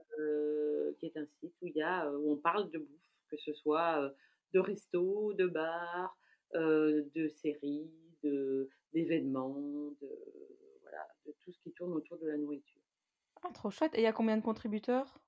qui 0.99 1.07
est 1.07 1.17
un 1.17 1.25
site 1.25 1.55
où 1.61 1.67
il 1.67 1.75
y 1.75 1.81
a 1.81 2.11
où 2.11 2.33
on 2.33 2.37
parle 2.37 2.69
de 2.69 2.77
bouffe, 2.77 3.11
que 3.29 3.37
ce 3.37 3.53
soit 3.53 4.13
de 4.53 4.59
resto, 4.59 5.33
de 5.33 5.47
bar, 5.47 6.15
de 6.53 7.27
séries, 7.41 7.89
de 8.23 8.69
d'événements, 8.93 9.95
de 10.01 10.09
tout 11.43 11.51
ce 11.51 11.59
qui 11.61 11.71
tourne 11.71 11.93
autour 11.93 12.17
de 12.19 12.27
la 12.27 12.37
nourriture. 12.37 12.81
Ah, 13.43 13.49
trop 13.53 13.71
chouette. 13.71 13.95
Et 13.95 13.99
il 13.99 14.03
y 14.03 14.07
a 14.07 14.13
combien 14.13 14.37
de 14.37 14.43
contributeurs? 14.43 15.19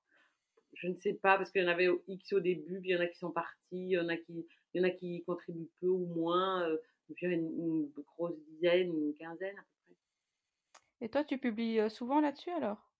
Je 0.74 0.88
ne 0.88 0.96
sais 0.96 1.14
pas, 1.14 1.36
parce 1.36 1.50
qu'il 1.50 1.62
y 1.62 1.64
en 1.64 1.68
avait 1.68 1.88
X 2.08 2.32
au 2.32 2.40
début, 2.40 2.80
puis 2.80 2.90
il 2.90 2.92
y 2.92 2.96
en 2.96 3.00
a 3.00 3.06
qui 3.06 3.18
sont 3.18 3.30
partis, 3.30 3.56
il 3.70 3.90
y 3.90 3.98
en 3.98 4.08
a 4.08 4.16
qui, 4.16 4.46
il 4.72 4.80
y 4.80 4.84
en 4.84 4.88
a 4.88 4.90
qui 4.90 5.22
contribuent 5.24 5.70
peu 5.80 5.86
ou 5.86 6.06
moins, 6.06 6.68
euh, 6.68 6.78
une, 7.22 7.32
une, 7.32 7.92
grosse 8.16 8.36
dizaine, 8.48 8.92
une 8.92 9.14
quinzaine 9.14 9.56
à 9.56 9.62
peu 9.62 9.68
près. 9.86 11.06
Et 11.06 11.08
toi, 11.08 11.24
tu 11.24 11.38
publies 11.38 11.78
euh, 11.78 11.88
souvent 11.88 12.20
là-dessus 12.20 12.50
alors? 12.50 12.90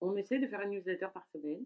On 0.00 0.16
essaie 0.16 0.38
de 0.38 0.46
faire 0.46 0.60
une 0.62 0.72
newsletter 0.72 1.08
par 1.14 1.26
semaine. 1.28 1.64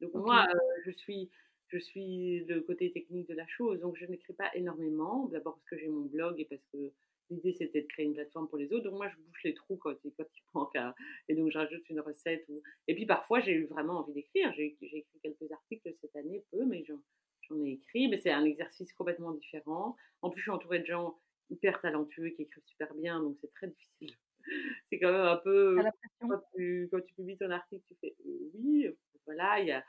Donc 0.00 0.14
moi, 0.14 0.46
euh, 0.48 0.58
je 0.84 0.90
suis 0.92 1.30
je 1.68 1.78
suis 1.78 2.44
le 2.44 2.60
côté 2.60 2.92
technique 2.92 3.28
de 3.28 3.34
la 3.34 3.46
chose, 3.48 3.80
donc 3.80 3.96
je 3.96 4.06
n'écris 4.06 4.34
pas 4.34 4.54
énormément. 4.54 5.26
D'abord 5.26 5.54
parce 5.54 5.66
que 5.66 5.78
j'ai 5.78 5.88
mon 5.88 6.04
blog 6.04 6.38
et 6.38 6.44
parce 6.44 6.62
que 6.72 6.92
L'idée, 7.30 7.52
c'était 7.52 7.82
de 7.82 7.86
créer 7.86 8.06
une 8.06 8.14
plateforme 8.14 8.48
pour 8.48 8.58
les 8.58 8.72
autres. 8.72 8.84
Donc, 8.84 8.94
moi, 8.94 9.08
je 9.08 9.16
bouche 9.16 9.42
les 9.44 9.54
trous 9.54 9.76
quand, 9.76 9.94
quand 9.94 10.24
il 10.34 10.42
manque. 10.54 10.76
Et 11.28 11.34
donc, 11.34 11.50
je 11.50 11.58
rajoute 11.58 11.88
une 11.90 12.00
recette. 12.00 12.44
Ou... 12.48 12.62
Et 12.88 12.94
puis, 12.94 13.06
parfois, 13.06 13.40
j'ai 13.40 13.52
eu 13.52 13.66
vraiment 13.66 14.00
envie 14.00 14.12
d'écrire. 14.12 14.52
J'ai 14.54 14.66
écrit 14.66 15.06
quelques 15.22 15.50
articles 15.50 15.92
cette 16.00 16.14
année, 16.16 16.44
peu, 16.52 16.64
mais 16.64 16.84
j'en 16.84 17.64
ai 17.64 17.72
écrit. 17.72 18.08
Mais 18.08 18.18
c'est 18.18 18.30
un 18.30 18.44
exercice 18.44 18.92
complètement 18.92 19.32
différent. 19.32 19.96
En 20.22 20.30
plus, 20.30 20.40
je 20.40 20.44
suis 20.44 20.50
entourée 20.50 20.80
de 20.80 20.86
gens 20.86 21.18
hyper 21.50 21.80
talentueux 21.80 22.30
qui 22.30 22.42
écrivent 22.42 22.66
super 22.66 22.94
bien. 22.94 23.20
Donc, 23.20 23.36
c'est 23.40 23.52
très 23.52 23.68
difficile. 23.68 24.16
c'est 24.88 24.98
quand 24.98 25.12
même 25.12 25.20
un 25.22 25.36
peu. 25.36 25.76
Quand 26.20 26.40
tu, 26.54 26.88
quand 26.90 27.00
tu, 27.00 27.14
publies 27.14 27.38
ton 27.38 27.50
article, 27.50 27.82
tu 27.88 27.94
fais 28.00 28.14
euh, 28.26 28.50
oui, 28.54 28.88
voilà, 29.24 29.60
il 29.60 29.66
y 29.66 29.72
a 29.72 29.84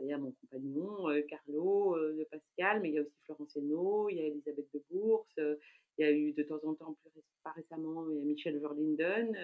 il 0.00 0.08
y 0.08 0.12
a 0.12 0.18
mon 0.18 0.32
compagnon, 0.32 1.10
euh, 1.10 1.22
Carlo 1.28 1.96
euh, 1.96 2.16
de 2.18 2.24
Pascal, 2.24 2.80
mais 2.80 2.90
il 2.90 2.94
y 2.94 2.98
a 2.98 3.02
aussi 3.02 3.18
Florence 3.24 3.56
Henault, 3.56 4.08
il 4.08 4.16
y 4.16 4.20
a 4.20 4.26
Elisabeth 4.26 4.66
de 4.72 4.82
Bourse, 4.90 5.38
euh, 5.38 5.56
il 5.98 6.06
y 6.06 6.08
a 6.08 6.12
eu 6.12 6.32
de 6.32 6.42
temps 6.42 6.60
en 6.64 6.74
temps, 6.74 6.96
plus 7.02 7.22
pas 7.42 7.52
récemment, 7.52 8.08
il 8.10 8.18
y 8.18 8.20
a 8.20 8.24
Michel 8.24 8.58
Verlinden, 8.58 9.36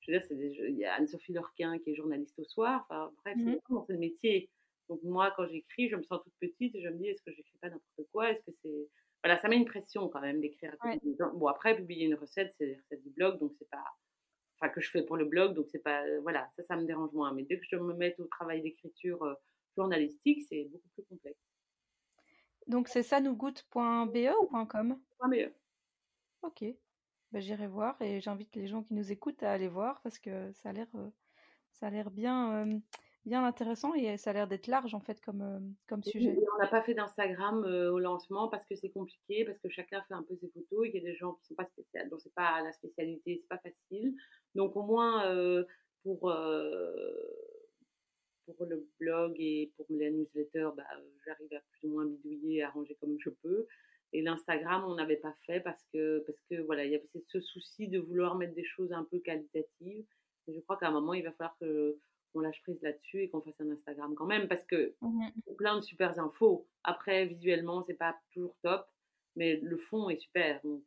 je 0.00 0.12
veux 0.12 0.18
dire, 0.18 0.64
il 0.68 0.76
y 0.76 0.84
a 0.84 0.94
Anne-Sophie 0.94 1.32
Lorquin 1.32 1.78
qui 1.78 1.90
est 1.90 1.94
journaliste 1.94 2.38
au 2.38 2.44
soir, 2.44 2.86
enfin 2.88 3.12
bref, 3.22 3.36
mmh 3.36 3.84
c'est 3.86 3.92
le 3.92 3.98
métier. 3.98 4.50
Donc 4.88 5.02
moi, 5.04 5.32
quand 5.36 5.46
j'écris, 5.46 5.88
je 5.88 5.94
me 5.94 6.02
sens 6.02 6.20
toute 6.24 6.34
petite 6.40 6.74
et 6.74 6.82
je 6.82 6.88
me 6.88 6.98
dis, 6.98 7.08
est-ce 7.08 7.22
que 7.22 7.30
j'écris 7.30 7.56
pas 7.60 7.68
n'importe 7.68 8.10
quoi? 8.10 8.30
Est-ce 8.30 8.44
que 8.44 8.50
c'est... 8.60 8.88
Voilà, 9.22 9.38
ça 9.38 9.48
met 9.48 9.56
une 9.56 9.64
pression 9.64 10.08
quand 10.08 10.20
même 10.20 10.40
d'écrire. 10.40 10.74
Bon, 11.34 11.46
après, 11.46 11.76
publier 11.76 12.06
une 12.06 12.16
recette, 12.16 12.52
c'est 12.58 12.74
recette 12.74 13.02
du 13.02 13.10
blog, 13.10 13.38
donc 13.38 13.52
c'est 13.56 13.68
pas... 13.70 13.84
Enfin, 14.56 14.72
que 14.72 14.80
je 14.80 14.90
fais 14.90 15.02
pour 15.02 15.16
le 15.16 15.26
blog, 15.26 15.54
donc 15.54 15.68
c'est 15.70 15.82
pas... 15.82 16.02
Voilà, 16.22 16.50
ça, 16.56 16.64
ça 16.64 16.76
me 16.76 16.86
dérange 16.86 17.12
moins. 17.12 17.32
Mais 17.32 17.44
dès 17.44 17.58
que 17.58 17.66
je 17.70 17.76
me 17.76 17.94
mets 17.94 18.16
au 18.18 18.24
travail 18.24 18.62
d'écriture 18.62 19.36
journalistique, 19.76 20.42
c'est 20.48 20.64
beaucoup 20.64 20.88
plus 20.94 21.04
complexe. 21.04 21.40
Donc 22.66 22.88
c'est 22.88 23.02
sanougoutte.be 23.02 24.32
ou 24.40 24.66
.com 24.66 25.00
.be. 25.28 25.52
Ok, 26.42 26.64
ben, 27.32 27.40
j'irai 27.40 27.66
voir 27.66 28.00
et 28.00 28.20
j'invite 28.20 28.54
les 28.56 28.66
gens 28.66 28.82
qui 28.82 28.94
nous 28.94 29.12
écoutent 29.12 29.42
à 29.42 29.52
aller 29.52 29.68
voir 29.68 30.00
parce 30.02 30.18
que 30.18 30.52
ça 30.52 30.70
a 30.70 30.72
l'air, 30.72 30.86
euh, 30.94 31.10
ça 31.72 31.88
a 31.88 31.90
l'air 31.90 32.10
bien, 32.10 32.66
euh, 32.66 32.78
bien 33.26 33.44
intéressant 33.44 33.94
et 33.94 34.16
ça 34.16 34.30
a 34.30 34.32
l'air 34.32 34.48
d'être 34.48 34.66
large 34.66 34.94
en 34.94 35.00
fait 35.00 35.20
comme, 35.20 35.42
euh, 35.42 35.60
comme 35.88 36.02
sujet. 36.02 36.38
on 36.54 36.62
n'a 36.62 36.68
pas 36.68 36.80
fait 36.80 36.94
d'Instagram 36.94 37.64
au 37.64 37.98
lancement 37.98 38.48
parce 38.48 38.64
que 38.64 38.74
c'est 38.74 38.90
compliqué, 38.90 39.44
parce 39.44 39.58
que 39.58 39.68
chacun 39.68 40.02
fait 40.08 40.14
un 40.14 40.22
peu 40.22 40.36
ses 40.36 40.48
photos 40.48 40.86
et 40.86 40.90
qu'il 40.90 41.02
y 41.02 41.06
a 41.06 41.10
des 41.10 41.16
gens 41.16 41.34
qui 41.34 41.44
sont 41.46 41.54
pas 41.54 41.66
spéciales, 41.66 42.08
donc 42.08 42.20
c'est 42.20 42.34
pas 42.34 42.62
la 42.62 42.72
spécialité, 42.72 43.38
c'est 43.40 43.48
pas 43.48 43.58
facile. 43.58 44.14
Donc 44.54 44.76
au 44.76 44.82
moins 44.82 45.24
pour 46.02 46.32
pour 48.56 48.66
le 48.66 48.86
blog 48.98 49.34
et 49.38 49.72
pour 49.76 49.86
la 49.90 50.10
newsletter, 50.10 50.70
bah, 50.76 50.84
j'arrive 51.24 51.52
à 51.54 51.60
plus 51.72 51.88
ou 51.88 51.92
moins 51.92 52.06
bidouiller, 52.06 52.62
arranger 52.62 52.96
comme 53.00 53.16
je 53.18 53.30
peux. 53.30 53.66
Et 54.12 54.22
l'Instagram, 54.22 54.84
on 54.86 54.94
n'avait 54.96 55.16
pas 55.16 55.34
fait 55.46 55.60
parce 55.60 55.84
que, 55.92 56.24
parce 56.26 56.38
que 56.50 56.60
voilà, 56.62 56.84
il 56.84 56.92
y 56.92 56.94
avait 56.94 57.08
ce 57.26 57.40
souci 57.40 57.88
de 57.88 58.00
vouloir 58.00 58.34
mettre 58.34 58.54
des 58.54 58.64
choses 58.64 58.92
un 58.92 59.04
peu 59.04 59.20
qualitatives. 59.20 60.04
Et 60.48 60.54
je 60.54 60.60
crois 60.60 60.76
qu'à 60.76 60.88
un 60.88 60.92
moment, 60.92 61.14
il 61.14 61.22
va 61.22 61.32
falloir 61.32 61.56
qu'on 61.58 62.40
lâche 62.40 62.60
prise 62.62 62.80
là-dessus 62.82 63.22
et 63.22 63.30
qu'on 63.30 63.40
fasse 63.40 63.60
un 63.60 63.70
Instagram 63.70 64.14
quand 64.14 64.26
même 64.26 64.48
parce 64.48 64.64
que 64.64 64.94
mmh 65.00 65.28
plein 65.56 65.76
de 65.76 65.82
super 65.82 66.18
infos. 66.18 66.66
Après, 66.84 67.26
visuellement, 67.26 67.82
c'est 67.82 67.94
pas 67.94 68.16
toujours 68.32 68.56
top, 68.62 68.86
mais 69.36 69.56
le 69.56 69.76
fond 69.76 70.08
est 70.08 70.18
super. 70.18 70.60
Donc, 70.64 70.82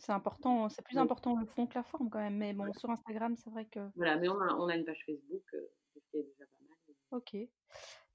c'est 0.00 0.12
important, 0.12 0.68
c'est 0.68 0.82
plus 0.82 0.98
important 0.98 1.36
le 1.36 1.46
fond 1.46 1.66
que 1.66 1.74
la 1.74 1.82
forme 1.84 2.10
quand 2.10 2.18
même. 2.18 2.36
Mais 2.36 2.52
bon, 2.52 2.72
sur 2.72 2.90
Instagram, 2.90 3.36
c'est 3.36 3.50
vrai 3.50 3.66
que. 3.66 3.80
Voilà, 3.96 4.16
mais 4.16 4.28
on 4.28 4.40
a, 4.40 4.54
on 4.56 4.66
a 4.66 4.74
une 4.74 4.84
page 4.84 5.02
Facebook, 5.06 5.44
qui 6.10 6.18
est 6.18 6.22
déjà 6.22 6.46
pas 6.46 6.56
mal. 6.68 6.96
Ok. 7.10 7.36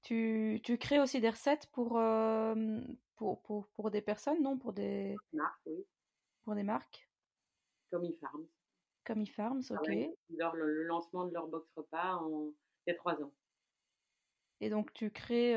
Tu, 0.02 0.60
tu 0.62 0.78
crées 0.78 1.00
aussi 1.00 1.20
des 1.20 1.30
recettes 1.30 1.66
pour, 1.72 2.00
pour, 3.16 3.42
pour, 3.42 3.66
pour, 3.68 3.90
des 3.90 4.02
personnes, 4.02 4.42
non? 4.42 4.56
Pour 4.56 4.72
des 4.72 5.16
marques, 5.32 5.60
oui. 5.66 5.84
Pour 6.44 6.54
des 6.54 6.62
marques? 6.62 7.08
Comme 7.90 8.04
eFarms. 8.04 8.46
Comme 9.04 9.22
eFarms, 9.22 9.62
ok. 9.70 9.88
le, 10.28 10.82
lancement 10.84 11.26
de 11.26 11.32
leur 11.32 11.46
box 11.46 11.68
repas 11.76 12.16
en, 12.16 12.52
il 12.86 12.90
y 12.90 12.92
a 12.92 12.96
trois 12.96 13.20
ans. 13.22 13.32
Et 14.60 14.70
donc 14.70 14.92
tu 14.92 15.10
crées, 15.10 15.56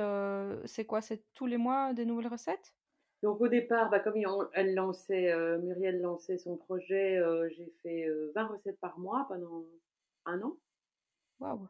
c'est 0.65 0.85
quoi? 0.85 1.01
C'est 1.01 1.23
tous 1.33 1.45
les 1.45 1.57
mois 1.57 1.93
des 1.93 2.05
nouvelles 2.05 2.27
recettes? 2.27 2.73
Donc 3.21 3.41
au 3.41 3.47
départ, 3.49 3.89
bah, 3.89 3.99
comme 3.99 4.15
elle 4.53 4.73
lançait, 4.75 5.31
euh, 5.31 5.59
Muriel 5.59 5.99
lançait 6.01 6.37
son 6.37 6.55
projet, 6.55 7.21
j'ai 7.51 7.69
fait 7.83 8.07
20 8.33 8.43
euh, 8.43 8.47
recettes 8.47 8.79
par 8.79 8.97
mois 8.97 9.25
pendant 9.27 9.65
un 10.25 10.41
an. 10.41 10.57
Waouh 11.39 11.67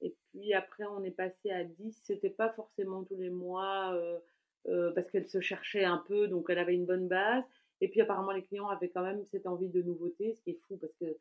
Et 0.00 0.14
puis 0.30 0.54
après, 0.54 0.84
on 0.84 1.02
est 1.04 1.10
passé 1.10 1.50
à 1.50 1.64
10. 1.64 2.00
C'était 2.04 2.30
pas 2.30 2.50
forcément 2.50 3.04
tous 3.04 3.16
les 3.16 3.30
mois 3.30 3.98
parce 4.94 5.10
qu'elle 5.10 5.26
se 5.26 5.40
cherchait 5.40 5.84
un 5.84 5.98
peu, 5.98 6.28
donc 6.28 6.46
elle 6.48 6.58
avait 6.58 6.74
une 6.74 6.86
bonne 6.86 7.08
base. 7.08 7.44
Et 7.80 7.88
puis 7.88 8.00
apparemment, 8.00 8.32
les 8.32 8.44
clients 8.44 8.68
avaient 8.68 8.90
quand 8.90 9.02
même 9.02 9.24
cette 9.30 9.46
envie 9.46 9.68
de 9.68 9.82
nouveauté, 9.82 10.34
ce 10.34 10.42
qui 10.42 10.50
est 10.50 10.60
fou 10.66 10.76
parce 10.76 10.94
que 11.00 11.16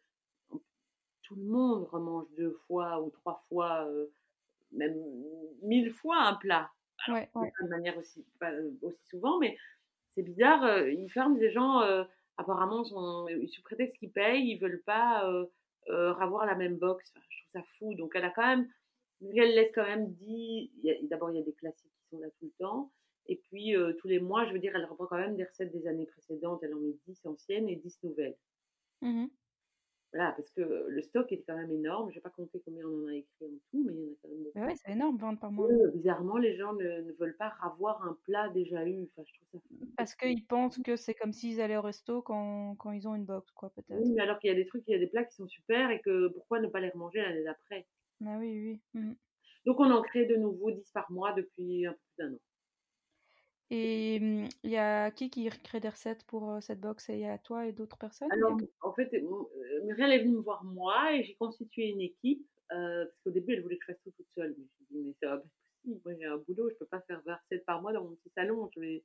tout 1.23 1.35
le 1.35 1.43
monde 1.43 1.85
remange 1.85 2.25
deux 2.35 2.51
fois 2.67 3.01
ou 3.01 3.09
trois 3.09 3.43
fois, 3.49 3.87
même 4.71 4.95
mille 5.61 5.91
fois 5.91 6.17
un 6.23 6.35
plat 6.35 6.69
ouais, 7.07 7.29
de 7.61 7.67
manière 7.67 7.97
aussi, 7.97 8.25
pas 8.39 8.51
euh, 8.51 8.71
aussi 8.81 9.05
souvent, 9.05 9.39
mais 9.39 9.57
c'est 10.11 10.23
bizarre. 10.23 10.63
Euh, 10.63 10.91
ils 10.91 11.09
ferment 11.09 11.37
des 11.37 11.51
gens, 11.51 11.81
euh, 11.81 12.03
apparemment, 12.37 12.83
sont, 12.83 13.27
sous 13.47 13.61
prétexte 13.61 13.97
qu'ils 13.97 14.11
payent, 14.11 14.49
ils 14.49 14.59
veulent 14.59 14.83
pas 14.85 15.29
avoir 15.89 16.45
la 16.45 16.55
même 16.55 16.77
box. 16.77 17.13
je 17.29 17.37
trouve 17.41 17.61
ça 17.61 17.63
fou. 17.77 17.93
Donc, 17.95 18.13
elle 18.15 18.25
a 18.25 18.29
quand 18.31 18.45
même, 18.45 18.69
elle 19.21 19.55
laisse 19.55 19.71
quand 19.73 19.85
même 19.85 20.11
dit, 20.13 20.71
d'abord, 21.03 21.31
il 21.31 21.37
y 21.37 21.41
a 21.41 21.43
des 21.43 21.53
classiques 21.53 21.91
qui 21.91 22.07
sont 22.09 22.19
là 22.19 22.29
tout 22.39 22.45
le 22.45 22.53
temps. 22.59 22.91
Et 23.27 23.35
puis, 23.35 23.75
tous 23.99 24.07
les 24.07 24.19
mois, 24.19 24.45
je 24.45 24.53
veux 24.53 24.59
dire, 24.59 24.73
elle 24.75 24.85
reprend 24.85 25.05
quand 25.07 25.17
même 25.17 25.35
des 25.35 25.43
recettes 25.43 25.71
des 25.71 25.87
années 25.87 26.05
précédentes. 26.05 26.61
Elle 26.63 26.73
en 26.73 26.79
met 26.79 26.95
10 27.07 27.25
anciennes 27.25 27.67
et 27.69 27.75
10 27.75 27.99
nouvelles. 28.03 28.37
Mmh 29.01 29.25
voilà, 30.13 30.31
parce 30.31 30.49
que 30.51 30.61
le 30.87 31.01
stock 31.01 31.31
est 31.31 31.43
quand 31.45 31.55
même 31.55 31.71
énorme. 31.71 32.09
Je 32.11 32.15
n'ai 32.15 32.21
pas 32.21 32.29
compté 32.29 32.61
combien 32.63 32.85
on 32.85 33.03
en 33.03 33.07
a 33.07 33.15
écrit 33.15 33.45
en 33.45 33.59
tout, 33.69 33.83
mais 33.85 33.93
il 33.93 33.99
y 33.99 34.03
en 34.03 34.11
a 34.11 34.15
quand 34.21 34.29
même 34.29 34.43
beaucoup. 34.43 34.59
Oui, 34.59 34.73
c'est 34.77 34.91
énorme, 34.93 35.17
vendre 35.17 35.39
par 35.39 35.51
mois. 35.51 35.67
bizarrement, 35.93 36.37
les 36.37 36.55
gens 36.55 36.73
ne, 36.73 37.11
veulent 37.19 37.35
pas 37.37 37.53
avoir 37.61 38.01
un 38.03 38.17
plat 38.23 38.49
déjà 38.49 38.85
eu. 38.87 39.03
Enfin, 39.03 39.27
je 39.27 39.33
trouve 39.33 39.61
ça 39.61 39.85
Parce 39.97 40.15
qu'ils 40.15 40.45
pensent 40.45 40.79
que 40.81 40.95
c'est 40.95 41.13
comme 41.13 41.33
s'ils 41.33 41.59
allaient 41.59 41.77
au 41.77 41.81
resto 41.81 42.21
quand, 42.21 42.75
quand, 42.75 42.91
ils 42.91 43.07
ont 43.07 43.15
une 43.15 43.25
box, 43.25 43.51
quoi, 43.51 43.69
peut-être. 43.71 43.99
Oui, 43.99 44.13
mais 44.13 44.21
alors 44.21 44.39
qu'il 44.39 44.49
y 44.49 44.53
a 44.53 44.55
des 44.55 44.65
trucs, 44.65 44.83
il 44.87 44.91
y 44.91 44.95
a 44.95 44.99
des 44.99 45.07
plats 45.07 45.25
qui 45.25 45.35
sont 45.35 45.47
super 45.47 45.91
et 45.91 45.99
que 46.01 46.29
pourquoi 46.29 46.61
ne 46.61 46.67
pas 46.67 46.79
les 46.79 46.89
remanger 46.89 47.21
l'année 47.21 47.43
d'après? 47.43 47.85
Ah 48.25 48.37
oui, 48.39 48.59
oui. 48.59 48.81
Mmh. 48.93 49.13
Donc, 49.65 49.79
on 49.81 49.91
en 49.91 50.01
crée 50.01 50.25
de 50.25 50.37
nouveau 50.37 50.71
10 50.71 50.89
par 50.91 51.11
mois 51.11 51.33
depuis 51.33 51.85
un 51.85 51.91
peu 51.91 51.97
plus 51.97 52.25
d'un 52.25 52.33
an. 52.33 52.39
Et 53.69 54.19
mmh, 54.19 54.47
il 54.63 54.71
y 54.71 54.77
a 54.77 55.11
qui 55.11 55.29
qui 55.29 55.49
crée 55.49 55.79
des 55.79 55.89
recettes 55.89 56.23
pour 56.25 56.57
cette 56.61 56.79
box? 56.79 57.09
Il 57.09 57.19
y 57.19 57.25
a 57.25 57.37
toi 57.37 57.65
et 57.65 57.73
d'autres 57.73 57.97
personnes 57.97 58.31
Alors, 58.31 58.57
en 58.81 58.93
fait, 58.93 59.11
Muriel 59.83 60.11
est 60.11 60.19
venue 60.19 60.35
me 60.37 60.41
voir 60.41 60.63
moi 60.63 61.13
et 61.13 61.23
j'ai 61.23 61.35
constitué 61.35 61.87
une 61.87 62.01
équipe. 62.01 62.47
parce 62.69 63.19
qu'au 63.23 63.31
début, 63.31 63.53
elle 63.53 63.61
voulait 63.61 63.77
que 63.77 63.85
je 63.87 63.93
fasse 63.93 64.01
tout 64.03 64.11
toute 64.11 64.29
seule. 64.35 64.55
Mais 64.57 64.65
je 64.65 64.95
me 64.95 65.01
dit, 65.01 65.07
mais 65.07 65.15
c'est 65.19 65.27
pas 65.27 65.37
possible. 65.37 66.01
Moi, 66.05 66.15
j'ai 66.19 66.25
un 66.25 66.37
boulot, 66.37 66.69
je 66.69 66.75
peux 66.75 66.85
pas 66.85 67.01
faire 67.01 67.21
20 67.25 67.35
recettes 67.35 67.65
par 67.65 67.81
mois 67.81 67.93
dans 67.93 68.03
mon 68.03 68.15
petit 68.15 68.29
salon. 68.35 68.69
Je 68.73 68.79
vais... 68.79 69.03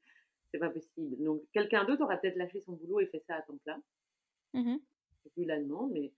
C'est 0.50 0.58
pas 0.58 0.70
possible. 0.70 1.16
Donc, 1.24 1.42
quelqu'un 1.52 1.84
d'autre 1.84 2.02
aurait 2.02 2.20
peut-être 2.20 2.36
lâché 2.36 2.60
son 2.60 2.72
boulot 2.72 3.00
et 3.00 3.06
fait 3.06 3.24
ça 3.26 3.36
à 3.36 3.42
temps 3.42 3.56
plein. 3.64 3.82
Mmh 4.54 4.76
j'ai 5.24 5.42
vu 5.42 5.46
la 5.46 5.60
demande, 5.60 5.92
mais 5.92 6.12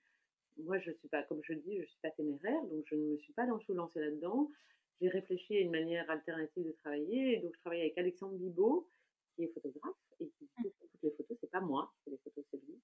moi, 0.56 0.78
je 0.78 0.90
suis 0.90 1.08
pas, 1.08 1.22
comme 1.24 1.40
je 1.42 1.52
dis, 1.52 1.78
je 1.78 1.86
suis 1.86 1.98
pas 2.02 2.10
téméraire, 2.12 2.62
donc 2.64 2.84
je 2.86 2.94
ne 2.94 3.12
me 3.12 3.18
suis 3.18 3.32
pas 3.34 3.44
lancée 3.46 4.00
là-dedans 4.00 4.50
j'ai 5.00 5.08
réfléchi 5.08 5.56
à 5.56 5.60
une 5.60 5.70
manière 5.70 6.08
alternative 6.10 6.64
de 6.64 6.72
travailler. 6.72 7.38
Et 7.38 7.40
donc, 7.40 7.54
je 7.54 7.60
travaille 7.60 7.80
avec 7.80 7.98
Alexandre 7.98 8.36
Bibot, 8.36 8.88
qui 9.34 9.44
est 9.44 9.48
photographe, 9.48 9.94
et 10.20 10.26
qui 10.26 10.48
fait 10.62 10.70
toutes 10.80 11.02
les 11.02 11.10
photos. 11.10 11.36
C'est 11.40 11.50
pas 11.50 11.60
moi 11.60 11.92
qui 11.92 12.04
fais 12.04 12.10
les 12.12 12.18
photos, 12.18 12.44
c'est 12.50 12.60
lui. 12.64 12.80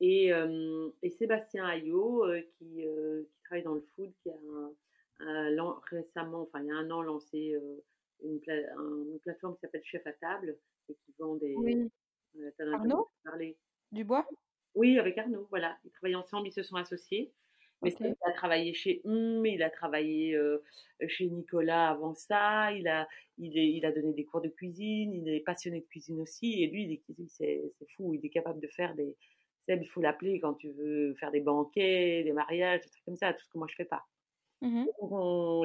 Et, 0.00 0.32
euh, 0.32 0.90
et, 1.02 1.10
Sébastien 1.10 1.64
Ayot, 1.64 2.24
euh, 2.24 2.40
qui, 2.58 2.84
euh, 2.86 3.22
qui, 3.22 3.42
travaille 3.44 3.62
dans 3.62 3.74
le 3.74 3.86
food, 3.94 4.12
qui 4.22 4.30
a 4.30 4.36
un, 5.20 5.80
récemment, 5.90 6.42
enfin, 6.42 6.60
il 6.60 6.66
y 6.66 6.70
a 6.70 6.74
un 6.74 6.90
an, 6.90 7.02
lancé 7.02 7.56
une, 8.24 8.40
plateforme 9.20 9.54
qui 9.54 9.60
s'appelle 9.60 9.84
Chef 9.84 10.04
à 10.06 10.12
table 10.12 10.58
et 10.88 10.94
qui 10.94 11.14
vend 11.18 11.36
des. 11.36 11.54
Oui. 11.56 11.88
Arnaud 12.72 13.10
Dubois? 13.92 14.26
Oui, 14.74 14.98
avec 14.98 15.18
Arnaud, 15.18 15.46
voilà. 15.50 15.78
Ils 15.84 15.90
travaillent 15.92 16.16
ensemble, 16.16 16.48
ils 16.48 16.52
se 16.52 16.62
sont 16.62 16.76
associés. 16.76 17.32
Mais 17.82 17.92
il 17.98 18.14
a 18.24 18.32
travaillé 18.32 18.72
chez 18.74 19.00
Hum, 19.04 19.44
il 19.44 19.62
a 19.62 19.70
travaillé 19.70 20.38
chez 21.08 21.26
Nicolas 21.26 21.90
avant 21.90 22.14
ça, 22.14 22.72
il 22.72 22.86
a, 22.88 23.08
il, 23.38 23.58
est, 23.58 23.72
il 23.72 23.84
a 23.84 23.92
donné 23.92 24.12
des 24.12 24.24
cours 24.24 24.40
de 24.40 24.48
cuisine, 24.48 25.12
il 25.12 25.28
est 25.28 25.40
passionné 25.40 25.80
de 25.80 25.86
cuisine 25.86 26.20
aussi, 26.20 26.62
et 26.62 26.68
lui, 26.68 27.02
c'est 27.28 27.62
fou, 27.96 28.14
il 28.14 28.24
est 28.24 28.30
capable 28.30 28.60
de 28.60 28.68
faire 28.68 28.94
des... 28.94 29.16
il 29.68 29.88
faut 29.88 30.00
l'appeler 30.00 30.40
quand 30.40 30.54
tu 30.54 30.70
veux 30.70 31.14
faire 31.14 31.32
des 31.32 31.40
banquets, 31.40 32.22
des 32.22 32.32
mariages, 32.32 32.82
des 32.82 32.90
trucs 32.90 33.04
comme 33.04 33.16
ça, 33.16 33.32
tout 33.32 33.42
ce 33.44 33.48
que 33.48 33.58
moi 33.58 33.66
je 33.68 33.74
fais 33.74 33.84
pas. 33.84 34.04
Mmh 34.60 34.84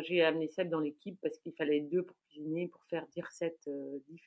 j'ai 0.04 0.24
amené 0.24 0.48
Seb 0.48 0.70
dans 0.70 0.80
l'équipe 0.80 1.20
parce 1.22 1.38
qu'il 1.38 1.54
fallait 1.54 1.82
deux 1.82 2.04
pour 2.04 2.18
cuisiner, 2.30 2.68
pour 2.68 2.84
faire 2.86 3.06
10 3.14 3.22
recettes, 3.22 3.70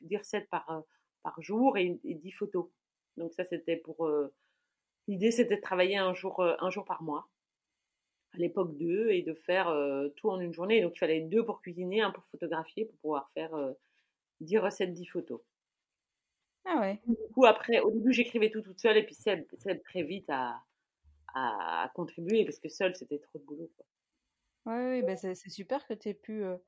10, 0.03 0.16
recettes 0.16 0.48
par, 0.48 0.85
par 1.24 1.40
jour 1.42 1.76
et, 1.76 1.98
et 2.05 2.14
10 2.14 2.31
photos. 2.31 2.66
Donc 3.16 3.33
ça, 3.35 3.44
c'était 3.44 3.76
pour... 3.76 4.09
L'idée, 5.09 5.33
c'était 5.33 5.57
de 5.57 5.61
travailler 5.61 5.96
un 5.96 6.14
jour, 6.14 6.40
un 6.40 6.70
jour 6.70 6.85
par 6.85 7.03
mois 7.03 7.29
à 8.33 8.38
l'époque 8.38 8.77
deux 8.77 9.11
et 9.11 9.23
de 9.23 9.35
faire 9.35 9.69
euh, 9.69 10.09
tout 10.16 10.31
en 10.31 10.40
une 10.40 10.53
journée. 10.53 10.81
Donc 10.81 10.93
il 10.97 10.99
fallait 10.99 11.21
deux 11.21 11.45
pour 11.45 11.61
cuisiner, 11.61 12.03
un 12.03 12.11
pour 12.11 12.25
photographier 12.27 12.85
pour 12.85 12.99
pouvoir 12.99 13.31
faire 13.35 13.55
euh, 13.55 13.73
10 14.40 14.59
recettes, 14.59 14.93
10 14.93 15.07
photos. 15.07 15.40
Ah 16.64 16.81
ouais. 16.81 17.01
Du 17.07 17.33
coup, 17.33 17.47
après, 17.47 17.81
au 17.81 17.90
début, 17.90 18.12
j'écrivais 18.12 18.51
tout 18.51 18.61
toute 18.61 18.79
seule 18.79 18.99
et 18.99 19.03
puis 19.03 19.14
c'est 19.14 19.47
très 19.83 20.03
vite 20.03 20.29
à, 20.29 20.61
à, 21.35 21.90
contribuer 21.95 22.45
parce 22.45 22.59
que 22.59 22.69
seule, 22.69 22.95
c'était 22.95 23.19
trop 23.19 23.38
de 23.38 23.45
boulot. 23.45 23.71
Quoi. 23.77 23.87
Ouais, 24.66 24.90
oui, 24.90 25.03
bah 25.03 25.16
c'est 25.16 25.35
super 25.35 25.87
que 25.87 25.95
tu 25.95 26.11
aies 26.11 26.14
pu 26.14 26.45
euh, 26.45 26.59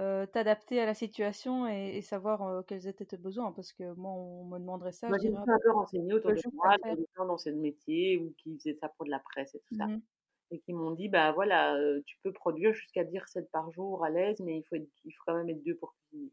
euh, 0.00 0.26
t'adapter 0.26 0.80
à 0.80 0.86
la 0.86 0.94
situation 0.94 1.68
et, 1.68 2.02
savoir 2.02 2.64
quels 2.66 2.88
étaient 2.88 3.04
tes 3.04 3.16
besoins 3.16 3.52
parce 3.52 3.72
que 3.72 3.94
moi, 3.94 4.10
on 4.10 4.44
me 4.46 4.58
demanderait 4.58 4.92
ça. 4.92 5.08
Moi, 5.08 5.18
j'ai 5.22 5.32
un 5.32 5.58
peu 5.62 5.70
renseigné 5.70 6.12
autour 6.12 6.32
de 6.32 6.40
moi, 6.52 6.76
des 6.82 7.06
gens 7.16 7.24
dans 7.24 7.38
ce 7.38 7.50
métier 7.50 8.18
ou 8.18 8.34
qui 8.36 8.58
faisaient 8.58 8.74
ça 8.74 8.88
pour 8.88 9.06
de 9.06 9.10
la 9.10 9.20
presse 9.20 9.54
et 9.54 9.60
tout 9.60 9.76
ça. 9.76 9.86
Et 10.50 10.60
qui 10.60 10.72
m'ont 10.72 10.92
dit 10.92 11.08
bah 11.08 11.32
voilà, 11.32 11.76
tu 12.06 12.16
peux 12.22 12.32
produire 12.32 12.72
jusqu'à 12.74 13.04
10 13.04 13.18
recettes 13.18 13.50
par 13.50 13.70
jour 13.72 14.04
à 14.04 14.10
l'aise, 14.10 14.40
mais 14.40 14.58
il 14.58 14.62
faut, 14.62 14.76
il 14.76 15.12
faut 15.12 15.22
quand 15.26 15.34
même 15.34 15.48
être 15.48 15.62
deux 15.64 15.74
pour 15.74 15.94
cuisiner. 15.94 16.30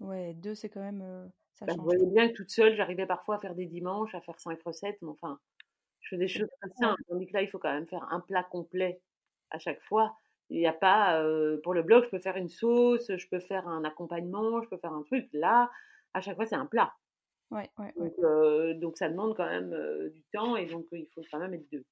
Ouais, 0.00 0.34
deux, 0.34 0.54
c'est 0.54 0.68
quand 0.68 0.80
même. 0.80 1.30
ça 1.54 1.66
bah, 1.66 1.72
change. 1.72 1.78
Vous 1.78 1.84
voyez 1.84 2.06
bien 2.06 2.28
que 2.28 2.34
toute 2.34 2.50
seule, 2.50 2.74
j'arrivais 2.74 3.06
parfois 3.06 3.36
à 3.36 3.38
faire 3.38 3.54
des 3.54 3.66
dimanches, 3.66 4.14
à 4.14 4.20
faire 4.20 4.40
cinq 4.40 4.60
recettes, 4.62 4.98
mais 5.02 5.10
enfin, 5.10 5.38
je 6.00 6.08
fais 6.08 6.16
des 6.16 6.28
choses 6.28 6.48
très 6.60 6.70
simples. 6.70 7.02
Tandis 7.08 7.26
que 7.26 7.34
là, 7.34 7.42
il 7.42 7.48
faut 7.48 7.58
quand 7.58 7.72
même 7.72 7.86
faire 7.86 8.06
un 8.10 8.20
plat 8.20 8.42
complet 8.42 9.00
à 9.50 9.58
chaque 9.58 9.82
fois. 9.82 10.16
Il 10.48 10.58
n'y 10.58 10.66
a 10.66 10.72
pas, 10.72 11.22
pour 11.62 11.74
le 11.74 11.82
blog, 11.82 12.04
je 12.04 12.10
peux 12.10 12.18
faire 12.18 12.36
une 12.36 12.48
sauce, 12.48 13.14
je 13.14 13.28
peux 13.28 13.38
faire 13.38 13.68
un 13.68 13.84
accompagnement, 13.84 14.62
je 14.62 14.68
peux 14.68 14.78
faire 14.78 14.92
un 14.92 15.02
truc. 15.02 15.28
Là, 15.32 15.70
à 16.12 16.20
chaque 16.20 16.34
fois, 16.34 16.46
c'est 16.46 16.56
un 16.56 16.66
plat. 16.66 16.92
Ouais, 17.50 17.70
ouais, 17.78 17.92
donc, 17.96 18.80
donc, 18.80 18.96
ça 18.96 19.08
demande 19.08 19.36
quand 19.36 19.46
même 19.46 19.76
du 20.10 20.22
temps 20.32 20.56
et 20.56 20.66
donc 20.66 20.86
il 20.92 21.06
faut 21.14 21.22
quand 21.30 21.38
même 21.38 21.54
être 21.54 21.68
deux. 21.70 21.84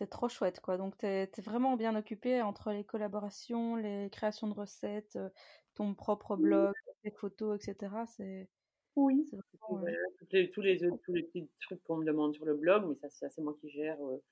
C'est 0.00 0.08
trop 0.08 0.30
chouette, 0.30 0.60
quoi. 0.60 0.78
Donc, 0.78 0.96
tu 0.96 1.04
es, 1.04 1.28
vraiment 1.44 1.76
bien 1.76 1.94
occupé 1.94 2.40
entre 2.40 2.72
les 2.72 2.84
collaborations, 2.84 3.76
les 3.76 4.08
créations 4.10 4.48
de 4.48 4.54
recettes, 4.54 5.16
euh, 5.16 5.28
ton 5.74 5.92
propre 5.94 6.36
blog, 6.36 6.72
les 7.04 7.10
photos, 7.10 7.60
etc. 7.60 7.92
C'est. 8.06 8.48
Oui. 8.96 9.30
tous, 9.30 10.62
les, 10.62 10.78
tous 10.78 11.12
les 11.12 11.22
petits 11.24 11.46
trucs 11.60 11.82
qu'on 11.84 11.98
me 11.98 12.06
demande 12.06 12.34
sur 12.34 12.46
le 12.46 12.54
blog, 12.54 12.86
mais 12.88 13.10
ça, 13.10 13.28
c'est 13.28 13.42
moi 13.42 13.54
qui 13.60 13.68
gère 13.68 14.02
euh, 14.02 14.22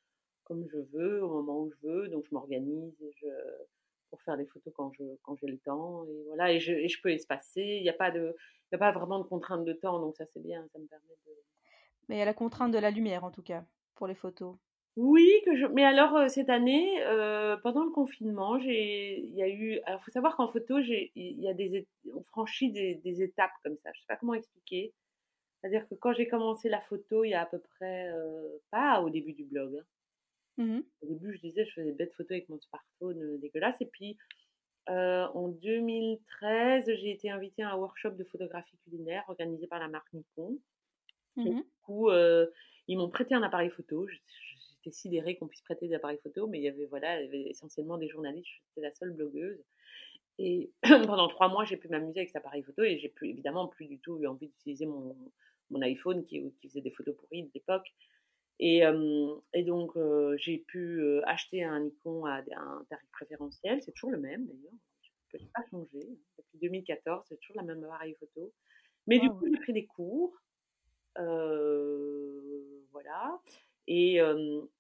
comme 0.45 0.67
je 0.73 0.79
veux, 0.79 1.23
au 1.23 1.29
moment 1.29 1.61
où 1.61 1.71
je 1.71 1.87
veux. 1.87 2.09
Donc, 2.09 2.25
je 2.25 2.35
m'organise 2.35 2.95
pour 4.09 4.23
faire 4.23 4.39
des 4.39 4.47
photos 4.47 4.73
quand 4.75 4.91
je 4.93 5.05
quand 5.21 5.37
j'ai 5.37 5.49
le 5.49 5.59
temps. 5.59 6.07
Et 6.07 6.23
voilà, 6.29 6.51
et 6.51 6.61
je, 6.61 6.73
et 6.73 6.89
je 6.89 6.99
peux 7.03 7.11
espacer. 7.11 7.61
Il 7.61 7.83
n'y 7.83 7.91
a, 7.91 7.93
pas 7.93 8.11
de, 8.11 8.35
y 8.73 8.75
a 8.75 8.79
pas 8.79 8.93
vraiment 8.93 9.19
de 9.19 9.25
contrainte 9.25 9.67
de 9.67 9.75
temps, 9.75 10.01
donc 10.01 10.17
ça, 10.17 10.25
c'est 10.25 10.43
bien. 10.43 10.67
Ça 10.73 10.79
me 10.79 10.87
permet 10.87 11.15
de. 11.27 11.33
Mais 12.09 12.17
il 12.17 12.19
y 12.21 12.23
a 12.23 12.25
la 12.25 12.33
contrainte 12.33 12.73
de 12.73 12.79
la 12.79 12.91
lumière, 12.91 13.25
en 13.25 13.31
tout 13.31 13.43
cas, 13.43 13.67
pour 13.97 14.07
les 14.07 14.15
photos. 14.15 14.57
Oui, 15.01 15.31
que 15.47 15.55
je... 15.55 15.67
mais 15.67 15.85
alors 15.85 16.29
cette 16.29 16.51
année, 16.51 17.01
pendant 17.63 17.85
le 17.85 17.91
confinement, 17.91 18.59
j'ai, 18.59 19.21
il 19.21 19.35
y 19.35 19.43
a 19.45 19.49
eu, 19.49 19.79
alors 19.87 20.03
faut 20.03 20.11
savoir 20.11 20.37
qu'en 20.37 20.49
photo, 20.49 20.83
j'ai, 20.83 21.13
il 21.15 21.41
y 21.41 21.49
a 21.49 21.55
des, 21.55 21.87
on 22.13 22.23
franchit 22.25 22.73
des, 22.73 22.97
des 22.97 23.23
étapes 23.23 23.53
comme 23.63 23.77
ça. 23.85 23.91
Je 23.95 24.01
sais 24.01 24.07
pas 24.09 24.17
comment 24.17 24.35
expliquer. 24.35 24.93
C'est-à-dire 25.61 25.89
que 25.89 25.95
quand 25.95 26.13
j'ai 26.15 26.27
commencé 26.27 26.69
la 26.69 26.81
photo, 26.81 27.23
il 27.23 27.31
y 27.31 27.35
a 27.35 27.43
à 27.43 27.47
peu 27.47 27.61
près, 27.61 28.13
pas 28.73 29.01
au 29.01 29.09
début 29.09 29.35
du 29.35 29.45
blog. 29.45 29.77
Hein. 29.77 29.85
Mmh 30.65 30.81
au 31.03 31.07
début, 31.07 31.33
je 31.33 31.41
disais, 31.43 31.65
je 31.65 31.73
faisais 31.75 31.87
des 31.87 31.93
bêtes 31.93 32.15
photos 32.15 32.33
avec 32.33 32.49
mon 32.49 32.59
smartphone 32.59 33.39
dégueulasse. 33.39 33.81
Et 33.81 33.87
puis, 33.87 34.19
en 34.89 35.47
2013, 35.47 36.87
j'ai 36.87 37.13
été 37.13 37.31
invitée 37.31 37.63
à 37.63 37.71
un 37.71 37.77
workshop 37.77 38.11
de 38.11 38.25
photographie 38.25 38.77
culinaire 38.83 39.23
organisé 39.29 39.69
par 39.69 39.79
la 39.79 39.87
marque 39.87 40.13
Nikon. 40.13 40.59
Mmh 41.37 41.45
du 41.45 41.65
coup, 41.85 42.11
ils 42.89 42.99
m'ont 42.99 43.11
prêté 43.11 43.37
un 43.37 43.45
appareil 43.45 43.71
photo 43.71 44.09
j'étais 44.89 44.97
sidérée 44.97 45.37
qu'on 45.37 45.49
puisse 45.49 45.63
prêter 45.63 45.89
des 45.89 45.95
appareils 45.95 46.19
photo, 46.23 46.47
mais 46.47 46.59
il 46.59 46.65
y 46.65 46.69
avait, 46.69 46.87
voilà, 46.87 47.21
il 47.21 47.25
y 47.25 47.29
avait 47.29 47.51
essentiellement 47.51 47.99
des 47.99 48.09
journalistes, 48.09 48.49
j'étais 48.69 48.87
la 48.87 48.95
seule 48.95 49.13
blogueuse. 49.13 49.63
Et 50.39 50.71
pendant 50.83 51.29
trois 51.29 51.49
mois, 51.49 51.65
j'ai 51.65 51.77
pu 51.77 51.89
m'amuser 51.89 52.21
avec 52.21 52.29
cet 52.29 52.37
appareil 52.37 52.63
photo 52.63 52.83
et 52.83 52.99
j'ai 52.99 53.09
plus, 53.09 53.29
évidemment 53.29 53.69
plus 53.69 53.87
du 53.87 53.99
tout 53.99 54.19
eu 54.19 54.27
envie 54.27 54.49
d'utiliser 54.49 54.87
mon, 54.87 55.17
mon 55.71 55.83
iPhone 55.83 56.25
qui, 56.25 56.53
qui, 56.59 56.69
faisait 56.69 56.81
des 56.81 56.91
photos 56.91 57.17
pourries 57.17 57.45
de 57.45 57.51
l'époque. 57.55 57.93
Et, 58.61 58.83
et, 59.55 59.63
donc, 59.63 59.93
j'ai 60.37 60.59
pu 60.59 61.23
acheter 61.25 61.63
un 61.63 61.81
Nikon 61.81 62.25
à, 62.25 62.43
un 62.57 62.85
tarif 62.89 63.09
préférentiel. 63.13 63.81
C'est 63.83 63.93
toujours 63.93 64.11
le 64.11 64.19
même 64.19 64.47
d'ailleurs. 64.47 64.73
Je 65.29 65.37
n'ai 65.37 65.49
pas 65.55 65.63
changé. 65.71 66.01
Depuis 66.39 66.59
2014, 66.59 67.27
c'est 67.29 67.39
toujours 67.41 67.57
la 67.57 67.63
même 67.63 67.85
appareil 67.85 68.17
photo. 68.19 68.53
Mais 69.07 69.21
du 69.21 69.31
coup, 69.31 69.47
j'ai 69.47 69.61
pris 69.61 69.73
des 69.73 69.87
cours. 69.87 70.37
voilà. 71.15 73.41
Et, 73.91 74.21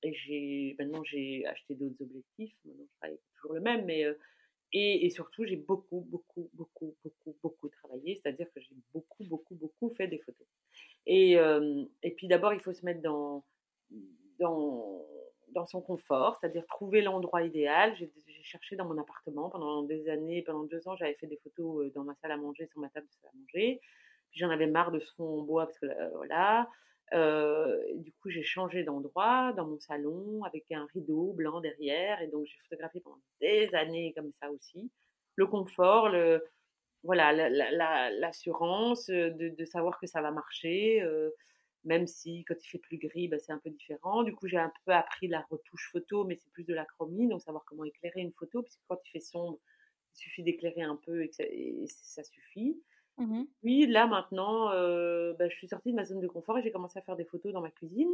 j'ai, 0.05 0.77
maintenant, 0.79 1.03
j'ai 1.05 1.47
acheté 1.47 1.75
d'autres 1.75 2.03
objectifs. 2.03 2.55
Maintenant, 2.65 2.85
je 2.87 2.99
travaille 2.99 3.19
toujours 3.35 3.55
le 3.55 3.61
même, 3.61 3.87
mais 3.87 4.05
et, 4.73 5.09
surtout, 5.09 5.47
j'ai 5.47 5.57
beaucoup, 5.57 6.07
beaucoup, 6.09 6.51
beaucoup, 6.53 6.95
beaucoup, 7.03 7.37
beaucoup 7.43 7.69
travaillé. 7.69 8.21
C'est-à-dire 8.23 8.47
que 8.55 8.61
j'ai 8.61 8.77
beaucoup, 8.93 9.25
beaucoup, 9.25 9.55
beaucoup 9.55 9.89
fait 9.91 10.09
des 10.09 10.19
photos. 10.19 10.47
Et, 11.07 11.39
et 12.03 12.11
puis 12.11 12.29
d'abord, 12.29 12.53
il 12.53 12.61
faut 12.61 12.75
se 12.75 12.85
mettre 12.85 13.01
dans, 13.01 13.45
dans, 14.39 15.07
dans 15.53 15.67
son 15.67 15.81
confort, 15.81 16.37
c'est-à-dire 16.37 16.67
trouver 16.67 17.01
l'endroit 17.01 17.43
idéal. 17.43 17.97
J'ai 17.97 18.11
cherché 18.43 18.77
dans 18.77 18.85
mon 18.85 18.99
appartement 18.99 19.49
pendant 19.49 19.83
des 19.85 20.11
années, 20.11 20.43
pendant 20.43 20.65
deux 20.65 20.87
ans, 20.87 20.97
j'avais 20.97 21.15
fait 21.15 21.27
des 21.27 21.39
photos 21.39 21.91
dans 21.95 22.05
ma 22.05 22.15
salle 22.17 22.33
à 22.33 22.37
manger, 22.37 22.67
sur 22.67 22.81
ma 22.81 22.91
table 22.91 23.07
de 23.07 23.13
salle 23.13 23.31
à 23.33 23.39
manger. 23.39 23.81
Puis 24.31 24.41
j'en 24.41 24.51
avais 24.51 24.67
marre 24.67 24.91
de 24.91 25.01
ce 25.01 25.11
fond 25.15 25.41
en 25.41 25.43
bois 25.43 25.67
parce 25.67 25.79
que 25.79 25.87
voilà. 26.17 26.69
Euh, 27.15 27.77
du 27.95 28.13
coup, 28.13 28.31
j'ai 28.31 28.43
changé 28.43 28.85
d'endroit 28.85 29.53
dans 29.55 29.67
mon 29.67 29.79
salon 29.79 30.45
avec 30.45 30.71
un 30.73 30.87
rideau 30.93 31.33
blanc 31.33 31.61
derrière. 31.61 32.21
Et 32.23 32.29
donc, 32.29 32.47
j'ai 32.47 32.59
photographié 32.69 33.01
pendant 33.01 33.21
des 33.41 33.69
années 33.75 34.13
comme 34.17 34.31
ça 34.33 34.51
aussi. 34.51 34.91
Le 35.37 35.47
confort, 35.47 36.09
le, 36.09 36.45
voilà, 37.03 37.33
l'assurance 38.11 39.09
la, 39.09 39.31
de, 39.31 39.65
savoir 39.65 39.99
que 39.99 40.07
ça 40.07 40.21
va 40.21 40.31
marcher. 40.31 41.03
Euh, 41.03 41.31
même 41.85 42.07
si 42.07 42.45
quand 42.45 42.55
il 42.63 42.69
fait 42.69 42.79
plus 42.79 42.99
gris, 42.99 43.29
bah, 43.29 43.39
c'est 43.39 43.53
un 43.53 43.59
peu 43.59 43.71
différent. 43.71 44.23
Du 44.23 44.35
coup, 44.35 44.47
j'ai 44.49 44.59
un 44.59 44.73
peu 44.85 44.93
appris 44.93 45.29
la 45.29 45.47
retouche 45.51 45.91
photo, 45.93 46.25
mais 46.25 46.37
c'est 46.37 46.51
plus 46.53 46.65
de 46.65 46.75
la 46.75 46.85
chromie, 46.85 47.29
donc 47.29 47.41
savoir 47.41 47.65
comment 47.65 47.85
éclairer 47.85 48.21
une 48.21 48.33
photo, 48.33 48.63
puisque 48.63 48.81
quand 48.89 48.99
il 49.07 49.11
fait 49.11 49.21
sombre, 49.21 49.59
il 50.15 50.19
suffit 50.19 50.43
d'éclairer 50.43 50.83
un 50.83 50.97
peu 50.97 51.23
et 51.23 51.87
ça 51.87 52.25
suffit. 52.25 52.83
Mmh 53.19 53.45
oui, 53.65 53.87
là 53.87 54.07
maintenant, 54.07 54.71
euh, 54.73 55.35
bah, 55.35 55.49
je 55.49 55.55
suis 55.57 55.69
sortie 55.69 55.91
de 55.91 55.97
ma 55.97 56.05
zone 56.05 56.21
de 56.21 56.29
confort 56.29 56.57
et 56.59 56.63
j'ai 56.63 56.71
commencé 56.73 56.99
à 56.99 57.03
faire 57.03 57.17
des 57.17 57.25
photos 57.25 57.53
dans 57.53 57.61
ma 57.61 57.71
cuisine. 57.71 58.09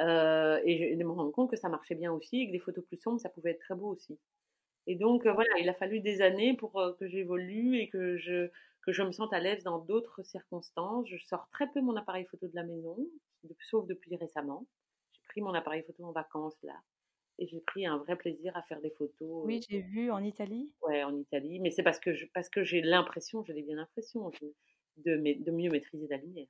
Euh, 0.00 0.60
et 0.64 0.96
je 0.98 1.04
me 1.04 1.12
rends 1.12 1.30
compte 1.30 1.50
que 1.50 1.56
ça 1.56 1.68
marchait 1.68 1.94
bien 1.94 2.12
aussi 2.12 2.40
et 2.40 2.46
que 2.48 2.52
des 2.52 2.58
photos 2.58 2.84
plus 2.84 2.96
sombres, 2.98 3.20
ça 3.20 3.28
pouvait 3.28 3.52
être 3.52 3.60
très 3.60 3.74
beau 3.76 3.88
aussi. 3.88 4.18
Et 4.86 4.96
donc, 4.96 5.26
euh, 5.26 5.32
voilà, 5.32 5.50
il 5.60 5.68
a 5.68 5.74
fallu 5.74 6.00
des 6.00 6.22
années 6.22 6.56
pour 6.56 6.72
que 6.98 7.08
j'évolue 7.08 7.78
et 7.78 7.90
que 7.90 8.18
je, 8.18 8.50
que 8.82 8.92
je 8.92 9.02
me 9.02 9.12
sente 9.12 9.32
à 9.34 9.40
l'aise 9.40 9.64
dans 9.64 9.78
d'autres 9.80 10.22
circonstances. 10.24 11.08
Je 11.08 11.18
sors 11.18 11.48
très 11.50 11.68
peu 11.70 11.80
mon 11.82 11.96
appareil 11.96 12.26
photo 12.26 12.48
de 12.48 12.56
la 12.56 12.64
maison, 12.64 12.98
sauf 13.70 13.86
depuis 13.86 14.16
récemment. 14.16 14.66
J'ai 15.12 15.22
pris 15.28 15.42
mon 15.42 15.54
appareil 15.54 15.84
photo 15.84 16.04
en 16.06 16.12
vacances 16.12 16.56
là 16.62 16.74
et 17.38 17.46
j'ai 17.46 17.60
pris 17.60 17.86
un 17.86 17.98
vrai 17.98 18.16
plaisir 18.16 18.56
à 18.56 18.62
faire 18.62 18.80
des 18.80 18.90
photos. 18.90 19.44
Oui, 19.44 19.64
j'ai 19.68 19.80
vu 19.80 20.10
en 20.10 20.22
Italie. 20.22 20.72
Ouais, 20.82 21.02
en 21.02 21.16
Italie, 21.16 21.60
mais 21.60 21.70
c'est 21.70 21.82
parce 21.82 21.98
que 21.98 22.14
je, 22.14 22.26
parce 22.32 22.48
que 22.48 22.62
j'ai 22.64 22.80
l'impression, 22.80 23.44
j'ai 23.44 23.60
bien 23.62 23.76
l'impression 23.76 24.30
de, 24.98 25.16
de, 25.16 25.50
mieux 25.50 25.70
maîtriser 25.70 26.06
la 26.08 26.18
lumière. 26.18 26.46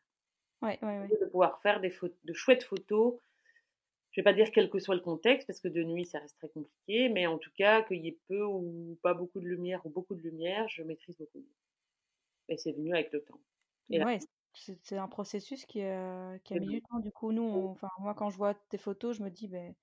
Ouais, 0.62 0.78
ouais, 0.82 1.01
ouais. 1.01 1.09
De 1.09 1.26
pouvoir 1.26 1.61
faire 1.62 1.80
des 1.80 1.91
photos, 1.91 2.16
de 2.24 2.32
chouettes 2.32 2.64
photos. 2.64 3.18
Je 4.11 4.20
vais 4.20 4.24
pas 4.24 4.32
dire 4.32 4.53
quel 4.53 4.70
que 4.70 4.78
soit 4.78 4.95
le 4.95 5.01
contexte, 5.01 5.47
parce 5.47 5.61
que 5.61 5.68
de 5.68 5.82
nuit 5.82 6.05
ça 6.05 6.20
reste 6.20 6.37
très 6.37 6.49
compliqué, 6.49 7.09
mais 7.09 7.26
en 7.26 7.37
tout 7.37 7.51
cas 7.57 7.82
qu'il 7.82 8.05
y 8.05 8.09
ait 8.09 8.18
peu 8.28 8.45
ou 8.45 8.97
pas 9.03 9.12
beaucoup 9.12 9.41
de 9.41 9.47
lumière 9.47 9.85
ou 9.85 9.91
beaucoup 9.91 10.14
de 10.14 10.22
lumière, 10.22 10.68
je 10.68 10.82
maîtrise 10.85 11.16
beaucoup 11.18 11.39
mieux. 11.39 11.57
Et 12.49 12.57
c'est 12.57 12.72
venu 12.72 12.95
avec 12.95 13.12
le 13.12 13.24
temps. 13.24 13.41
Et 13.91 14.03
ouais, 14.05 14.20
c'est 14.53 14.97
un 14.97 15.09
processus 15.09 15.66
qui 15.66 15.82
a, 15.82 16.39
qui 16.45 16.55
a 16.55 16.61
mis 16.61 16.68
du 16.68 16.82
temps. 16.82 17.01
Du 17.01 17.11
coup, 17.11 17.32
nous, 17.32 17.66
enfin 17.70 17.89
moi 17.99 18.14
quand 18.14 18.30
je 18.30 18.37
vois 18.37 18.55
tes 18.55 18.78
photos, 18.78 19.16
je 19.16 19.22
me 19.24 19.30
dis 19.30 19.49
ben 19.49 19.74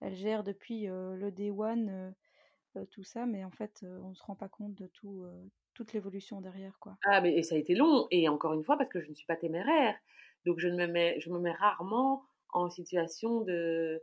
elle 0.00 0.14
gère 0.14 0.44
depuis 0.44 0.86
le 0.86 1.30
Day 1.30 1.50
One 1.50 2.14
tout 2.90 3.02
ça, 3.02 3.26
mais 3.26 3.44
en 3.44 3.50
fait, 3.50 3.80
on 3.82 4.10
ne 4.10 4.14
se 4.14 4.22
rend 4.22 4.36
pas 4.36 4.48
compte 4.48 4.74
de 4.74 4.86
tout, 4.86 5.26
toute 5.74 5.92
l'évolution 5.92 6.40
derrière. 6.40 6.78
Quoi. 6.78 6.96
Ah, 7.04 7.20
mais 7.20 7.34
et 7.34 7.42
ça 7.42 7.54
a 7.54 7.58
été 7.58 7.74
long, 7.74 8.06
et 8.10 8.28
encore 8.28 8.52
une 8.52 8.64
fois, 8.64 8.76
parce 8.76 8.90
que 8.90 9.00
je 9.00 9.08
ne 9.08 9.14
suis 9.14 9.26
pas 9.26 9.36
téméraire. 9.36 9.96
Donc, 10.46 10.58
je, 10.58 10.68
ne 10.68 10.76
me, 10.76 10.86
mets, 10.86 11.18
je 11.20 11.30
me 11.30 11.38
mets 11.38 11.52
rarement 11.52 12.24
en 12.52 12.70
situation 12.70 13.42
de 13.42 14.02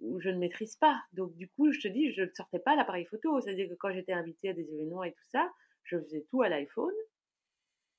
où 0.00 0.20
je 0.20 0.30
ne 0.30 0.38
maîtrise 0.38 0.76
pas. 0.76 1.00
Donc, 1.12 1.34
du 1.36 1.48
coup, 1.48 1.70
je 1.72 1.80
te 1.80 1.88
dis, 1.88 2.12
je 2.12 2.22
ne 2.22 2.30
sortais 2.34 2.58
pas 2.58 2.74
l'appareil 2.74 3.04
photo. 3.04 3.40
C'est-à-dire 3.40 3.68
que 3.68 3.74
quand 3.74 3.92
j'étais 3.92 4.12
invitée 4.12 4.48
à 4.48 4.52
des 4.52 4.72
événements 4.74 5.04
et 5.04 5.12
tout 5.12 5.24
ça, 5.30 5.52
je 5.84 5.96
faisais 5.98 6.26
tout 6.28 6.42
à 6.42 6.48
l'iPhone. 6.48 6.94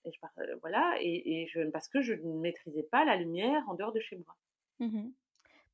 Et 0.06 0.12
je, 0.12 0.20
voilà, 0.62 0.96
et, 1.00 1.44
et, 1.44 1.48
je, 1.48 1.62
parce 1.70 1.88
que 1.88 2.02
je 2.02 2.14
ne 2.14 2.40
maîtrisais 2.40 2.84
pas 2.84 3.06
la 3.06 3.16
lumière 3.16 3.64
en 3.70 3.74
dehors 3.74 3.94
de 3.94 4.02
chez 4.02 4.18
moi. 4.18 4.36
Mmh 4.80 5.10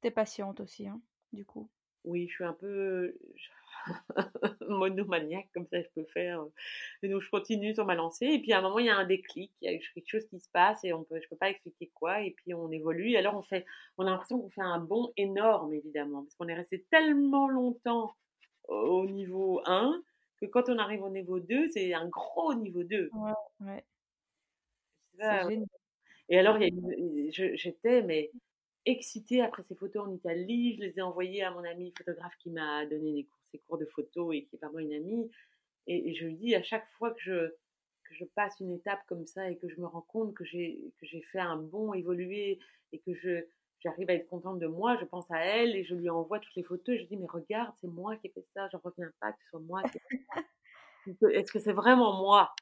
T'es 0.01 0.11
patiente 0.11 0.61
aussi, 0.61 0.87
hein 0.87 1.01
du 1.33 1.45
coup? 1.45 1.69
Oui, 2.05 2.27
je 2.27 2.33
suis 2.33 2.43
un 2.43 2.53
peu 2.53 3.13
monomaniaque, 4.67 5.49
comme 5.53 5.67
ça 5.67 5.81
je 5.81 5.87
peux 5.95 6.05
faire. 6.05 6.43
Et 7.03 7.09
donc 7.09 7.21
je 7.21 7.29
continue 7.29 7.73
sur 7.73 7.85
ma 7.85 7.95
lancée. 7.95 8.25
Et 8.25 8.39
puis 8.39 8.53
à 8.53 8.59
un 8.59 8.61
moment, 8.61 8.79
il 8.79 8.85
y 8.85 8.89
a 8.89 8.97
un 8.97 9.05
déclic, 9.05 9.51
il 9.61 9.71
y 9.71 9.75
a 9.75 9.77
quelque 9.77 10.07
chose 10.07 10.25
qui 10.27 10.39
se 10.39 10.49
passe 10.49 10.83
et 10.83 10.93
on 10.93 11.03
peut, 11.03 11.17
je 11.19 11.25
ne 11.25 11.29
peux 11.29 11.35
pas 11.35 11.49
expliquer 11.49 11.91
quoi. 11.93 12.21
Et 12.21 12.31
puis 12.31 12.53
on 12.53 12.71
évolue. 12.71 13.11
Et 13.11 13.17
alors 13.17 13.35
on, 13.35 13.41
fait, 13.41 13.65
on 13.97 14.05
a 14.05 14.11
l'impression 14.11 14.39
qu'on 14.39 14.49
fait 14.49 14.61
un 14.61 14.79
bond 14.79 15.11
énorme, 15.17 15.73
évidemment, 15.73 16.23
parce 16.23 16.35
qu'on 16.35 16.47
est 16.47 16.55
resté 16.55 16.85
tellement 16.89 17.49
longtemps 17.49 18.15
au 18.67 19.05
niveau 19.05 19.61
1 19.65 20.01
que 20.39 20.45
quand 20.45 20.69
on 20.69 20.77
arrive 20.77 21.03
au 21.03 21.09
niveau 21.09 21.39
2, 21.39 21.67
c'est 21.69 21.93
un 21.93 22.07
gros 22.07 22.53
niveau 22.53 22.83
2. 22.83 23.09
Ouais, 23.13 23.31
ouais. 23.61 23.83
et 26.29 26.39
alors, 26.39 26.57
j'étais, 27.29 28.01
mais 28.03 28.31
excitée 28.85 29.41
après 29.41 29.63
ces 29.63 29.75
photos 29.75 30.07
en 30.07 30.11
Italie. 30.11 30.75
Je 30.75 30.81
les 30.81 30.99
ai 30.99 31.01
envoyées 31.01 31.43
à 31.43 31.51
mon 31.51 31.63
ami 31.63 31.93
photographe 31.97 32.33
qui 32.39 32.49
m'a 32.49 32.85
donné 32.85 33.13
des 33.13 33.23
cours, 33.23 33.39
ses 33.51 33.59
cours 33.59 33.77
de 33.77 33.85
photo 33.85 34.31
et 34.31 34.43
qui 34.43 34.55
est 34.55 34.59
vraiment 34.59 34.79
une 34.79 34.93
amie. 34.93 35.31
Et, 35.87 36.13
je 36.13 36.25
lui 36.25 36.35
dis 36.35 36.55
à 36.55 36.63
chaque 36.63 36.87
fois 36.91 37.11
que 37.11 37.21
je, 37.21 37.49
que 38.03 38.13
je 38.13 38.25
passe 38.25 38.59
une 38.59 38.71
étape 38.71 38.99
comme 39.07 39.25
ça 39.25 39.49
et 39.49 39.57
que 39.57 39.67
je 39.67 39.79
me 39.81 39.87
rends 39.87 40.01
compte 40.01 40.33
que 40.33 40.45
j'ai, 40.45 40.79
que 40.99 41.05
j'ai 41.05 41.21
fait 41.21 41.39
un 41.39 41.57
bon 41.57 41.93
évolué 41.93 42.59
et 42.91 42.99
que 42.99 43.13
je, 43.15 43.43
j'arrive 43.79 44.09
à 44.09 44.13
être 44.13 44.27
contente 44.27 44.59
de 44.59 44.67
moi, 44.67 44.97
je 44.99 45.05
pense 45.05 45.29
à 45.31 45.39
elle 45.39 45.75
et 45.75 45.83
je 45.83 45.95
lui 45.95 46.09
envoie 46.09 46.39
toutes 46.39 46.55
les 46.55 46.63
photos. 46.63 46.95
Et 46.95 46.99
je 46.99 47.05
dis, 47.05 47.17
mais 47.17 47.27
regarde, 47.27 47.73
c'est 47.81 47.87
moi 47.87 48.15
qui 48.17 48.27
ai 48.27 48.29
fait 48.29 48.45
ça, 48.53 48.69
j'en 48.71 48.79
reviens 48.83 49.11
pas 49.19 49.31
que 49.31 49.39
ce 49.43 49.49
soit 49.49 49.59
moi 49.61 49.81
qui 49.83 49.97
ai 49.97 50.01
fait 50.09 50.25
ça. 50.33 50.41
Est-ce 51.31 51.51
que 51.51 51.59
c'est 51.59 51.73
vraiment 51.73 52.21
moi? 52.21 52.53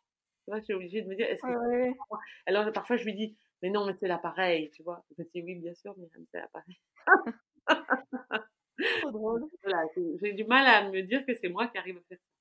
Tu 0.46 0.52
vois, 0.52 0.60
je 0.60 0.66
suis 0.66 0.74
obligée 0.74 1.02
de 1.02 1.10
me 1.10 1.16
dire, 1.16 1.28
est-ce 1.28 1.42
que 1.42 1.48
c'est 1.48 1.96
moi? 2.10 2.20
Alors 2.46 2.72
parfois 2.72 2.96
je 2.96 3.04
lui 3.04 3.14
dis, 3.14 3.36
mais 3.62 3.70
non, 3.70 3.86
mais 3.86 3.96
c'est 4.00 4.08
l'appareil, 4.08 4.70
tu 4.72 4.84
vois. 4.84 5.04
Je 5.18 5.24
dis 5.24 5.42
oui, 5.42 5.56
bien 5.56 5.74
sûr, 5.74 5.96
mais 5.98 6.08
c'est 6.32 6.40
l'appareil. 6.40 6.80
Trop 9.02 9.12
drôle. 9.12 9.46
j'ai 10.22 10.34
du 10.34 10.46
mal 10.46 10.66
à 10.68 10.90
me 10.90 11.02
dire 11.02 11.26
que 11.26 11.34
c'est 11.34 11.50
moi 11.50 11.68
qui 11.68 11.78
arrive 11.78 11.98
à 11.98 12.02
faire 12.02 12.20
ça. 12.20 12.34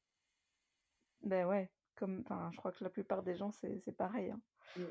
Ben 1.22 1.46
ouais, 1.46 1.70
comme, 1.96 2.22
je 2.52 2.56
crois 2.56 2.72
que 2.72 2.84
la 2.84 2.90
plupart 2.90 3.22
des 3.22 3.36
gens, 3.36 3.50
c'est 3.50 3.96
pareil. 3.96 4.30
Hein. 4.30 4.40
Mmh. 4.76 4.84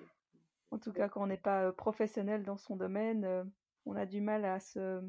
En 0.71 0.80
tout 0.80 0.91
cas, 0.91 1.07
quand 1.07 1.23
on 1.23 1.28
n'est 1.28 1.38
pas 1.38 1.71
professionnel 1.71 2.43
dans 2.43 2.57
son 2.57 2.76
domaine, 2.76 3.49
on 3.86 3.95
a 3.95 4.05
du 4.05 4.19
mal 4.19 4.43
à 4.43 4.59
se, 4.59 5.01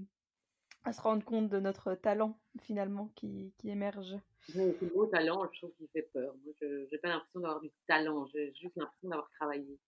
à 0.84 0.92
se 0.92 1.00
rendre 1.00 1.24
compte 1.24 1.48
de 1.48 1.58
notre 1.58 1.94
talent, 1.94 2.38
finalement, 2.60 3.10
qui, 3.16 3.52
qui 3.58 3.70
émerge. 3.70 4.16
C'est 4.48 4.80
le 4.80 4.88
beau 4.88 5.06
talent, 5.06 5.48
je 5.52 5.58
trouve 5.58 5.72
qu'il 5.72 5.88
fait 5.88 6.08
peur. 6.12 6.34
Moi, 6.44 6.52
je 6.60 6.88
n'ai 6.90 6.98
pas 6.98 7.08
l'impression 7.08 7.40
d'avoir 7.40 7.60
du 7.60 7.70
talent, 7.88 8.26
j'ai 8.26 8.54
juste 8.54 8.76
l'impression 8.76 9.08
d'avoir 9.08 9.28
travaillé. 9.30 9.80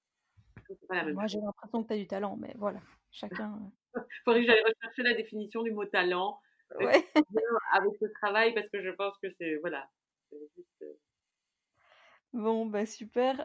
Moi, 0.90 1.26
j'ai 1.26 1.40
l'impression 1.40 1.82
que 1.82 1.88
tu 1.88 1.94
as 1.94 1.96
du 1.96 2.06
talent, 2.06 2.36
mais 2.36 2.54
voilà, 2.56 2.80
chacun. 3.10 3.58
Il 3.94 4.02
faudrait 4.24 4.40
que 4.40 4.46
j'aille 4.46 4.62
rechercher 4.62 5.02
la 5.02 5.14
définition 5.14 5.62
du 5.62 5.72
mot 5.72 5.84
talent 5.86 6.40
ouais. 6.80 7.04
avec 7.72 7.92
ce 8.00 8.06
travail 8.20 8.54
parce 8.54 8.68
que 8.68 8.82
je 8.82 8.90
pense 8.90 9.16
que 9.22 9.30
c'est. 9.30 9.56
Voilà. 9.56 9.88
Juste... 10.32 10.84
Bon, 12.34 12.66
bah 12.66 12.84
super. 12.84 13.40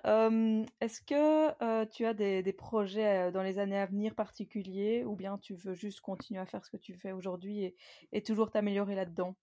Est-ce 0.82 1.02
que 1.02 1.86
tu 1.86 2.06
as 2.06 2.14
des, 2.14 2.44
des 2.44 2.54
projets 2.54 3.32
dans 3.32 3.44
les 3.44 3.58
années 3.60 3.80
à 3.80 3.86
venir 3.86 4.14
particuliers 4.14 5.06
ou 5.06 5.16
bien 5.16 5.38
tu 5.38 5.56
veux 5.56 5.74
juste 5.74 6.02
continuer 6.02 6.42
à 6.42 6.46
faire 6.46 6.66
ce 6.66 6.72
que 6.72 6.78
tu 6.78 6.94
fais 6.94 7.14
aujourd'hui 7.14 7.64
et, 7.64 7.76
et 8.12 8.22
toujours 8.22 8.52
t'améliorer 8.52 8.96
là-dedans? 8.96 9.36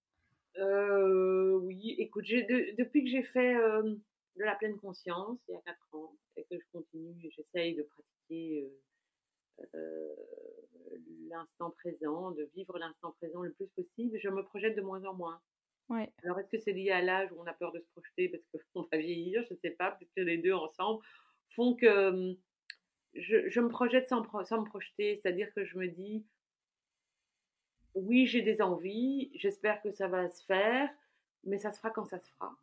Oui, 0.58 1.94
écoute, 1.98 2.24
depuis 2.26 3.04
que 3.04 3.10
j'ai 3.10 3.22
fait 3.22 3.56
de 4.36 4.44
la 4.44 4.54
pleine 4.54 4.78
conscience 4.78 5.38
il 5.48 5.52
y 5.52 5.56
a 5.56 5.60
4 5.62 5.94
ans 5.94 6.16
et 6.36 6.44
que 6.44 6.58
je 6.58 6.64
continue, 6.72 7.30
j'essaye 7.30 7.74
de 7.74 7.82
pratiquer 7.82 8.72
l'instant 11.28 11.70
présent, 11.70 12.30
de 12.32 12.48
vivre 12.54 12.78
l'instant 12.78 13.12
présent 13.12 13.42
le 13.42 13.52
plus 13.52 13.68
possible, 13.68 14.18
je 14.18 14.28
me 14.28 14.42
projette 14.42 14.76
de 14.76 14.82
moins 14.82 15.04
en 15.04 15.14
moins. 15.14 15.40
Alors, 16.22 16.38
est-ce 16.38 16.48
que 16.50 16.58
c'est 16.58 16.72
lié 16.72 16.90
à 16.90 17.02
l'âge 17.02 17.32
où 17.32 17.40
on 17.40 17.46
a 17.46 17.52
peur 17.52 17.72
de 17.72 17.80
se 17.80 17.86
projeter 17.92 18.28
parce 18.28 18.64
qu'on 18.72 18.82
va 18.92 18.98
vieillir? 18.98 19.42
Je 19.48 19.54
ne 19.54 19.58
sais 19.58 19.70
pas, 19.70 19.90
peut-être 19.92 20.12
que 20.16 20.20
les 20.20 20.38
deux 20.38 20.52
ensemble 20.52 21.04
font 21.48 21.74
que 21.74 22.08
hum, 22.10 22.36
je, 23.14 23.60
me 23.60 23.68
projette 23.68 24.08
sans, 24.08 24.24
sans 24.44 24.60
me 24.60 24.66
projeter. 24.66 25.20
C'est-à-dire 25.20 25.52
que 25.52 25.64
je 25.64 25.76
me 25.76 25.88
dis, 25.88 26.24
oui, 27.94 28.26
j'ai 28.26 28.42
des 28.42 28.62
envies, 28.62 29.32
j'espère 29.34 29.82
que 29.82 29.90
ça 29.90 30.06
va 30.06 30.30
se 30.30 30.44
faire, 30.44 30.88
mais 31.44 31.58
ça 31.58 31.72
se 31.72 31.78
fera 31.78 31.90
quand 31.90 32.06
ça 32.06 32.20
se 32.20 32.30
fera. 32.30 32.56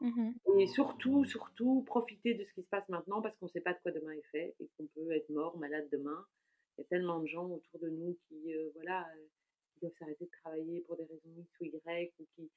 Mmh 0.00 0.30
et 0.58 0.66
surtout, 0.66 1.24
surtout, 1.24 1.82
profiter 1.82 2.34
de 2.34 2.44
ce 2.44 2.52
qui 2.52 2.62
se 2.62 2.68
passe 2.68 2.88
maintenant 2.88 3.22
parce 3.22 3.36
qu'on 3.36 3.46
ne 3.46 3.50
sait 3.50 3.60
pas 3.60 3.72
de 3.72 3.78
quoi 3.82 3.92
demain 3.92 4.12
est 4.12 4.26
fait 4.30 4.54
et 4.60 4.68
qu'on 4.76 4.86
peut 4.86 5.10
être 5.12 5.28
mort, 5.30 5.56
malade 5.58 5.88
demain. 5.92 6.26
Il 6.76 6.82
y 6.82 6.84
a 6.84 6.88
tellement 6.88 7.20
de 7.20 7.26
gens 7.26 7.46
autour 7.46 7.80
de 7.80 7.88
nous 7.88 8.18
qui, 8.28 8.54
euh, 8.54 8.70
voilà, 8.74 9.06
euh, 9.06 9.26
qui 9.72 9.80
doivent 9.80 9.94
s'arrêter 9.98 10.24
de 10.24 10.30
travailler 10.42 10.80
pour 10.82 10.96
des 10.96 11.04
raisons 11.04 11.30
X 11.38 11.60
ou 11.60 11.64
Y 11.64 12.12
ou 12.18 12.24
qui, 12.34 12.50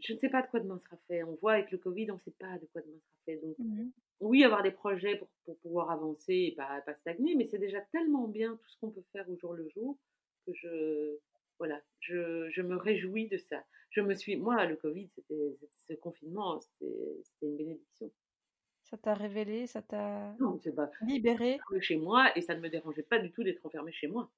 je 0.00 0.12
ne 0.12 0.18
sais 0.18 0.28
pas 0.28 0.42
de 0.42 0.48
quoi 0.48 0.60
demain 0.60 0.78
sera 0.78 0.96
fait. 1.08 1.22
On 1.24 1.34
voit 1.36 1.54
avec 1.54 1.70
le 1.70 1.78
Covid, 1.78 2.10
on 2.10 2.14
ne 2.14 2.20
sait 2.20 2.34
pas 2.38 2.58
de 2.58 2.66
quoi 2.66 2.80
demain 2.80 2.98
sera 2.98 3.18
fait. 3.26 3.36
Donc, 3.36 3.58
mmh 3.58 3.90
oui, 4.20 4.44
avoir 4.44 4.62
des 4.62 4.70
projets 4.70 5.16
pour, 5.16 5.28
pour 5.44 5.56
pouvoir 5.58 5.90
avancer 5.90 6.34
et 6.34 6.54
pas, 6.54 6.80
pas 6.82 6.94
stagner, 6.94 7.34
mais 7.36 7.46
c'est 7.46 7.58
déjà 7.58 7.80
tellement 7.92 8.28
bien 8.28 8.56
tout 8.56 8.68
ce 8.68 8.76
qu'on 8.78 8.90
peut 8.90 9.04
faire 9.12 9.28
au 9.30 9.36
jour 9.38 9.54
le 9.54 9.68
jour 9.70 9.96
que 10.46 10.52
je, 10.52 11.18
voilà, 11.60 11.80
je, 12.00 12.48
je, 12.50 12.62
me 12.62 12.76
réjouis 12.76 13.28
de 13.28 13.36
ça. 13.36 13.62
Je 13.90 14.00
me 14.00 14.14
suis, 14.14 14.36
moi, 14.36 14.64
le 14.64 14.76
Covid, 14.76 15.10
c'était 15.14 15.58
ce 15.86 15.92
confinement, 15.94 16.58
c'était 16.60 17.22
une 17.42 17.56
bénédiction. 17.56 18.10
Ça 18.84 18.96
t'a 18.96 19.14
révélé, 19.14 19.66
ça 19.66 19.82
t'a 19.82 20.34
libéré? 21.02 21.60
chez 21.80 21.96
moi 21.96 22.32
et 22.36 22.40
ça 22.40 22.54
ne 22.56 22.60
me 22.60 22.70
dérangeait 22.70 23.04
pas 23.04 23.18
du 23.18 23.30
tout 23.30 23.44
d'être 23.44 23.64
enfermée 23.64 23.92
chez 23.92 24.08
moi. 24.08 24.30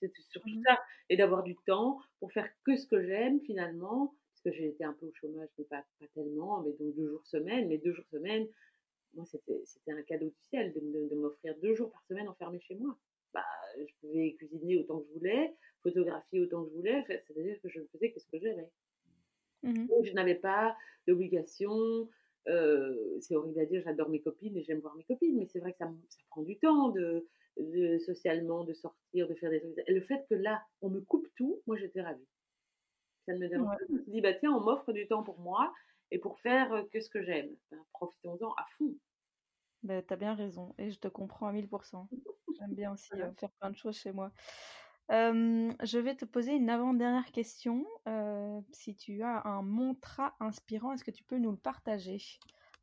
C'était 0.00 0.22
surtout 0.30 0.48
mmh 0.48 0.62
ça 0.66 0.80
et 1.10 1.16
d'avoir 1.16 1.42
du 1.42 1.56
temps 1.66 2.00
pour 2.20 2.32
faire 2.32 2.48
que 2.64 2.76
ce 2.76 2.86
que 2.86 3.02
j'aime 3.02 3.40
finalement 3.40 4.14
parce 4.30 4.42
que 4.44 4.52
j'ai 4.52 4.68
été 4.68 4.84
un 4.84 4.94
peu 4.94 5.06
au 5.06 5.12
chômage, 5.12 5.48
mais 5.58 5.64
pas, 5.64 5.84
pas 5.98 6.06
tellement, 6.14 6.62
mais 6.62 6.72
donc 6.72 6.94
deux 6.94 7.08
jours 7.10 7.26
semaine, 7.26 7.68
mais 7.68 7.76
deux 7.76 7.92
jours 7.92 8.06
semaine, 8.10 8.46
moi 9.12 9.26
c'était 9.26 9.92
un 9.92 10.02
cadeau 10.02 10.30
du 10.30 10.40
ciel 10.48 10.72
de, 10.72 11.08
de, 11.10 11.14
m'offrir 11.16 11.54
deux 11.60 11.74
jours 11.74 11.90
par 11.90 12.02
semaine 12.04 12.28
enfermé 12.28 12.60
chez 12.60 12.76
moi. 12.76 12.96
Bah, 13.32 13.44
je 13.78 13.92
pouvais 14.00 14.34
cuisiner 14.34 14.76
autant 14.76 15.00
que 15.00 15.06
je 15.08 15.12
voulais, 15.18 15.54
photographier 15.82 16.40
autant 16.40 16.64
que 16.64 16.70
je 16.70 16.76
voulais, 16.76 17.04
c'est-à-dire 17.06 17.60
que 17.62 17.68
je 17.68 17.80
ne 17.80 17.86
faisais 17.86 18.10
que 18.10 18.20
ce 18.20 18.26
que 18.26 18.38
j'aimais. 18.38 18.70
Mmh 19.62 19.86
je 20.04 20.12
n'avais 20.12 20.36
pas 20.36 20.74
d'obligation, 21.06 22.08
euh, 22.48 23.18
c'est 23.20 23.36
horrible 23.36 23.60
à 23.60 23.66
dire, 23.66 23.82
j'adore 23.84 24.08
mes 24.08 24.20
copines 24.20 24.56
et 24.56 24.62
j'aime 24.62 24.80
voir 24.80 24.96
mes 24.96 25.04
copines, 25.04 25.36
mais 25.38 25.46
c'est 25.46 25.60
vrai 25.60 25.72
que 25.72 25.78
ça, 25.78 25.92
ça, 26.08 26.18
prend 26.30 26.42
du 26.42 26.58
temps 26.58 26.88
de, 26.88 27.26
de, 27.58 27.98
socialement, 27.98 28.64
de 28.64 28.72
sortir, 28.72 29.28
de 29.28 29.34
faire 29.34 29.50
des 29.50 29.60
trucs. 29.60 29.74
Et 29.86 29.92
le 29.92 30.00
fait 30.00 30.24
que 30.30 30.34
là, 30.34 30.62
on 30.80 30.88
me 30.88 31.00
coupe 31.00 31.28
tout, 31.36 31.60
moi 31.66 31.76
j'étais 31.76 32.00
ravie 32.00 32.26
ça 33.26 33.34
ne 33.34 33.38
me 33.38 33.48
dérange 33.48 33.66
pas. 33.66 33.84
Je 33.88 33.92
me 33.94 34.02
suis 34.02 34.12
dit, 34.12 34.20
bah 34.20 34.34
tiens, 34.34 34.52
on 34.52 34.60
m'offre 34.60 34.92
du 34.92 35.06
temps 35.06 35.22
pour 35.22 35.38
moi 35.38 35.72
et 36.10 36.18
pour 36.18 36.38
faire 36.40 36.84
que 36.92 37.00
ce 37.00 37.08
que 37.08 37.22
j'aime. 37.22 37.50
Ben, 37.70 37.78
profitons-en 37.92 38.50
à 38.52 38.66
fond. 38.76 38.94
Bah, 39.82 40.02
tu 40.02 40.12
as 40.12 40.16
bien 40.16 40.34
raison 40.34 40.74
et 40.78 40.90
je 40.90 40.98
te 40.98 41.08
comprends 41.08 41.46
à 41.46 41.52
1000%. 41.52 42.06
J'aime 42.60 42.74
bien 42.74 42.92
aussi 42.92 43.10
faire 43.38 43.50
plein 43.58 43.70
de 43.70 43.76
choses 43.76 43.96
chez 43.96 44.12
moi. 44.12 44.30
je 45.08 45.98
vais 45.98 46.14
te 46.14 46.24
poser 46.24 46.52
une 46.52 46.70
avant-dernière 46.70 47.30
question. 47.32 47.86
si 48.72 48.94
tu 48.96 49.22
as 49.22 49.46
un 49.46 49.62
mantra 49.62 50.36
inspirant, 50.40 50.92
est-ce 50.92 51.04
que 51.04 51.10
tu 51.10 51.24
peux 51.24 51.38
nous 51.38 51.50
le 51.50 51.56
partager? 51.56 52.18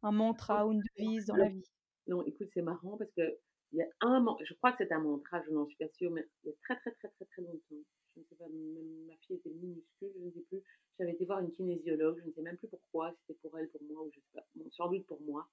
Un 0.04 0.12
mantra 0.12 0.66
ou 0.68 0.74
une 0.74 0.84
devise 0.98 1.26
dans 1.26 1.36
la 1.36 1.50
vie? 1.50 1.64
Non, 2.08 2.24
écoute, 2.24 2.50
c'est 2.54 2.62
marrant 2.62 2.98
parce 2.98 3.12
que 3.12 3.38
il 3.74 3.80
y 3.80 3.82
a 3.82 3.88
un, 4.02 4.26
je 4.46 4.54
crois 4.54 4.72
que 4.72 4.78
c'est 4.86 4.94
un 4.94 5.00
mantra, 5.00 5.42
je 5.44 5.52
n'en 5.52 5.66
suis 5.68 5.76
pas 5.76 5.90
sûre, 5.90 6.12
mais 6.12 6.26
il 6.44 6.48
y 6.48 6.52
a 6.52 6.56
très 6.62 6.80
très 6.80 6.92
très 6.92 7.10
très 7.10 7.26
très 7.26 7.42
longtemps, 7.42 7.84
je 8.16 8.22
ne 8.22 8.26
sais 8.26 8.36
pas, 8.36 8.46
même 8.48 9.06
ma 9.08 9.16
fille 9.18 9.36
était 9.36 9.50
minuscule, 9.50 10.12
je 10.16 10.26
ne 10.26 10.32
sais 10.32 10.46
plus. 10.48 10.64
J'avais 10.98 11.12
été 11.12 11.26
voir 11.26 11.40
une 11.40 11.52
kinésiologue, 11.52 12.20
je 12.24 12.30
ne 12.30 12.34
sais 12.34 12.42
même 12.42 12.58
plus 12.58 12.70
pourquoi, 12.70 13.14
c'était 13.20 13.38
pour 13.42 13.58
elle, 13.60 13.70
pour 13.70 13.82
moi, 13.84 14.04
ou 14.04 14.12
je 14.14 14.20
sais 14.20 14.32
pas, 14.34 14.46
sans 14.72 14.90
doute 14.90 15.06
pour 15.06 15.22
moi. 15.22 15.48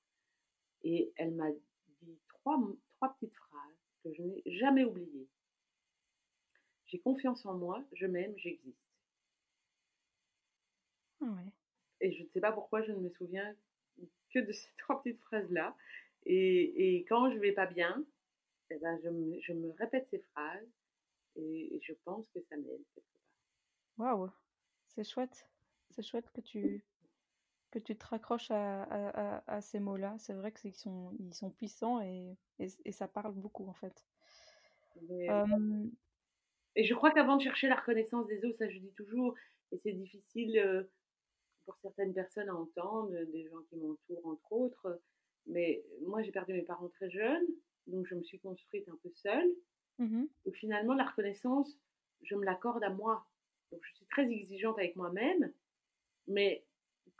Et 0.83 1.13
elle 1.17 1.35
m'a 1.35 1.51
dit 1.51 2.19
trois, 2.29 2.59
trois 2.97 3.15
petites 3.15 3.35
phrases 3.35 3.84
que 4.05 4.13
je 4.13 4.23
n'ai 4.23 4.43
jamais 4.47 4.85
oubliées. 4.85 5.29
J'ai 6.87 7.01
confiance 7.01 7.45
en 7.47 7.55
moi, 7.55 7.83
je 7.93 8.07
m'aime, 8.07 8.35
j'existe. 8.37 8.95
Ah 11.21 11.35
et 12.01 12.13
je 12.13 12.23
ne 12.23 12.29
sais 12.29 12.41
pas 12.41 12.53
pourquoi 12.53 12.83
je 12.83 12.93
ne 12.93 13.01
me 13.01 13.09
souviens 13.11 13.57
que 14.31 14.39
de 14.39 14.53
ces 14.53 14.73
trois 14.77 15.03
petites 15.03 15.21
phrases-là. 15.23 15.77
Et, 16.27 16.97
et, 16.97 17.05
quand 17.05 17.31
je 17.31 17.39
vais 17.39 17.53
pas 17.53 17.67
bien, 17.67 18.05
eh 18.71 18.79
ben 18.79 18.99
je, 19.03 19.09
me, 19.09 19.41
je 19.41 19.53
me 19.53 19.71
répète 19.73 20.07
ces 20.11 20.19
phrases 20.19 20.69
et, 21.37 21.81
je 21.83 21.93
pense 22.05 22.29
que 22.31 22.41
ça 22.43 22.57
m'aide 22.57 22.85
Waouh, 23.99 24.31
c'est 24.89 25.05
chouette. 25.05 25.49
C'est 25.91 26.03
chouette 26.03 26.31
que 26.33 26.41
tu, 26.41 26.83
que 27.75 27.79
tu 27.81 27.97
te 27.97 28.07
raccroches 28.07 28.51
à, 28.51 28.85
à, 28.85 29.57
à, 29.57 29.61
ces 29.61 29.81
mots-là. 29.81 30.15
C'est 30.19 30.35
vrai 30.35 30.53
qu'ils 30.53 30.75
sont, 30.75 31.13
ils 31.19 31.35
sont 31.35 31.51
puissants 31.51 32.01
et, 32.01 32.37
et, 32.59 32.93
ça 32.93 33.09
parle 33.09 33.35
beaucoup 33.35 33.67
en 33.67 33.73
fait. 33.73 34.07
Et 36.77 36.85
je 36.85 36.95
crois 36.95 37.11
qu'avant 37.11 37.37
de 37.37 37.43
chercher 37.43 37.69
la 37.69 37.77
reconnaissance 37.77 38.27
des 38.27 38.45
autres, 38.45 38.59
ça 38.59 38.69
je 38.69 38.79
dis 38.79 38.93
toujours, 38.93 39.35
et 39.73 39.79
c'est 39.79 39.93
difficile 39.93 40.59
euh, 40.59 40.85
pour 41.65 41.77
certaines 41.79 42.15
personnes 42.15 42.49
à 42.49 42.55
entendre, 42.55 43.13
des 43.33 43.45
gens 43.45 43.63
qui 43.69 43.77
m'entourent 43.77 44.27
entre 44.27 44.53
autres, 44.53 45.01
mais 45.47 45.85
moi 46.03 46.23
j'ai 46.23 46.33
perdu 46.33 46.53
mes 46.53 46.63
parents 46.63 46.89
très 46.89 47.11
jeunes, 47.11 47.47
donc 47.89 48.07
je 48.07 48.15
me 48.15 48.23
suis 48.23 48.39
construite 48.39 48.89
un 48.89 48.99
peu 49.03 49.11
seule. 49.15 49.51
Mmh 49.99 50.25
et 50.47 50.53
finalement, 50.53 50.95
la 50.95 51.05
reconnaissance, 51.05 51.79
je 52.23 52.35
me 52.35 52.45
l'accorde 52.45 52.83
à 52.83 52.91
moi. 52.91 53.25
Donc, 53.71 53.81
je 53.85 53.95
suis 53.95 54.07
très 54.07 54.29
exigeante 54.31 54.77
avec 54.79 54.97
moi-même. 54.97 55.53
Mais 56.27 56.65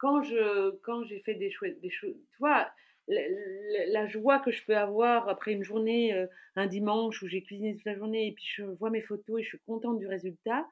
quand 0.05 0.23
je 0.23 0.77
quand 0.83 1.03
j'ai 1.05 1.21
fait 1.21 1.35
des 1.35 1.51
chouettes 1.51 1.81
des 1.81 1.89
choses, 1.89 2.15
tu 2.31 2.39
vois, 2.39 2.71
la, 3.09 4.07
joie 4.07 4.39
que 4.39 4.51
je 4.51 4.63
peux 4.67 4.77
avoir 4.77 5.31
après 5.31 5.53
une 5.53 5.63
journée, 5.63 6.13
euh, 6.13 6.27
un 6.57 6.67
dimanche 6.67 7.23
où 7.23 7.27
j'ai 7.27 7.43
cuisiné 7.43 7.73
toute 7.73 7.87
la 7.87 7.97
journée 7.97 8.27
et 8.27 8.33
puis 8.33 8.45
je 8.47 8.65
vois 8.65 8.91
mes 8.91 9.01
photos 9.01 9.41
et 9.41 9.43
je 9.43 9.49
suis 9.49 9.61
contente 9.67 9.99
du 9.99 10.07
résultat, 10.07 10.69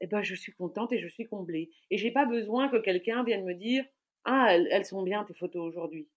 eh 0.00 0.06
ben 0.06 0.22
je 0.22 0.34
suis 0.34 0.52
contente 0.52 0.90
et 0.90 0.98
je 0.98 1.08
suis 1.08 1.26
comblée. 1.26 1.68
Et 1.90 1.98
j'ai 1.98 2.10
pas 2.12 2.24
besoin 2.24 2.70
que 2.70 2.78
quelqu'un 2.78 3.24
vienne 3.24 3.44
me 3.44 3.52
dire 3.52 3.84
ah 4.24 4.56
elles, 4.56 4.86
sont 4.86 5.02
bien 5.02 5.22
tes 5.24 5.34
photos 5.34 5.68
aujourd'hui. 5.68 6.08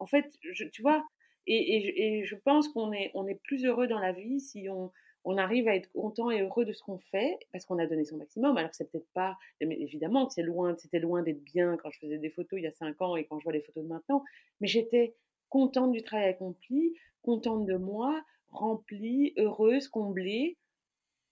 En 0.00 0.06
fait, 0.06 0.28
tu 0.72 0.82
vois, 0.82 1.06
et, 1.46 2.24
je 2.24 2.34
pense 2.34 2.66
qu'on 2.70 2.92
est, 2.92 3.12
on 3.14 3.28
est 3.28 3.40
plus 3.44 3.64
heureux 3.64 3.86
dans 3.86 4.00
la 4.00 4.10
vie 4.10 4.40
si 4.40 4.68
on, 4.68 4.90
on 5.24 5.36
arrive 5.36 5.68
à 5.68 5.76
être 5.76 5.90
content 5.92 6.30
et 6.30 6.40
heureux 6.40 6.64
de 6.64 6.72
ce 6.72 6.82
qu'on 6.82 6.98
fait 6.98 7.38
parce 7.52 7.64
qu'on 7.66 7.78
a 7.78 7.86
donné 7.86 8.04
son 8.04 8.16
maximum. 8.16 8.56
Alors 8.56 8.70
c'est 8.72 8.90
peut-être 8.90 9.08
pas, 9.12 9.36
évidemment 9.60 10.26
que 10.26 10.32
c'est 10.32 10.42
loin, 10.42 10.74
c'était 10.78 10.98
loin 10.98 11.22
d'être 11.22 11.42
bien 11.42 11.76
quand 11.76 11.90
je 11.90 11.98
faisais 11.98 12.18
des 12.18 12.30
photos 12.30 12.58
il 12.58 12.62
y 12.62 12.66
a 12.66 12.72
cinq 12.72 13.00
ans 13.02 13.16
et 13.16 13.24
quand 13.24 13.38
je 13.38 13.44
vois 13.44 13.52
les 13.52 13.60
photos 13.60 13.84
de 13.84 13.88
maintenant. 13.88 14.24
Mais 14.60 14.66
j'étais 14.66 15.14
contente 15.48 15.92
du 15.92 16.02
travail 16.02 16.28
accompli, 16.28 16.94
contente 17.22 17.66
de 17.66 17.76
moi, 17.76 18.22
remplie, 18.48 19.34
heureuse, 19.36 19.88
comblée. 19.88 20.56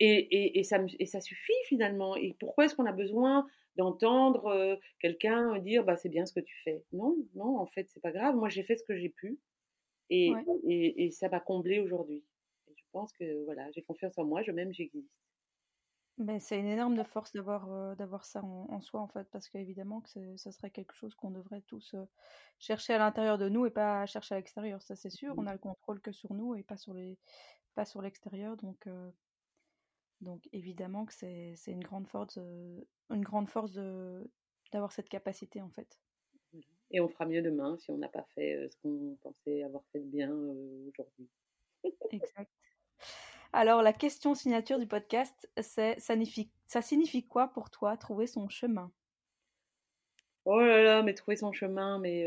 Et, 0.00 0.60
et, 0.60 0.62
ça, 0.62 0.78
et 1.00 1.06
ça 1.06 1.20
suffit 1.20 1.52
finalement. 1.66 2.14
Et 2.14 2.36
pourquoi 2.38 2.66
est-ce 2.66 2.76
qu'on 2.76 2.86
a 2.86 2.92
besoin 2.92 3.48
d'entendre 3.74 4.46
euh, 4.46 4.76
quelqu'un 5.00 5.58
dire 5.58 5.82
bah 5.84 5.96
c'est 5.96 6.08
bien 6.08 6.24
ce 6.24 6.32
que 6.32 6.40
tu 6.40 6.54
fais? 6.62 6.84
Non, 6.92 7.16
non, 7.34 7.58
en 7.58 7.66
fait 7.66 7.88
c'est 7.88 8.00
pas 8.00 8.12
grave. 8.12 8.36
Moi 8.36 8.48
j'ai 8.48 8.62
fait 8.62 8.76
ce 8.76 8.84
que 8.84 8.96
j'ai 8.96 9.08
pu. 9.08 9.40
Et, 10.10 10.32
et, 10.66 11.04
et, 11.04 11.10
ça 11.10 11.28
m'a 11.28 11.40
comblé 11.40 11.80
aujourd'hui. 11.80 12.22
Pense 12.98 13.12
que 13.12 13.44
voilà, 13.44 13.70
j'ai 13.70 13.82
confiance 13.82 14.18
en 14.18 14.24
moi, 14.24 14.42
je 14.42 14.50
m'aime, 14.50 14.72
j'existe. 14.72 15.12
Mais 16.16 16.40
c'est 16.40 16.58
une 16.58 16.66
énorme 16.66 17.04
force 17.04 17.32
d'avoir 17.32 17.70
euh, 17.70 17.94
d'avoir 17.94 18.24
ça 18.24 18.42
en, 18.42 18.80
soi 18.80 19.00
en 19.00 19.06
fait, 19.06 19.28
parce 19.30 19.48
qu'évidemment 19.48 20.00
que 20.00 20.36
ce 20.36 20.50
serait 20.50 20.70
quelque 20.70 20.94
chose 20.96 21.14
qu'on 21.14 21.30
devrait 21.30 21.60
tous 21.60 21.94
euh, 21.94 22.04
chercher 22.58 22.94
à 22.94 22.98
l'intérieur 22.98 23.38
de 23.38 23.48
nous 23.48 23.66
et 23.66 23.70
pas 23.70 24.04
chercher 24.06 24.34
à 24.34 24.38
l'extérieur. 24.38 24.82
Ça 24.82 24.96
c'est 24.96 25.10
sûr, 25.10 25.34
on 25.36 25.46
a 25.46 25.52
le 25.52 25.60
contrôle 25.60 26.00
que 26.00 26.10
sur 26.10 26.34
nous 26.34 26.56
et 26.56 26.64
pas 26.64 26.76
sur 26.76 26.92
les 26.92 27.16
pas 27.76 27.84
sur 27.84 28.02
l'extérieur. 28.02 28.56
Donc 28.56 28.84
euh, 28.88 29.12
donc 30.20 30.48
évidemment 30.52 31.06
que 31.06 31.14
c'est 31.14 31.54
une 31.68 31.84
grande 31.84 32.08
force 32.08 32.36
une 33.10 33.22
grande 33.22 33.48
force 33.48 33.78
d'avoir 34.72 34.90
cette 34.90 35.08
capacité 35.08 35.62
en 35.62 35.70
fait. 35.70 36.00
Et 36.90 37.00
on 37.00 37.06
fera 37.06 37.26
mieux 37.26 37.42
demain 37.42 37.76
si 37.78 37.92
on 37.92 37.98
n'a 37.98 38.08
pas 38.08 38.26
fait 38.34 38.68
ce 38.72 38.76
qu'on 38.78 39.16
pensait 39.22 39.62
avoir 39.62 39.84
fait 39.92 40.00
de 40.00 40.06
bien 40.06 40.34
aujourd'hui. 40.34 41.28
exact. 42.10 42.50
Alors, 43.52 43.82
la 43.82 43.92
question 43.92 44.34
signature 44.34 44.78
du 44.78 44.86
podcast, 44.86 45.50
c'est 45.56 45.98
ça 45.98 46.14
signifie, 46.14 46.50
ça 46.66 46.82
signifie 46.82 47.26
quoi 47.26 47.48
pour 47.48 47.70
toi 47.70 47.96
trouver 47.96 48.26
son 48.26 48.48
chemin? 48.48 48.92
Oh 50.44 50.60
là 50.60 50.82
là, 50.82 51.02
mais 51.02 51.14
trouver 51.14 51.36
son 51.36 51.52
chemin, 51.52 51.98
mais 51.98 52.26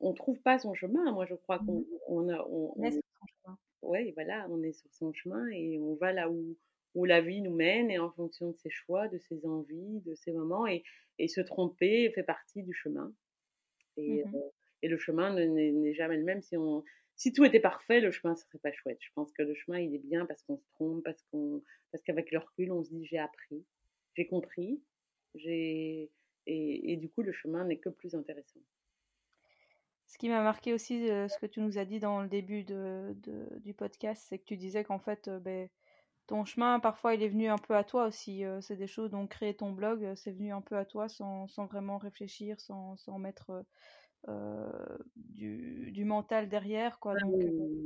on 0.00 0.12
trouve 0.14 0.40
pas 0.40 0.58
son 0.58 0.74
chemin. 0.74 1.12
Moi, 1.12 1.26
je 1.26 1.34
crois 1.34 1.58
qu'on 1.58 1.80
mmh. 1.80 1.84
on 2.08 2.28
a, 2.28 2.38
on, 2.48 2.74
on 2.76 2.82
est 2.82 2.92
sur 2.92 3.02
son 3.18 3.26
chemin. 3.26 3.58
Ouais, 3.82 4.12
voilà, 4.14 4.46
on 4.50 4.62
est 4.62 4.72
sur 4.72 4.92
son 4.92 5.12
chemin 5.12 5.46
et 5.48 5.78
on 5.78 5.94
va 5.94 6.12
là 6.12 6.30
où, 6.30 6.56
où 6.94 7.04
la 7.04 7.20
vie 7.20 7.40
nous 7.40 7.54
mène 7.54 7.90
et 7.90 7.98
en 7.98 8.10
fonction 8.10 8.48
de 8.48 8.54
ses 8.54 8.70
choix, 8.70 9.08
de 9.08 9.18
ses 9.18 9.46
envies, 9.46 10.00
de 10.06 10.14
ses 10.14 10.32
moments. 10.32 10.66
Et, 10.66 10.84
et 11.18 11.28
se 11.28 11.40
tromper 11.40 12.10
fait 12.10 12.22
partie 12.22 12.62
du 12.62 12.72
chemin. 12.72 13.12
Et, 13.96 14.24
mmh 14.24 14.32
et 14.82 14.88
le 14.88 14.96
chemin 14.96 15.34
n'est 15.34 15.92
jamais 15.92 16.16
le 16.16 16.24
même. 16.24 16.40
Si, 16.40 16.56
on, 16.56 16.82
si 17.20 17.34
tout 17.34 17.44
était 17.44 17.60
parfait, 17.60 18.00
le 18.00 18.10
chemin 18.10 18.32
ne 18.32 18.38
serait 18.38 18.58
pas 18.62 18.72
chouette. 18.72 18.96
Je 19.02 19.10
pense 19.14 19.30
que 19.32 19.42
le 19.42 19.52
chemin, 19.52 19.78
il 19.78 19.94
est 19.94 19.98
bien 19.98 20.24
parce 20.24 20.42
qu'on 20.42 20.56
se 20.56 20.64
trompe, 20.72 21.04
parce 21.04 22.02
qu'avec 22.02 22.30
le 22.30 22.38
recul, 22.38 22.72
on 22.72 22.82
se 22.82 22.88
dit 22.88 23.04
j'ai 23.04 23.18
appris, 23.18 23.62
j'ai 24.16 24.26
compris, 24.26 24.82
j'ai 25.34 26.10
et, 26.46 26.96
du 26.96 27.10
coup, 27.10 27.20
le 27.20 27.32
chemin 27.32 27.66
n'est 27.66 27.76
que 27.76 27.90
plus 27.90 28.14
intéressant. 28.14 28.60
Ce 30.06 30.16
qui 30.16 30.30
m'a 30.30 30.42
marqué 30.42 30.72
aussi, 30.72 31.08
ce 31.08 31.38
que 31.38 31.44
tu 31.44 31.60
nous 31.60 31.76
as 31.76 31.84
dit 31.84 32.00
dans 32.00 32.22
le 32.22 32.28
début 32.28 32.64
du 32.64 33.74
podcast, 33.74 34.24
c'est 34.26 34.38
que 34.38 34.44
tu 34.44 34.56
disais 34.56 34.82
qu'en 34.82 34.98
fait, 34.98 35.28
ben, 35.28 35.68
ton 36.26 36.46
chemin, 36.46 36.80
parfois, 36.80 37.14
il 37.14 37.22
est 37.22 37.28
venu 37.28 37.48
un 37.48 37.58
peu 37.58 37.76
à 37.76 37.84
toi 37.84 38.06
aussi. 38.06 38.44
c'est 38.62 38.76
des 38.76 38.86
choses, 38.86 39.10
dont 39.10 39.26
créer 39.26 39.54
ton 39.54 39.72
blog, 39.72 40.14
c'est 40.16 40.32
venu 40.32 40.52
un 40.52 40.62
peu 40.62 40.78
à 40.78 40.86
toi 40.86 41.10
sans, 41.10 41.48
sans 41.48 41.66
vraiment 41.66 41.98
réfléchir, 41.98 42.58
sans, 42.60 42.96
sans 42.96 43.18
mettre 43.18 43.62
du, 45.16 45.90
du, 45.92 46.04
mental 46.04 46.48
derrière. 46.48 46.98
Quoi, 47.00 47.14
donc, 47.16 47.42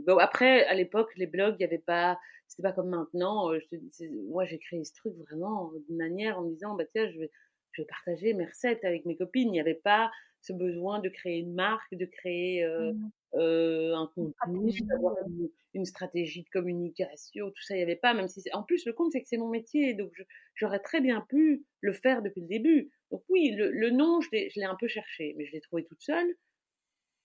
bon, 0.07 0.19
après, 0.19 0.65
à 0.67 0.75
l'époque, 0.75 1.11
les 1.17 1.27
blogs, 1.27 1.57
il 1.59 1.63
n'y 1.63 1.65
avait 1.65 1.79
pas, 1.79 2.19
c'était 2.49 2.63
pas 2.63 2.73
comme 2.73 2.89
maintenant. 2.89 3.53
Je 3.53 4.07
moi, 4.29 4.45
j'ai 4.45 4.59
créé 4.59 4.85
ce 4.85 4.93
truc 4.95 5.15
vraiment 5.29 5.73
d'une 5.89 5.97
manière 5.97 6.39
en 6.39 6.43
me 6.43 6.51
disant, 6.51 6.75
bah, 6.75 6.85
tiens, 6.93 7.09
je 7.11 7.19
vais, 7.19 7.31
je 7.73 7.83
vais 7.83 7.87
partager 7.87 8.35
mes 8.35 8.47
recettes 8.47 8.85
avec 8.85 9.05
mes 9.07 9.17
copines. 9.17 9.49
Il 9.49 9.53
n'y 9.53 9.61
avait 9.61 9.75
pas 9.75 10.11
ce 10.45 10.53
besoin 10.53 11.01
de 11.01 11.09
créer 11.09 11.39
une 11.39 11.55
marque, 11.55 11.95
de 11.95 12.05
créer 12.05 12.65
euh, 12.65 12.93
mmh. 12.93 13.11
euh, 13.35 13.97
un 13.97 14.11
contenu, 14.15 14.73
d'avoir 14.83 15.17
une, 15.27 15.49
une, 15.73 15.85
stratégie 15.87 16.43
de 16.43 16.49
communication, 16.51 17.51
tout 17.51 17.63
ça, 17.63 17.75
il 17.75 17.79
n'y 17.79 17.83
avait 17.83 17.97
pas, 17.97 18.13
même 18.13 18.29
si 18.29 18.43
en 18.53 18.63
plus 18.63 18.85
le 18.85 18.93
compte 18.93 19.13
c'est 19.13 19.23
que 19.23 19.29
c'est 19.29 19.39
mon 19.39 19.49
métier, 19.49 19.95
donc 19.95 20.13
j'aurais 20.55 20.81
très 20.81 21.01
bien 21.01 21.23
pu 21.31 21.65
le 21.81 21.93
faire 21.95 22.21
depuis 22.21 22.43
le 22.43 22.47
début. 22.47 22.91
Donc 23.15 23.23
oui, 23.29 23.53
le, 23.53 23.71
le 23.71 23.91
nom, 23.91 24.21
je 24.21 24.29
l'ai 24.33 24.65
un 24.65 24.75
peu 24.75 24.89
cherché, 24.89 25.35
mais 25.39 25.47
je 25.47 25.53
l'ai 25.53 25.61
trouvé 25.61 25.85
toute 25.85 26.03
seule. 26.03 26.35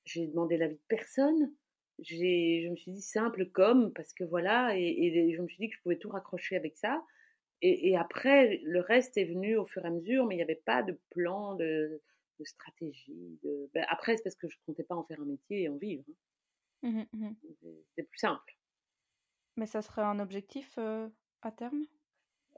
J'ai 0.05 0.27
demandé 0.27 0.55
l'avis 0.55 0.75
de 0.75 0.83
personne. 0.87 1.51
Je 1.97 2.69
me 2.69 2.75
suis 2.75 2.91
dit 2.91 3.01
simple 3.01 3.47
comme, 3.47 3.91
parce 3.93 4.13
que 4.13 4.23
voilà, 4.23 4.77
et, 4.77 4.83
et, 4.83 5.35
je 5.35 5.41
me 5.41 5.47
suis 5.47 5.57
dit 5.57 5.67
que 5.67 5.75
je 5.75 5.81
pouvais 5.81 5.97
tout 5.97 6.09
raccrocher 6.09 6.55
avec 6.55 6.77
ça. 6.77 7.03
Et, 7.63 7.89
et 7.89 7.97
après, 7.97 8.61
le 8.65 8.81
reste 8.81 9.17
est 9.17 9.25
venu 9.25 9.57
au 9.57 9.65
fur 9.65 9.83
et 9.83 9.87
à 9.87 9.89
mesure, 9.89 10.27
mais 10.27 10.35
il 10.35 10.37
n'y 10.37 10.43
avait 10.43 10.61
pas 10.63 10.83
de 10.83 10.95
plan, 11.09 11.55
de, 11.55 11.99
de 12.37 12.43
stratégie. 12.45 13.39
De... 13.41 13.71
Ben, 13.73 13.83
après, 13.89 14.15
c'est 14.15 14.23
parce 14.23 14.35
que 14.35 14.47
je 14.47 14.57
ne 14.57 14.65
comptais 14.67 14.83
pas 14.83 14.95
en 14.95 15.03
faire 15.03 15.19
un 15.19 15.25
métier 15.25 15.63
et 15.63 15.69
en 15.69 15.77
vivre. 15.77 16.03
Hein. 16.83 17.07
Mmh 17.11 17.17
mmh 17.17 17.31
c'est 17.95 18.03
plus 18.03 18.19
simple. 18.19 18.55
Mais 19.57 19.65
ça 19.65 19.81
serait 19.81 20.03
un 20.03 20.19
objectif 20.19 20.75
euh, 20.77 21.09
à 21.41 21.51
terme? 21.51 21.83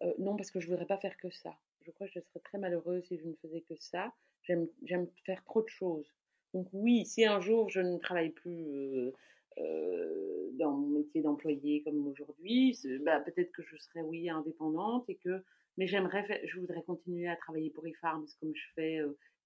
Euh, 0.02 0.14
Non, 0.20 0.36
parce 0.36 0.52
que 0.52 0.60
je 0.60 0.68
ne 0.68 0.72
voudrais 0.72 0.86
pas 0.86 0.98
faire 0.98 1.16
que 1.16 1.30
ça. 1.30 1.58
Je 1.86 1.92
crois 1.92 2.08
que 2.08 2.14
je 2.14 2.20
serais 2.20 2.40
très 2.44 2.58
malheureuse 2.58 3.04
si 3.06 3.18
je 3.18 3.26
ne 3.26 3.34
faisais 3.42 3.62
que 3.62 3.76
ça. 3.80 4.14
J'aime 4.44 5.08
faire 5.26 5.44
trop 5.44 5.62
de 5.62 5.70
choses. 5.70 6.14
Donc 6.54 6.68
oui, 6.74 7.06
si 7.06 7.26
un 7.26 7.40
jour 7.40 7.70
je 7.70 7.80
ne 7.80 7.98
travaille 7.98 8.32
plus 8.32 8.66
euh, 9.58 10.50
dans 10.54 10.72
mon 10.72 11.00
métier 11.00 11.22
d'employé 11.22 11.82
comme 11.84 12.08
aujourd'hui, 12.08 12.78
bah, 13.06 13.20
peut-être 13.20 13.52
que 13.52 13.64
je 13.64 13.78
serais 13.78 14.02
oui 14.02 14.30
indépendante 14.30 15.10
et 15.10 15.16
que 15.16 15.44
mais 15.78 15.88
j'aimerais 15.88 16.42
je 16.46 16.60
voudrais 16.60 16.84
continuer 16.84 17.30
à 17.30 17.36
travailler 17.38 17.70
pour 17.70 17.86
eFarms 17.88 18.28
comme 18.40 18.54
je 18.54 18.66
fais 18.76 19.00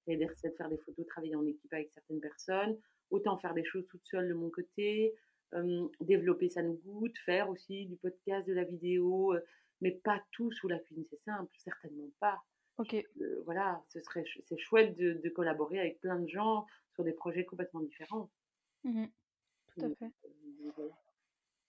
créer 0.05 0.17
des 0.17 0.25
recettes, 0.25 0.55
faire 0.57 0.69
des 0.69 0.77
photos, 0.77 1.05
travailler 1.07 1.35
en 1.35 1.45
équipe 1.45 1.73
avec 1.73 1.91
certaines 1.91 2.21
personnes, 2.21 2.77
autant 3.09 3.37
faire 3.37 3.53
des 3.53 3.63
choses 3.63 3.85
toute 3.87 4.05
seule 4.05 4.29
de 4.29 4.33
mon 4.33 4.49
côté, 4.49 5.13
euh, 5.53 5.87
développer 6.01 6.49
ça 6.49 6.61
nous 6.61 6.79
goûte, 6.83 7.17
faire 7.19 7.49
aussi 7.49 7.85
du 7.85 7.95
podcast, 7.97 8.47
de 8.47 8.53
la 8.53 8.63
vidéo, 8.63 9.33
euh, 9.33 9.39
mais 9.85 9.91
pas 9.91 10.19
tout 10.31 10.51
sous 10.51 10.67
la 10.67 10.79
cuisine, 10.79 11.05
c'est 11.11 11.19
simple, 11.19 11.51
certainement 11.59 12.09
pas. 12.19 12.43
Ok. 12.79 12.95
Euh, 12.95 13.43
voilà, 13.45 13.83
ce 13.89 14.01
serait, 14.01 14.25
c'est 14.45 14.57
chouette 14.57 14.97
de, 14.97 15.13
de, 15.23 15.29
collaborer 15.29 15.79
avec 15.79 16.01
plein 16.01 16.19
de 16.19 16.27
gens 16.27 16.65
sur 16.95 17.03
des 17.03 17.13
projets 17.13 17.45
complètement 17.45 17.81
différents. 17.81 18.29
Mmh 18.83 19.05
tout 19.77 19.85
à 19.85 19.95
fait. 19.95 20.11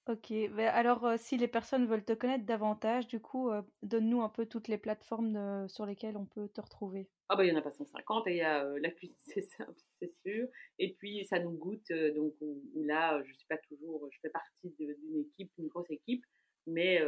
Ok, 0.09 0.31
ben 0.55 0.69
alors 0.69 1.19
si 1.19 1.37
les 1.37 1.49
personnes 1.49 1.87
veulent 1.87 2.05
te 2.05 2.13
connaître 2.13 2.45
davantage, 2.45 3.09
du 3.09 3.19
coup, 3.19 3.51
donne-nous 3.83 4.23
un 4.23 4.29
peu 4.29 4.47
toutes 4.47 4.69
les 4.69 4.79
plateformes 4.79 5.69
sur 5.69 5.85
lesquelles 5.85 6.17
on 6.17 6.27
peut 6.27 6.49
te 6.49 6.61
retrouver. 6.61 7.09
Ah 7.29 7.35
bah 7.35 7.45
il 7.45 7.49
y 7.49 7.53
en 7.53 7.59
a 7.59 7.63
pas 7.63 7.73
150 7.73 8.29
et 8.29 8.31
il 8.31 8.37
y 8.37 8.43
a 8.43 8.63
la 8.79 8.91
cuisine 8.93 9.17
c'est 9.25 9.43
simple, 9.43 9.75
c'est 9.99 10.13
sûr. 10.23 10.47
Et 10.79 10.95
puis 10.95 11.25
ça 11.25 11.41
nous 11.41 11.51
goûte, 11.51 11.91
donc 12.15 12.35
où, 12.41 12.63
là 12.85 13.21
je 13.25 13.33
suis 13.33 13.49
pas 13.49 13.59
toujours, 13.59 14.09
je 14.13 14.19
fais 14.21 14.31
partie 14.31 14.71
d'une 14.79 15.19
équipe, 15.19 15.51
une 15.59 15.67
grosse 15.67 15.91
équipe, 15.91 16.25
mais 16.67 17.01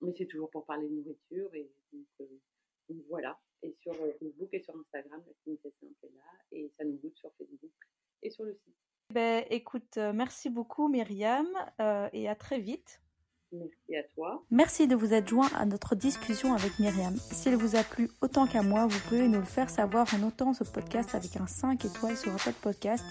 mais 0.00 0.12
c'est 0.16 0.26
toujours 0.26 0.50
pour 0.50 0.64
parler 0.64 0.88
de 0.88 0.94
nourriture 0.94 1.54
et 1.54 1.70
donc, 1.92 3.02
voilà. 3.08 3.38
Et 3.62 3.74
sur 3.80 3.94
Facebook 3.94 4.48
et 4.52 4.60
sur 4.60 4.76
Instagram, 4.76 5.22
la 5.26 5.32
simple 5.44 5.68
est 6.02 6.06
là 6.16 6.22
et 6.52 6.70
ça 6.76 6.84
nous 6.84 6.96
goûte 6.98 7.16
sur 7.16 7.32
Facebook 7.38 7.72
et 8.22 8.30
sur 8.30 8.44
le 8.44 8.54
site. 8.54 8.74
Ben, 9.10 9.44
écoute, 9.50 9.96
merci 9.96 10.50
beaucoup 10.50 10.88
Myriam 10.88 11.46
et 12.12 12.28
à 12.28 12.34
très 12.34 12.58
vite. 12.58 13.00
Merci 13.54 13.96
à 13.96 14.02
toi. 14.14 14.42
Merci 14.50 14.88
de 14.88 14.96
vous 14.96 15.14
être 15.14 15.28
joint 15.28 15.48
à 15.56 15.64
notre 15.64 15.94
discussion 15.94 16.54
avec 16.54 16.78
Myriam. 16.78 17.16
S'il 17.16 17.56
vous 17.56 17.76
a 17.76 17.82
plu 17.82 18.10
autant 18.20 18.46
qu'à 18.46 18.62
moi, 18.62 18.86
vous 18.86 18.98
pouvez 19.08 19.28
nous 19.28 19.38
le 19.38 19.44
faire 19.44 19.70
savoir 19.70 20.06
en 20.14 20.18
notant 20.18 20.52
ce 20.54 20.64
podcast 20.64 21.14
avec 21.14 21.36
un 21.36 21.46
5 21.46 21.84
étoiles 21.84 22.16
sur 22.16 22.32
Apple 22.32 22.52
Podcast 22.60 23.04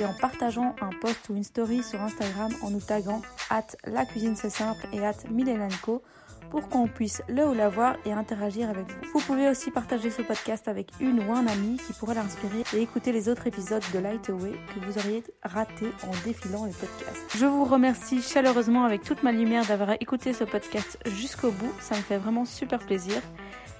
et 0.00 0.04
en 0.04 0.14
partageant 0.14 0.76
un 0.80 0.90
post 1.00 1.28
ou 1.28 1.34
une 1.34 1.44
story 1.44 1.82
sur 1.82 2.00
Instagram 2.00 2.52
en 2.62 2.70
nous 2.70 2.80
taguant 2.80 3.22
at 3.50 3.66
la 3.84 4.06
cuisine 4.06 4.36
c'est 4.36 4.50
simple 4.50 4.86
et 4.92 5.04
at 5.04 5.16
Milenanco 5.28 6.02
pour 6.50 6.68
qu'on 6.68 6.86
puisse 6.86 7.22
le 7.28 7.46
ou 7.48 7.54
la 7.54 7.68
voir 7.68 7.96
et 8.04 8.12
interagir 8.12 8.68
avec 8.68 8.88
vous. 8.88 9.12
Vous 9.14 9.20
pouvez 9.20 9.48
aussi 9.48 9.70
partager 9.70 10.10
ce 10.10 10.22
podcast 10.22 10.68
avec 10.68 10.90
une 11.00 11.20
ou 11.20 11.32
un 11.32 11.46
ami 11.46 11.78
qui 11.86 11.92
pourrait 11.92 12.14
l'inspirer 12.14 12.64
et 12.74 12.82
écouter 12.82 13.12
les 13.12 13.28
autres 13.28 13.46
épisodes 13.46 13.82
de 13.94 13.98
Light 13.98 14.28
Away 14.28 14.52
que 14.74 14.84
vous 14.84 14.98
auriez 14.98 15.22
ratés 15.42 15.90
en 16.04 16.10
défilant 16.24 16.64
les 16.64 16.72
podcasts. 16.72 17.36
Je 17.36 17.46
vous 17.46 17.64
remercie 17.64 18.20
chaleureusement 18.20 18.84
avec 18.84 19.02
toute 19.02 19.22
ma 19.22 19.32
lumière 19.32 19.64
d'avoir 19.66 19.92
écouté 20.00 20.32
ce 20.32 20.44
podcast 20.44 20.98
jusqu'au 21.06 21.50
bout, 21.50 21.72
ça 21.80 21.96
me 21.96 22.02
fait 22.02 22.18
vraiment 22.18 22.44
super 22.44 22.80
plaisir. 22.80 23.20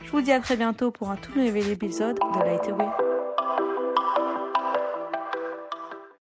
Je 0.05 0.11
vous 0.11 0.23
dis 0.23 0.33
à 0.33 0.41
très 0.41 0.57
bientôt 0.57 0.91
pour 0.91 1.11
un 1.11 1.17
tout 1.17 1.37
nouvel 1.39 1.69
épisode 1.69 2.19
de 2.19 2.39
Light 2.39 2.69
Away. 2.69 3.30